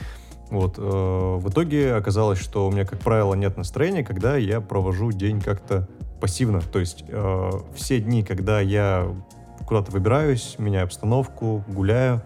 Вот. 0.52 0.76
э, 0.78 0.82
В 0.82 1.50
итоге 1.50 1.96
оказалось, 1.96 2.40
что 2.40 2.68
у 2.68 2.72
меня, 2.72 2.86
как 2.86 3.00
правило, 3.00 3.34
нет 3.34 3.58
настроения, 3.58 4.04
когда 4.04 4.36
я 4.36 4.62
провожу 4.62 5.12
день 5.12 5.42
как-то 5.42 5.88
пассивно. 6.20 6.62
То 6.62 6.80
есть 6.80 7.06
э, 7.08 7.52
все 7.74 8.00
дни, 8.00 8.22
когда 8.24 8.60
я 8.60 9.08
куда-то 9.66 9.92
выбираюсь, 9.92 10.56
меняю 10.60 10.84
обстановку, 10.84 11.64
гуляю, 11.70 12.22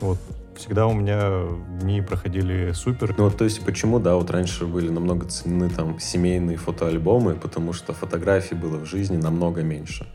вот, 0.00 0.18
всегда 0.56 0.86
у 0.86 0.94
меня 0.94 1.42
дни 1.80 2.00
проходили 2.00 2.72
супер. 2.72 3.14
Ну 3.16 3.24
вот, 3.24 3.36
то 3.36 3.44
есть, 3.44 3.64
почему, 3.64 3.98
да, 3.98 4.16
вот 4.16 4.30
раньше 4.30 4.66
были 4.66 4.88
намного 4.88 5.26
ценены 5.26 5.68
там 5.68 6.00
семейные 6.00 6.56
фотоальбомы, 6.56 7.34
потому 7.34 7.74
что 7.74 7.92
фотографий 7.92 8.54
было 8.54 8.78
в 8.78 8.86
жизни 8.86 9.18
намного 9.18 9.62
меньше. 9.62 10.06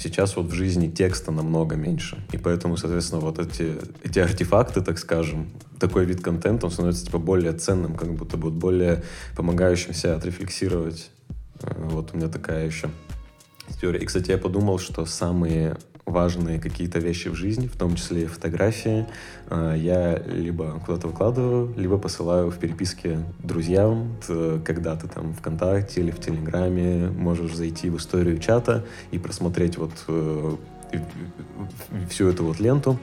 Сейчас 0.00 0.34
вот 0.34 0.46
в 0.46 0.54
жизни 0.54 0.88
текста 0.88 1.30
намного 1.30 1.76
меньше. 1.76 2.24
И 2.32 2.38
поэтому, 2.38 2.78
соответственно, 2.78 3.20
вот 3.20 3.38
эти, 3.38 3.76
эти 4.02 4.18
артефакты, 4.18 4.80
так 4.80 4.98
скажем, 4.98 5.50
такой 5.78 6.06
вид 6.06 6.22
контента, 6.22 6.64
он 6.64 6.72
становится 6.72 7.04
типа 7.04 7.18
более 7.18 7.52
ценным, 7.52 7.94
как 7.96 8.14
будто 8.14 8.38
бы 8.38 8.50
более 8.50 9.02
помогающим 9.36 9.92
себя 9.92 10.14
отрефлексировать. 10.14 11.10
Э, 11.60 11.74
Вот 11.90 12.14
у 12.14 12.16
меня 12.16 12.28
такая 12.28 12.64
еще 12.64 12.88
теория. 13.78 14.00
И, 14.00 14.06
кстати, 14.06 14.30
я 14.30 14.38
подумал, 14.38 14.78
что 14.78 15.04
самые 15.04 15.76
важные 16.10 16.60
какие-то 16.60 16.98
вещи 16.98 17.28
в 17.28 17.34
жизни, 17.34 17.66
в 17.66 17.76
том 17.76 17.94
числе 17.94 18.22
и 18.22 18.26
фотографии, 18.26 19.06
э, 19.48 19.74
я 19.78 20.18
либо 20.26 20.80
куда-то 20.84 21.08
выкладываю, 21.08 21.74
либо 21.76 21.98
посылаю 21.98 22.50
в 22.50 22.58
переписке 22.58 23.20
друзьям, 23.38 24.16
Т- 24.26 24.60
когда 24.64 24.96
ты 24.96 25.08
там 25.08 25.32
ВКонтакте 25.34 26.00
или 26.00 26.10
в 26.10 26.20
Телеграме. 26.20 27.08
Можешь 27.08 27.54
зайти 27.54 27.90
в 27.90 27.96
историю 27.96 28.38
чата 28.38 28.84
и 29.10 29.18
просмотреть 29.18 29.78
вот 29.78 29.92
э, 30.08 30.56
всю 32.08 32.28
эту 32.28 32.44
вот 32.44 32.60
ленту 32.60 32.98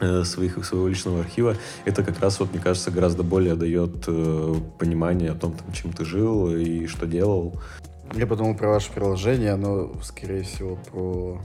э, 0.00 0.24
своих, 0.24 0.64
своего 0.64 0.88
личного 0.88 1.20
архива, 1.20 1.56
это 1.84 2.02
как 2.02 2.20
раз, 2.20 2.40
вот, 2.40 2.52
мне 2.52 2.60
кажется, 2.60 2.90
гораздо 2.90 3.22
более 3.22 3.54
дает 3.54 4.06
понимание 4.78 5.30
о 5.30 5.34
том, 5.34 5.52
там, 5.52 5.72
чем 5.72 5.92
ты 5.92 6.04
жил 6.04 6.54
и 6.54 6.86
что 6.86 7.06
делал. 7.06 7.54
Я 8.14 8.26
подумал 8.26 8.54
про 8.54 8.68
ваше 8.68 8.92
приложение, 8.92 9.52
оно, 9.52 9.92
скорее 10.02 10.42
всего, 10.42 10.76
про... 10.90 11.40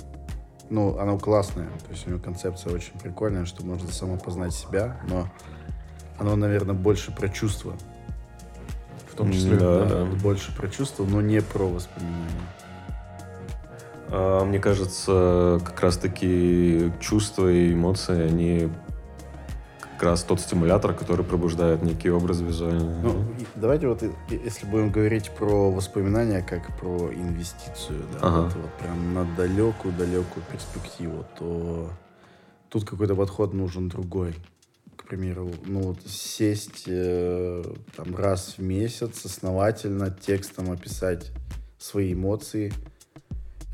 Ну, 0.69 0.99
оно 0.99 1.17
классное, 1.17 1.67
то 1.87 1.91
есть 1.91 2.05
у 2.05 2.11
него 2.11 2.19
концепция 2.19 2.73
очень 2.73 2.97
прикольная, 2.99 3.45
что 3.45 3.65
можно 3.65 3.91
самопознать 3.91 4.53
себя, 4.53 4.99
но 5.07 5.27
оно, 6.19 6.35
наверное, 6.35 6.75
больше 6.75 7.11
про 7.11 7.27
чувства. 7.29 7.73
В 9.11 9.15
том 9.15 9.31
числе. 9.31 9.57
Да, 9.57 9.79
Да, 9.79 9.85
да. 9.85 10.05
Больше 10.05 10.55
про 10.55 10.67
чувства, 10.67 11.05
но 11.05 11.21
не 11.21 11.41
про 11.41 11.67
воспоминания. 11.67 12.47
А, 14.09 14.45
Мне 14.45 14.59
кажется, 14.59 15.59
как 15.65 15.79
раз-таки 15.81 16.91
чувства 16.99 17.51
и 17.51 17.73
эмоции, 17.73 18.21
они 18.27 18.69
как 19.99 20.11
раз 20.11 20.23
тот 20.23 20.39
стимулятор, 20.39 20.93
который 20.93 21.25
пробуждает 21.25 21.83
некий 21.83 22.09
образ 22.09 22.39
визуальный. 22.39 23.01
Ну, 23.03 23.25
давайте 23.55 23.89
вот, 23.89 24.01
если 24.29 24.65
будем 24.65 24.91
говорить 24.91 25.29
про 25.31 25.69
воспоминания 25.69 26.41
как 26.41 26.77
про 26.79 27.11
инвестицию, 27.13 28.05
да, 28.13 28.19
Ага. 28.21 28.41
вот, 28.43 28.53
вот 28.55 28.73
прям 28.79 29.13
на 29.13 29.25
далекую-далекую 29.35 30.45
перспективу, 30.49 31.25
то 31.37 31.89
тут 32.69 32.85
какой-то 32.85 33.15
подход 33.15 33.53
нужен 33.53 33.89
другой. 33.89 34.35
К 34.95 35.03
примеру, 35.03 35.51
ну 35.65 35.81
вот 35.81 35.97
сесть 36.07 36.83
э, 36.87 37.63
там 37.97 38.15
раз 38.15 38.55
в 38.57 38.61
месяц 38.61 39.25
основательно 39.25 40.11
текстом 40.11 40.71
описать 40.71 41.31
свои 41.77 42.13
эмоции 42.13 42.71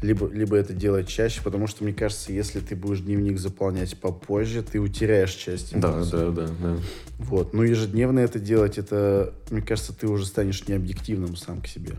либо, 0.01 0.27
либо 0.27 0.55
это 0.57 0.73
делать 0.73 1.07
чаще, 1.07 1.41
потому 1.43 1.67
что, 1.67 1.83
мне 1.83 1.93
кажется, 1.93 2.31
если 2.31 2.59
ты 2.59 2.75
будешь 2.75 2.99
дневник 2.99 3.39
заполнять 3.39 3.97
попозже, 3.99 4.61
ты 4.61 4.79
утеряешь 4.79 5.33
часть 5.33 5.77
Да, 5.79 5.89
эмоций. 5.93 6.11
да, 6.11 6.29
да, 6.31 6.47
да. 6.61 6.75
Вот. 7.17 7.53
Но 7.53 7.63
ежедневно 7.63 8.19
это 8.19 8.39
делать, 8.39 8.77
это, 8.77 9.33
мне 9.49 9.61
кажется, 9.61 9.93
ты 9.93 10.07
уже 10.07 10.25
станешь 10.25 10.67
необъективным 10.67 11.35
сам 11.35 11.61
к 11.61 11.67
себе. 11.67 11.93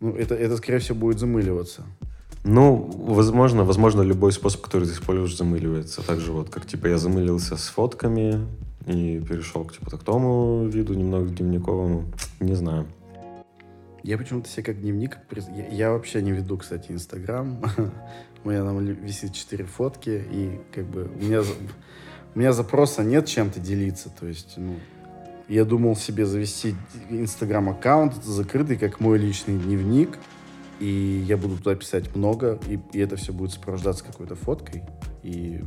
Ну, 0.00 0.14
это, 0.16 0.34
это 0.34 0.56
скорее 0.56 0.78
всего, 0.78 0.98
будет 0.98 1.18
замыливаться. 1.18 1.82
Ну, 2.42 2.76
возможно, 2.76 3.64
возможно, 3.64 4.00
любой 4.00 4.32
способ, 4.32 4.62
который 4.62 4.88
ты 4.88 4.94
используешь, 4.94 5.36
замыливается. 5.36 6.02
Так 6.02 6.20
же 6.20 6.32
вот, 6.32 6.48
как, 6.48 6.66
типа, 6.66 6.86
я 6.86 6.96
замылился 6.96 7.56
с 7.56 7.68
фотками 7.68 8.46
и 8.86 9.20
перешел 9.20 9.64
к, 9.64 9.74
типа, 9.74 9.90
такому 9.90 10.66
виду, 10.66 10.94
немного 10.94 11.26
к 11.26 11.34
дневниковому. 11.34 12.06
Не 12.40 12.54
знаю. 12.54 12.86
Я 14.02 14.16
почему-то 14.18 14.48
себе 14.48 14.62
как 14.62 14.80
дневник... 14.80 15.18
Я, 15.70 15.92
вообще 15.92 16.22
не 16.22 16.32
веду, 16.32 16.56
кстати, 16.56 16.90
Инстаграм. 16.90 17.62
У 18.44 18.48
меня 18.48 18.64
там 18.64 18.84
висит 18.86 19.34
четыре 19.34 19.64
фотки, 19.64 20.24
и 20.30 20.60
как 20.72 20.86
бы 20.86 21.10
у 21.14 21.22
меня, 21.22 21.42
у 22.34 22.38
меня 22.38 22.54
запроса 22.54 23.02
нет 23.04 23.26
чем-то 23.26 23.60
делиться. 23.60 24.08
То 24.08 24.26
есть, 24.26 24.54
ну, 24.56 24.76
я 25.46 25.66
думал 25.66 25.94
себе 25.94 26.24
завести 26.24 26.74
Инстаграм-аккаунт 27.10 28.24
закрытый, 28.24 28.78
как 28.78 28.98
мой 28.98 29.18
личный 29.18 29.58
дневник, 29.58 30.18
и 30.78 31.22
я 31.26 31.36
буду 31.36 31.58
туда 31.58 31.74
писать 31.74 32.16
много, 32.16 32.58
и, 32.66 32.80
и 32.94 32.98
это 32.98 33.16
все 33.16 33.34
будет 33.34 33.52
сопровождаться 33.52 34.04
какой-то 34.04 34.36
фоткой. 34.36 34.84
И 35.22 35.62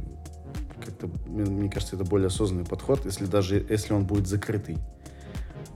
как-то, 0.83 1.09
мне, 1.27 1.45
мне 1.45 1.69
кажется, 1.69 1.95
это 1.95 2.05
более 2.05 2.27
осознанный 2.27 2.65
подход, 2.65 3.05
если 3.05 3.25
даже 3.25 3.63
если 3.69 3.93
он 3.93 4.05
будет 4.05 4.27
закрытый. 4.27 4.77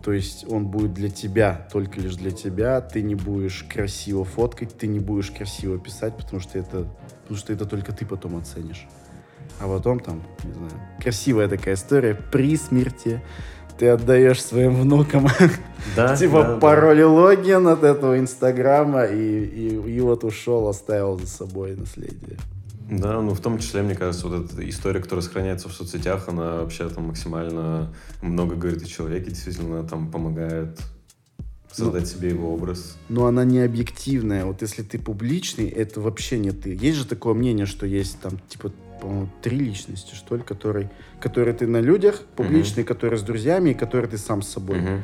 То 0.08 0.14
есть 0.14 0.50
он 0.50 0.68
будет 0.68 0.94
для 0.94 1.10
тебя, 1.10 1.68
только 1.70 2.00
лишь 2.00 2.16
для 2.16 2.32
тебя. 2.32 2.80
Ты 2.80 3.02
не 3.02 3.14
будешь 3.14 3.66
красиво 3.70 4.24
фоткать, 4.24 4.78
ты 4.78 4.88
не 4.88 5.02
будешь 5.02 5.32
красиво 5.32 5.78
писать, 5.78 6.16
потому 6.16 6.40
что 6.40 6.58
это, 6.58 6.88
потому 7.24 7.38
что 7.38 7.52
это 7.52 7.66
только 7.66 7.92
ты 7.92 8.06
потом 8.06 8.38
оценишь. 8.38 8.88
А 9.60 9.68
потом 9.68 10.00
там, 10.00 10.24
не 10.46 10.54
знаю, 10.54 10.72
красивая 11.02 11.50
такая 11.50 11.74
история. 11.74 12.16
При 12.16 12.56
смерти 12.56 13.22
ты 13.78 13.90
отдаешь 13.90 14.42
своим 14.42 14.76
внукам 14.76 15.28
Да, 15.98 16.16
типа 16.16 16.42
да, 16.42 16.54
да. 16.54 16.60
пароль 16.62 17.02
и 17.02 17.04
логин 17.04 17.68
от 17.68 17.84
этого 17.84 18.18
инстаграма 18.18 19.04
и, 19.04 19.44
и, 19.44 19.76
и 19.76 20.00
вот 20.00 20.24
ушел, 20.24 20.70
оставил 20.70 21.20
за 21.20 21.28
собой 21.28 21.76
наследие. 21.76 22.38
Да, 22.90 23.22
ну 23.22 23.34
в 23.34 23.42
том 23.42 23.60
числе, 23.60 23.82
мне 23.82 23.96
кажется, 23.96 24.28
вот 24.28 24.52
эта 24.52 24.70
история, 24.70 25.02
которая 25.02 25.24
сохраняется 25.24 25.68
в 25.68 25.74
соцсетях, 25.74 26.30
она 26.30 26.62
вообще 26.62 26.88
там 26.90 27.08
максимально 27.08 27.94
много 28.22 28.56
говорит 28.56 28.82
о 28.82 28.86
человеке, 28.86 29.32
действительно 29.32 29.84
там 29.84 30.10
помогает 30.10 30.80
создать 31.72 32.08
себе 32.08 32.30
его 32.30 32.54
образ. 32.54 32.98
но 33.10 33.28
она 33.28 33.44
не 33.44 33.60
объективная. 33.60 34.46
Вот 34.46 34.62
если 34.62 34.82
ты 34.84 34.98
публичный, 34.98 35.68
это 35.68 36.02
вообще 36.02 36.40
не 36.40 36.52
ты. 36.52 36.76
Есть 36.76 36.98
же 36.98 37.06
такое 37.06 37.34
мнение, 37.34 37.66
что 37.66 37.86
есть 37.86 38.20
там, 38.20 38.40
типа, 38.50 38.72
по-моему, 39.02 39.30
три 39.42 39.58
личности, 39.58 40.16
что 40.16 40.38
ли, 40.38 40.42
которые, 40.42 40.90
которые 41.20 41.54
ты 41.54 41.68
на 41.68 41.82
людях, 41.82 42.22
публичный, 42.36 42.84
который 42.84 43.20
с 43.20 43.22
друзьями, 43.22 43.72
и 43.72 43.74
который 43.74 44.10
ты 44.10 44.18
сам 44.18 44.42
с 44.42 44.48
собой. 44.48 44.80
Мгм. 44.80 45.04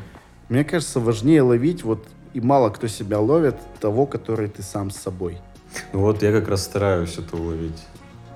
Мне 0.49 0.63
кажется, 0.63 0.99
важнее 0.99 1.41
ловить 1.43 1.83
вот, 1.83 2.07
и 2.33 2.41
мало 2.41 2.69
кто 2.69 2.87
себя 2.87 3.19
ловит, 3.19 3.55
того, 3.79 4.05
который 4.07 4.49
ты 4.49 4.63
сам 4.63 4.89
с 4.89 4.97
собой. 4.97 5.37
Ну 5.93 5.99
вот 5.99 6.21
я 6.23 6.31
как 6.31 6.47
раз 6.47 6.63
стараюсь 6.63 7.17
это 7.17 7.35
уловить. 7.35 7.81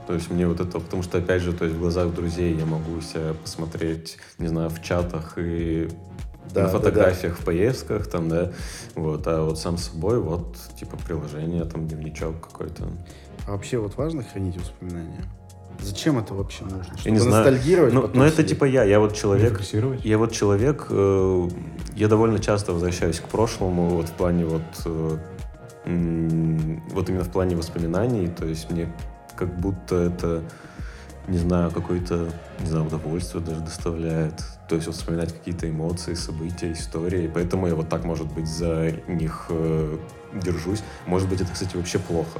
То 0.08 0.14
есть 0.14 0.32
мне 0.32 0.48
вот 0.48 0.62
это, 0.62 0.80
потому 0.80 1.04
что, 1.04 1.18
опять 1.18 1.42
же, 1.42 1.52
то 1.52 1.66
есть 1.66 1.76
в 1.76 1.80
глазах 1.82 2.14
друзей 2.14 2.56
я 2.56 2.66
могу 2.66 3.02
себя 3.02 3.34
посмотреть, 3.34 4.18
не 4.38 4.48
знаю, 4.48 4.70
в 4.70 4.82
чатах 4.82 5.34
и 5.36 5.90
Да, 6.54 6.62
на 6.62 6.68
да, 6.68 6.74
фотографиях 6.78 7.38
в 7.38 7.44
поездках, 7.44 8.08
там, 8.08 8.30
да, 8.30 8.54
вот, 8.96 9.28
а 9.28 9.44
вот 9.44 9.60
сам 9.60 9.78
с 9.78 9.90
собой, 9.90 10.20
вот, 10.22 10.56
типа, 10.80 10.98
приложение, 11.06 11.66
там, 11.66 11.88
дневничок 11.88 12.40
какой-то. 12.40 12.86
А 13.46 13.52
вообще 13.52 13.80
вот 13.80 13.98
важно 13.98 14.24
хранить 14.24 14.58
воспоминания? 14.58 15.26
Зачем 15.82 16.18
это 16.20 16.34
вообще 16.34 16.64
нужно? 16.64 16.84
Чтобы 16.86 17.02
Я 17.04 17.12
не 17.12 17.20
знаю. 17.20 17.44
ностальгировать? 17.44 17.94
Ну, 17.94 18.02
потом 18.02 18.18
ну, 18.18 18.24
это 18.24 18.38
сидеть? 18.38 18.50
типа 18.50 18.66
я, 18.66 18.84
я 18.84 19.00
вот 19.00 19.14
человек, 19.14 19.62
я 20.04 20.18
вот 20.18 20.32
человек, 20.32 20.88
э, 20.90 21.50
я 21.96 22.08
довольно 22.08 22.40
часто 22.40 22.74
возвращаюсь 22.74 23.20
к 23.20 23.28
прошлому, 23.28 23.90
вот 23.90 24.08
в 24.08 24.14
плане 24.14 24.46
вот, 24.46 24.64
э, 24.86 25.18
вот 25.88 27.10
именно 27.10 27.24
в 27.24 27.32
плане 27.32 27.56
воспоминаний, 27.56 28.28
то 28.28 28.46
есть 28.46 28.70
мне 28.70 28.92
как 29.36 29.58
будто 29.60 29.96
это, 29.96 30.44
не 31.28 31.38
знаю, 31.38 31.72
какое-то, 31.72 32.30
не 32.60 32.68
знаю, 32.68 32.88
удовольствие 32.88 33.44
даже 33.44 33.62
доставляет, 33.62 34.44
то 34.68 34.76
есть 34.76 34.88
вот 34.88 34.96
вспоминать 34.96 35.34
какие-то 35.34 35.70
эмоции, 35.70 36.14
события, 36.14 36.74
истории, 36.74 37.32
поэтому 37.34 37.68
я 37.68 37.76
вот 37.76 37.88
так, 37.88 38.04
может 38.04 38.32
быть, 38.34 38.48
за 38.48 38.92
них 39.08 39.46
э, 39.50 39.98
держусь. 40.34 40.84
Может 41.06 41.30
быть, 41.30 41.40
это, 41.40 41.52
кстати, 41.52 41.78
вообще 41.78 42.00
плохо. 42.00 42.40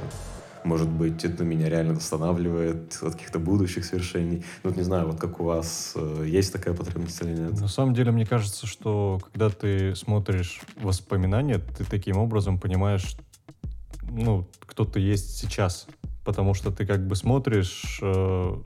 Может 0.64 0.88
быть, 0.88 1.24
это 1.24 1.44
меня 1.44 1.68
реально 1.68 1.94
останавливает 1.94 2.98
от 3.00 3.12
каких-то 3.14 3.38
будущих 3.38 3.84
свершений. 3.84 4.44
Ну, 4.62 4.70
вот 4.70 4.76
не 4.76 4.82
знаю, 4.82 5.06
вот 5.06 5.18
как 5.18 5.40
у 5.40 5.44
вас, 5.44 5.92
э, 5.94 6.24
есть 6.26 6.52
такая 6.52 6.74
потребность 6.74 7.22
или 7.22 7.32
нет? 7.32 7.58
На 7.58 7.68
самом 7.68 7.94
деле, 7.94 8.10
мне 8.10 8.26
кажется, 8.26 8.66
что 8.66 9.20
когда 9.32 9.48
ты 9.48 9.94
смотришь 9.94 10.60
воспоминания, 10.82 11.58
ты 11.58 11.84
таким 11.84 12.18
образом 12.18 12.58
понимаешь, 12.58 13.16
ну, 14.10 14.48
кто 14.60 14.84
ты 14.84 15.00
есть 15.00 15.38
сейчас. 15.38 15.86
Потому 16.24 16.54
что 16.54 16.70
ты 16.70 16.86
как 16.86 17.06
бы 17.06 17.16
смотришь 17.16 17.98
э, 18.02 18.56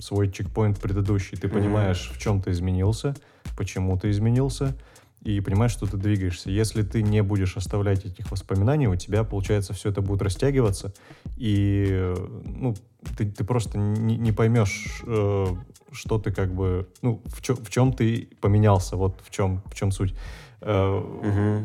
свой 0.00 0.30
чекпоинт 0.30 0.78
предыдущий, 0.78 1.36
ты 1.36 1.48
понимаешь, 1.48 2.10
в 2.14 2.18
чем 2.20 2.40
ты 2.40 2.52
изменился, 2.52 3.14
почему 3.56 3.98
ты 3.98 4.10
изменился, 4.10 4.76
и 5.22 5.40
понимаешь, 5.40 5.72
что 5.72 5.86
ты 5.86 5.96
двигаешься. 5.96 6.50
Если 6.50 6.82
ты 6.82 7.02
не 7.02 7.22
будешь 7.22 7.56
оставлять 7.56 8.04
этих 8.06 8.30
воспоминаний, 8.30 8.86
у 8.86 8.96
тебя, 8.96 9.24
получается, 9.24 9.74
все 9.74 9.90
это 9.90 10.00
будет 10.00 10.22
растягиваться, 10.22 10.94
и 11.36 12.14
ну, 12.44 12.74
ты, 13.18 13.30
ты 13.30 13.44
просто 13.44 13.76
не, 13.76 14.16
не 14.16 14.32
поймешь, 14.32 15.02
э, 15.06 15.46
что 15.92 16.18
ты 16.18 16.30
как 16.32 16.54
бы, 16.54 16.88
ну, 17.02 17.20
в, 17.26 17.42
чё- 17.42 17.56
в 17.56 17.68
чем 17.70 17.92
ты 17.92 18.28
поменялся, 18.40 18.96
вот 18.96 19.20
в 19.24 19.30
чем, 19.30 19.62
в 19.66 19.74
чем 19.74 19.90
суть. 19.90 20.14
Э, 20.60 21.02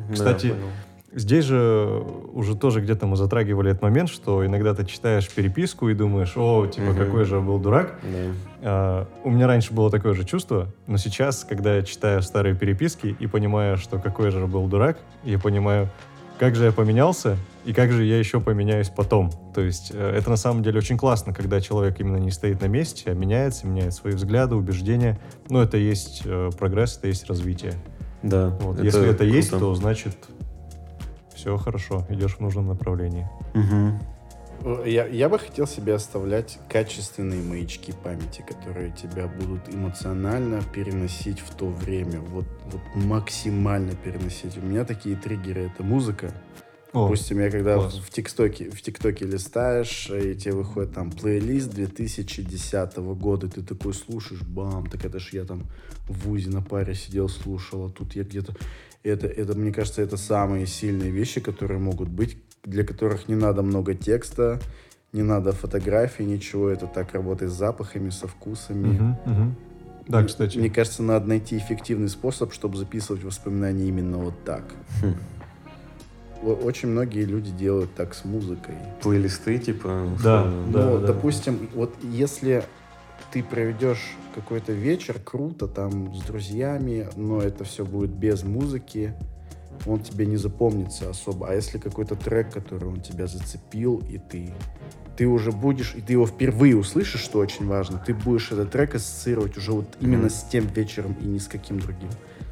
да, 0.07 0.13
Кстати, 0.13 0.49
понял. 0.49 0.69
Здесь 1.16 1.45
же 1.45 2.03
уже 2.34 2.55
тоже 2.55 2.82
где-то 2.82 3.07
мы 3.07 3.16
затрагивали 3.16 3.72
этот 3.72 3.82
момент, 3.82 4.09
что 4.09 4.45
иногда 4.45 4.74
ты 4.74 4.86
читаешь 4.86 5.30
переписку 5.30 5.88
и 5.88 5.93
думаешь, 5.93 6.34
о, 6.36 6.68
типа, 6.68 6.88
Мгм. 6.91 6.97
какой 6.97 7.24
же 7.24 7.39
был 7.39 7.57
дурак. 7.57 7.95
Да. 8.03 8.32
А, 8.61 9.07
у 9.24 9.30
меня 9.32 9.47
раньше 9.47 9.74
было 9.74 9.89
такое 9.89 10.13
же 10.13 10.26
чувство, 10.26 10.68
но 10.88 10.97
сейчас, 10.97 11.45
когда 11.45 11.76
я 11.78 11.84
читаю 11.84 12.22
старые 12.22 12.53
переписки 12.55 13.16
и 13.18 13.28
понимаю, 13.28 13.78
что 13.78 13.97
какой 13.97 14.30
же 14.32 14.45
был 14.45 14.68
дурак, 14.68 14.97
я 15.24 15.39
понимаю, 15.39 15.88
как 16.38 16.53
же 16.55 16.66
я 16.66 16.74
поменялся 16.74 17.38
и 17.63 17.72
как 17.72 17.93
же 17.93 18.03
я 18.03 18.20
еще 18.20 18.41
поменяюсь 18.41 18.89
потом. 18.89 19.32
То 19.53 19.61
есть 19.61 19.91
э, 19.93 20.16
это 20.18 20.30
на 20.30 20.36
самом 20.36 20.63
деле 20.63 20.80
очень 20.80 20.97
классно, 20.97 21.34
когда 21.34 21.61
человек 21.61 21.97
именно 22.01 22.18
не 22.18 22.32
стоит 22.32 22.59
на 22.59 22.66
месте, 22.66 23.09
а 23.11 23.13
меняется, 23.13 23.66
меняет 23.68 23.93
свои 23.93 24.13
взгляды, 24.13 24.55
убеждения. 24.55 25.18
Но 25.49 25.63
это 25.63 25.78
есть 25.78 26.24
э, 26.26 26.49
прогресс, 26.59 26.97
это 26.97 27.07
есть 27.07 27.26
развитие. 27.30 27.72
Да, 28.22 28.49
Вот. 28.59 28.84
Если 28.84 29.07
это 29.09 29.24
есть, 29.24 29.51
круто. 29.51 29.66
то 29.66 29.76
значит 29.76 30.18
все 31.36 31.57
хорошо, 31.57 32.05
идешь 32.09 32.36
в 32.38 32.39
нужном 32.39 32.67
направлении. 32.67 33.27
Э, 34.63 34.83
Я, 34.88 35.05
я 35.05 35.29
бы 35.29 35.38
хотел 35.38 35.67
себе 35.67 35.93
оставлять 35.95 36.57
качественные 36.69 37.41
маячки 37.43 37.93
памяти, 38.03 38.43
которые 38.47 38.91
тебя 38.91 39.27
будут 39.27 39.67
эмоционально 39.73 40.61
переносить 40.73 41.39
в 41.39 41.53
то 41.55 41.67
время. 41.67 42.19
Вот, 42.21 42.45
вот 42.71 42.81
максимально 42.95 43.93
переносить. 43.95 44.57
У 44.57 44.61
меня 44.61 44.86
такие 44.86 45.15
триггеры— 45.15 45.61
это 45.73 45.83
музыка. 45.83 46.31
О, 46.93 47.03
Допустим, 47.03 47.41
я 47.41 47.51
когда 47.51 47.75
класс. 47.75 47.95
в 47.95 48.09
ТикТоке, 48.09 48.69
в 48.69 48.81
ТикТоке 48.81 49.25
листаешь, 49.25 50.09
и 50.09 50.33
тебе 50.36 50.53
выходит 50.53 50.93
там 50.93 51.11
плейлист 51.11 51.69
2010 51.71 52.95
года, 53.17 53.47
и 53.47 53.49
ты 53.49 53.61
такой 53.63 53.93
слушаешь, 53.93 54.41
бам, 54.43 54.88
так 54.88 55.03
это 55.03 55.19
ж 55.19 55.31
я 55.33 55.43
там 55.43 55.63
в 56.07 56.13
ВУЗе 56.25 56.51
на 56.51 56.61
паре 56.61 56.95
сидел, 56.95 57.27
слушал, 57.27 57.88
а 57.88 57.89
тут 57.89 58.15
я 58.15 58.23
где-то... 58.23 58.55
Это, 59.06 59.28
это, 59.28 59.53
мне 59.56 59.72
кажется, 59.72 60.01
это 60.01 60.18
самые 60.18 60.66
сильные 60.66 61.12
вещи, 61.12 61.39
которые 61.39 61.80
могут 61.80 62.10
быть, 62.10 62.38
для 62.64 62.84
которых 62.84 63.28
не 63.28 63.36
надо 63.36 63.62
много 63.62 63.93
текста, 63.93 64.60
не 65.14 65.22
надо 65.22 65.51
фотографий, 65.51 66.26
ничего. 66.26 66.70
Это 66.70 66.88
так 66.88 67.14
работает 67.14 67.51
с 67.51 67.56
запахами, 67.56 68.10
со 68.10 68.28
вкусами. 68.28 68.88
Мгм, 68.88 69.18
мгм. 69.26 69.56
Да, 70.08 70.20
Мне- 70.20 70.28
кстати. 70.28 70.58
Мне 70.58 70.72
кажется, 70.72 71.03
надо 71.03 71.28
найти 71.28 71.56
эффективный 71.56 72.10
способ, 72.10 72.51
чтобы 72.51 72.78
записывать 72.78 73.24
воспоминания 73.24 73.88
именно 73.88 74.18
вот 74.18 74.43
так. 74.43 74.64
Хм. 75.03 75.16
Очень 76.64 76.89
многие 76.89 77.26
люди 77.26 77.51
делают 77.51 77.93
так 77.93 78.16
с 78.16 78.26
музыкой. 78.26 78.76
Плейлисты, 79.03 79.60
типа. 79.60 80.08
Да, 80.24 80.43
условно. 80.43 80.72
да. 80.74 80.86
ну, 80.89 80.99
допустим, 80.99 81.70
вот 81.76 81.95
если 82.01 82.64
ты 83.32 83.43
проведешь 83.43 84.16
какой-то 84.36 84.73
вечер, 84.73 85.17
круто, 85.23 85.67
там, 85.67 86.13
с 86.13 86.21
друзьями, 86.23 87.07
но 87.15 87.41
это 87.41 87.63
все 87.63 87.86
будет 87.86 88.11
без 88.11 88.43
музыки, 88.43 89.13
он 89.86 89.99
тебе 90.01 90.25
не 90.25 90.38
запомнится 90.38 91.09
особо. 91.09 91.47
А 91.47 91.53
если 91.55 91.77
какой-то 91.77 92.15
трек, 92.15 92.51
который 92.51 92.89
он 92.89 93.01
тебя 93.01 93.27
зацепил, 93.27 94.03
и 94.09 94.17
ты, 94.17 94.53
ты 95.15 95.25
уже 95.25 95.51
будешь, 95.51 95.95
и 95.95 96.01
ты 96.01 96.13
его 96.13 96.27
впервые 96.27 96.75
услышишь, 96.75 97.21
что 97.21 97.39
очень 97.39 97.65
важно, 97.67 98.01
ты 98.05 98.13
будешь 98.13 98.51
этот 98.51 98.71
трек 98.71 98.95
ассоциировать 98.95 99.57
уже 99.57 99.71
вот 99.71 99.88
именно 100.01 100.23
Мгм. 100.23 100.29
с 100.29 100.43
тем 100.43 100.67
вечером 100.67 101.15
и 101.21 101.25
ни 101.25 101.38
с 101.38 101.47
каким 101.47 101.79
другим. 101.79 102.09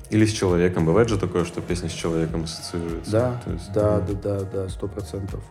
Или 0.09 0.25
с 0.25 0.31
человеком. 0.31 0.85
Бывает 0.85 1.09
же 1.09 1.17
такое, 1.17 1.43
что 1.43 1.59
песня 1.61 1.89
с 1.89 1.93
человеком 1.93 2.43
ассоциируется. 2.43 3.11
Да, 3.11 3.41
есть, 3.47 3.73
да, 3.73 3.99
да, 3.99 4.13
да, 4.13 4.39
да, 4.43 4.69
сто 4.69 4.87
процентов. 4.87 5.43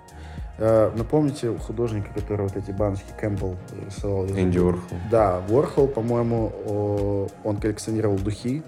Э, 0.65 0.93
напомните 0.95 1.59
художника, 1.59 2.11
который 2.15 2.43
вот 2.43 2.57
эти 2.57 2.71
баночки 2.71 3.13
Кэмпбелл 3.21 3.57
рисовал? 3.85 4.27
Энди 4.27 4.59
Уорхол. 4.59 4.97
Да, 5.11 5.41
Ворхол, 5.49 5.89
по-моему, 5.89 7.29
он 7.43 7.57
коллекционировал 7.57 8.17
духи, 8.17 8.63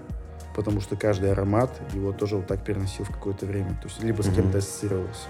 потому 0.57 0.81
что 0.81 0.97
каждый 0.97 1.31
аромат 1.31 1.71
его 1.95 2.11
тоже 2.11 2.35
вот 2.35 2.49
так 2.49 2.65
переносил 2.65 3.05
в 3.05 3.13
какое-то 3.13 3.47
время. 3.47 3.79
То 3.81 3.87
есть 3.87 4.03
либо 4.03 4.23
с 4.23 4.35
кем-то 4.35 4.59
ассоциировался. 4.59 5.29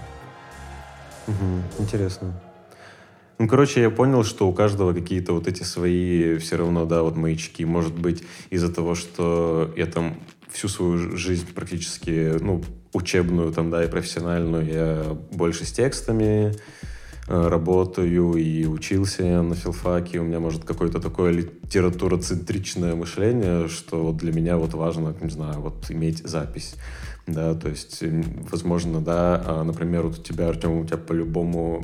Мгм, 1.27 1.61
Интересно. 1.77 2.33
Ну, 3.37 3.47
короче, 3.47 3.81
я 3.81 3.91
понял, 3.91 4.23
что 4.23 4.47
у 4.47 4.53
каждого 4.53 4.93
какие-то 4.93 5.33
вот 5.33 5.47
эти 5.47 5.61
свои 5.61 6.37
все 6.37 6.55
равно, 6.55 6.85
да, 6.85 7.03
вот 7.03 7.15
маячки. 7.15 7.63
Может 7.63 7.93
быть, 7.93 8.23
из-за 8.49 8.73
того, 8.73 8.95
что 8.95 9.71
я 9.75 9.85
там 9.85 10.15
всю 10.55 10.69
свою 10.69 11.17
жизнь 11.17 11.47
практически, 11.53 12.37
ну, 12.39 12.63
учебную 12.93 13.51
там, 13.51 13.69
да, 13.69 13.83
и 13.83 13.89
профессиональную, 13.89 14.65
я 14.65 15.17
больше 15.31 15.65
с 15.65 15.71
текстами 15.73 16.53
э, 17.27 17.47
работаю 17.47 18.35
и 18.35 18.65
учился 18.65 19.41
на 19.41 19.55
филфаке. 19.55 20.19
У 20.19 20.23
меня, 20.23 20.39
может, 20.39 20.63
какое-то 20.63 21.01
такое 21.01 21.31
литературоцентричное 21.31 22.95
мышление, 22.95 23.67
что 23.67 24.01
вот 24.01 24.17
для 24.17 24.31
меня 24.31 24.57
вот 24.57 24.73
важно, 24.73 25.13
не 25.21 25.29
знаю, 25.29 25.59
вот 25.59 25.91
иметь 25.91 26.25
запись. 26.25 26.75
Да, 27.27 27.55
то 27.55 27.69
есть, 27.69 28.03
возможно, 28.51 29.01
да, 29.01 29.41
а, 29.45 29.63
например, 29.63 30.03
вот 30.03 30.19
у 30.19 30.21
тебя, 30.21 30.47
Артем, 30.47 30.71
у 30.77 30.85
тебя 30.85 30.97
по-любому 30.97 31.83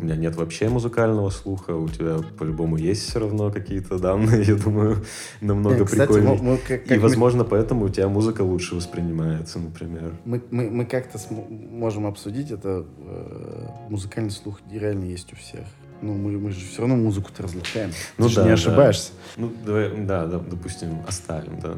у 0.00 0.04
меня 0.04 0.16
нет 0.16 0.36
вообще 0.36 0.68
музыкального 0.68 1.30
слуха, 1.30 1.72
у 1.76 1.88
тебя 1.88 2.16
по-любому 2.38 2.76
есть 2.76 3.08
все 3.08 3.20
равно 3.20 3.50
какие-то 3.50 3.98
данные, 3.98 4.42
я 4.46 4.54
думаю, 4.54 5.04
намного 5.40 5.82
Э, 5.82 5.84
Кстати, 5.84 6.06
прикольнее. 6.08 6.38
мы, 6.42 6.50
мы 6.52 6.56
как- 6.58 6.90
И, 6.90 6.94
мы- 6.94 7.00
возможно, 7.00 7.44
поэтому 7.44 7.84
у 7.84 7.88
тебя 7.88 8.08
музыка 8.08 8.42
лучше 8.42 8.74
воспринимается, 8.74 9.58
например. 9.58 10.12
Мы, 10.24 10.40
мы, 10.50 10.70
мы 10.70 10.84
как-то 10.86 11.18
можем 11.40 12.06
обсудить 12.06 12.50
это. 12.50 12.84
э, 13.06 13.66
музыкальный 13.88 14.30
слух 14.30 14.60
реально 14.72 15.04
есть 15.04 15.32
у 15.32 15.36
всех. 15.36 15.64
Ну, 16.02 16.14
мы, 16.14 16.30
мы 16.38 16.50
же 16.50 16.60
все 16.66 16.80
равно 16.80 16.96
музыку-то 16.96 17.42
различаем. 17.42 17.90
Ну 18.16 18.24
Ты 18.26 18.30
же 18.30 18.36
да, 18.36 18.42
не 18.44 18.48
да. 18.48 18.54
ошибаешься. 18.54 19.12
Ну, 19.36 19.52
давай, 19.66 19.90
да, 20.06 20.26
да, 20.26 20.38
допустим, 20.38 20.88
оставим, 21.06 21.60
да. 21.60 21.74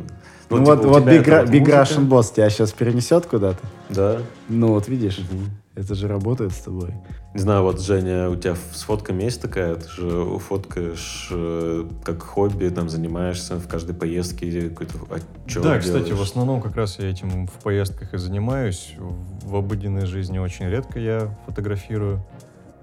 Ну, 0.49 0.59
типа, 0.61 0.77
вот, 0.77 0.85
вот 0.85 1.03
Big, 1.05 1.25
Big 1.49 1.65
Russian 1.65 2.07
Boss 2.09 2.33
тебя 2.35 2.49
сейчас 2.51 2.71
перенесет 2.73 3.27
куда-то. 3.27 3.59
Да. 3.91 4.19
Ну, 4.49 4.69
вот 4.69 4.87
видишь, 4.87 5.19
Мгм. 5.19 5.47
Это 5.75 5.95
же 5.95 6.07
работает 6.09 6.53
с 6.53 6.59
тобой. 6.59 6.95
Не 7.35 7.41
знаю, 7.41 7.63
вот, 7.63 7.81
Женя, 7.81 8.29
у 8.29 8.37
тебя 8.37 8.55
с 8.55 8.83
фотками 8.83 9.23
есть 9.23 9.41
такая? 9.41 9.75
Ты 9.77 9.89
же 9.89 10.39
фоткаешь 10.39 11.29
э, 11.31 11.89
как 12.05 12.23
хобби, 12.23 12.69
там 12.69 12.91
занимаешься 12.91 13.57
в 13.57 13.67
каждой 13.69 13.95
поездке 13.95 14.69
какой-то 14.69 14.95
отчет 15.11 15.63
Да, 15.63 15.79
кстати, 15.79 16.03
в 16.03 16.07
делаешь. 16.09 16.29
основном 16.29 16.61
как 16.61 16.77
раз 16.77 16.99
я 16.99 17.09
этим 17.09 17.47
в 17.47 17.53
поездках 17.63 18.13
и 18.13 18.19
занимаюсь. 18.19 18.95
В 18.99 19.57
обыденной 19.57 20.05
жизни 20.07 20.39
очень 20.39 20.67
редко 20.69 20.99
я 21.01 21.35
фотографирую. 21.47 22.23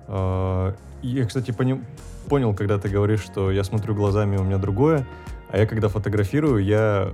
А, 0.08 0.74
Я, 1.04 1.26
кстати, 1.26 1.52
пони- 1.52 1.84
понял, 2.28 2.54
когда 2.56 2.78
ты 2.80 2.90
говоришь, 2.90 3.22
что 3.22 3.52
я 3.52 3.64
смотрю 3.64 3.94
глазами, 3.96 4.38
у 4.38 4.44
меня 4.44 4.58
другое, 4.58 5.06
а 5.52 5.58
я 5.58 5.66
когда 5.68 5.88
фотографирую, 5.90 6.64
я 6.64 7.12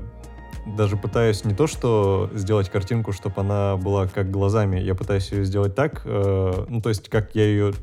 даже 0.66 0.97
пытаюсь 0.97 1.45
не 1.45 1.53
то, 1.53 1.68
что 1.68 2.30
сделать 2.34 2.70
картинку, 2.70 3.11
чтобы 3.11 3.41
она 3.41 3.78
была 3.78 4.07
как 4.07 4.32
глазами, 4.32 4.80
я 4.80 4.95
пытаюсь 4.95 5.32
ее 5.32 5.45
сделать 5.45 5.76
так, 5.76 6.01
э, 6.05 6.66
ну, 6.68 6.82
то 6.82 6.89
есть, 6.89 7.09
как 7.09 7.36
я 7.36 7.45
ее 7.45 7.74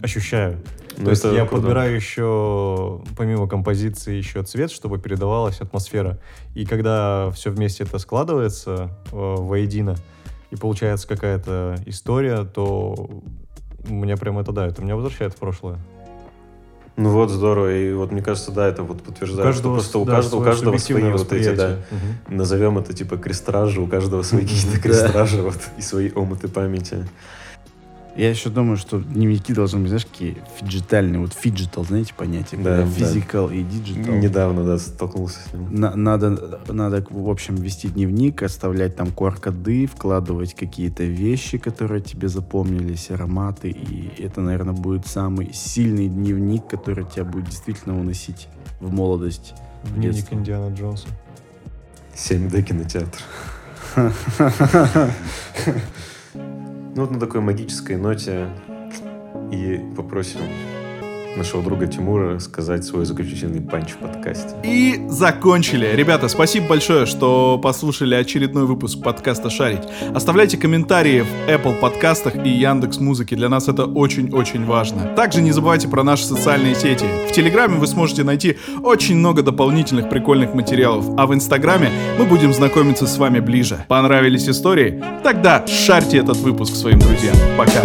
ощущаю. 0.00 0.60
Ну, 0.96 1.04
То 1.04 1.10
есть 1.10 1.24
я 1.24 1.46
круто. 1.46 1.62
подбираю 1.62 1.94
еще, 1.94 3.02
помимо 3.16 3.46
композиции, 3.46 4.14
еще 4.14 4.42
цвет, 4.42 4.72
чтобы 4.72 4.98
передавалась 4.98 5.60
атмосфера. 5.60 6.18
И 6.54 6.66
когда 6.66 7.30
все 7.30 7.50
вместе 7.50 7.84
это 7.84 7.98
складывается 7.98 8.90
э, 9.12 9.16
воедино, 9.16 9.96
и 10.50 10.56
получается 10.56 11.06
какая-то 11.06 11.76
история, 11.86 12.44
то 12.44 13.10
меня 13.86 14.16
прям 14.16 14.38
это 14.38 14.50
да, 14.52 14.66
это 14.66 14.82
меня 14.82 14.96
возвращает 14.96 15.34
в 15.34 15.36
прошлое. 15.36 15.78
Ну 16.98 17.10
вот, 17.10 17.30
здорово. 17.30 17.76
И 17.76 17.92
вот 17.92 18.10
мне 18.10 18.22
кажется, 18.22 18.50
да, 18.50 18.66
это 18.66 18.82
вот 18.82 19.02
подтверждает, 19.02 19.54
что 19.54 19.72
просто 19.72 20.00
у 20.00 20.04
да, 20.04 20.16
каждого, 20.16 20.40
у 20.40 20.44
каждого 20.44 20.76
свои 20.78 21.10
вот 21.12 21.32
эти, 21.32 21.54
да. 21.54 21.76
Мгм. 21.92 22.36
назовем 22.36 22.76
это 22.76 22.92
типа 22.92 23.16
крестражи, 23.16 23.80
у 23.80 23.86
каждого 23.86 24.22
свои 24.22 24.42
какие-то 24.42 24.80
крестражи 24.80 25.40
вот, 25.40 25.58
и 25.76 25.80
свои 25.80 26.10
омуты 26.12 26.48
памяти. 26.48 27.06
Я 28.18 28.30
еще 28.30 28.50
думаю, 28.50 28.76
что 28.76 29.00
дневники 29.00 29.54
должны 29.54 29.78
быть, 29.78 29.90
знаешь, 29.90 30.04
какие 30.04 30.36
фиджитальные. 30.58 31.20
Вот 31.20 31.32
phygital, 31.32 31.84
знаете, 31.84 32.12
понятие? 32.14 32.60
Да, 32.60 32.78
да. 32.78 32.86
Physical 32.86 33.48
и 33.48 33.62
digital. 33.62 34.12
Недавно, 34.14 34.64
да, 34.64 34.76
столкнулся 34.76 35.38
с 35.38 35.52
ним. 35.52 35.72
На- 35.72 35.94
надо, 35.94 36.58
надо, 36.66 37.06
в 37.08 37.30
общем, 37.30 37.54
вести 37.54 37.86
дневник, 37.86 38.42
оставлять 38.42 38.96
там 38.96 39.08
QR-коды, 39.08 39.86
вкладывать 39.86 40.54
какие-то 40.54 41.04
вещи, 41.04 41.58
которые 41.58 42.02
тебе 42.02 42.26
запомнились, 42.28 43.08
ароматы. 43.12 43.70
И 43.70 44.10
это, 44.20 44.40
наверное, 44.40 44.74
будет 44.74 45.06
самый 45.06 45.52
сильный 45.54 46.08
дневник, 46.08 46.66
который 46.66 47.04
тебя 47.04 47.24
будет 47.24 47.44
действительно 47.44 47.96
уносить 48.00 48.48
в 48.80 48.92
молодость. 48.92 49.54
Дневник 49.84 50.16
Детство. 50.16 50.34
Индиана 50.34 50.74
Джонса. 50.74 51.06
7D 52.16 52.62
кинотеатр. 52.62 53.20
Ну 56.98 57.04
вот 57.04 57.12
на 57.12 57.20
такой 57.20 57.40
магической 57.40 57.96
ноте 57.96 58.48
и 59.52 59.80
попросим 59.96 60.40
нашего 61.38 61.62
друга 61.62 61.86
Тимура 61.86 62.38
сказать 62.40 62.84
свой 62.84 63.06
заключительный 63.06 63.60
панч 63.60 63.92
в 63.92 63.96
подкасте. 63.98 64.56
И 64.64 65.00
закончили. 65.08 65.90
Ребята, 65.94 66.28
спасибо 66.28 66.66
большое, 66.68 67.06
что 67.06 67.58
послушали 67.62 68.14
очередной 68.14 68.66
выпуск 68.66 69.02
подкаста 69.02 69.48
«Шарить». 69.48 69.82
Оставляйте 70.14 70.58
комментарии 70.58 71.20
в 71.20 71.48
Apple 71.48 71.78
подкастах 71.78 72.34
и 72.44 72.48
Яндекс 72.48 72.98
Музыке. 72.98 73.36
Для 73.36 73.48
нас 73.48 73.68
это 73.68 73.84
очень-очень 73.84 74.66
важно. 74.66 75.14
Также 75.14 75.40
не 75.40 75.52
забывайте 75.52 75.88
про 75.88 76.02
наши 76.02 76.24
социальные 76.24 76.74
сети. 76.74 77.06
В 77.28 77.32
Телеграме 77.32 77.76
вы 77.76 77.86
сможете 77.86 78.24
найти 78.24 78.58
очень 78.82 79.16
много 79.16 79.42
дополнительных 79.42 80.10
прикольных 80.10 80.54
материалов, 80.54 81.06
а 81.16 81.26
в 81.26 81.34
Инстаграме 81.34 81.90
мы 82.18 82.24
будем 82.24 82.52
знакомиться 82.52 83.06
с 83.06 83.16
вами 83.16 83.38
ближе. 83.38 83.84
Понравились 83.86 84.48
истории? 84.48 85.02
Тогда 85.22 85.64
шарьте 85.66 86.18
этот 86.18 86.36
выпуск 86.38 86.74
своим 86.74 86.98
друзьям. 86.98 87.36
Пока. 87.56 87.82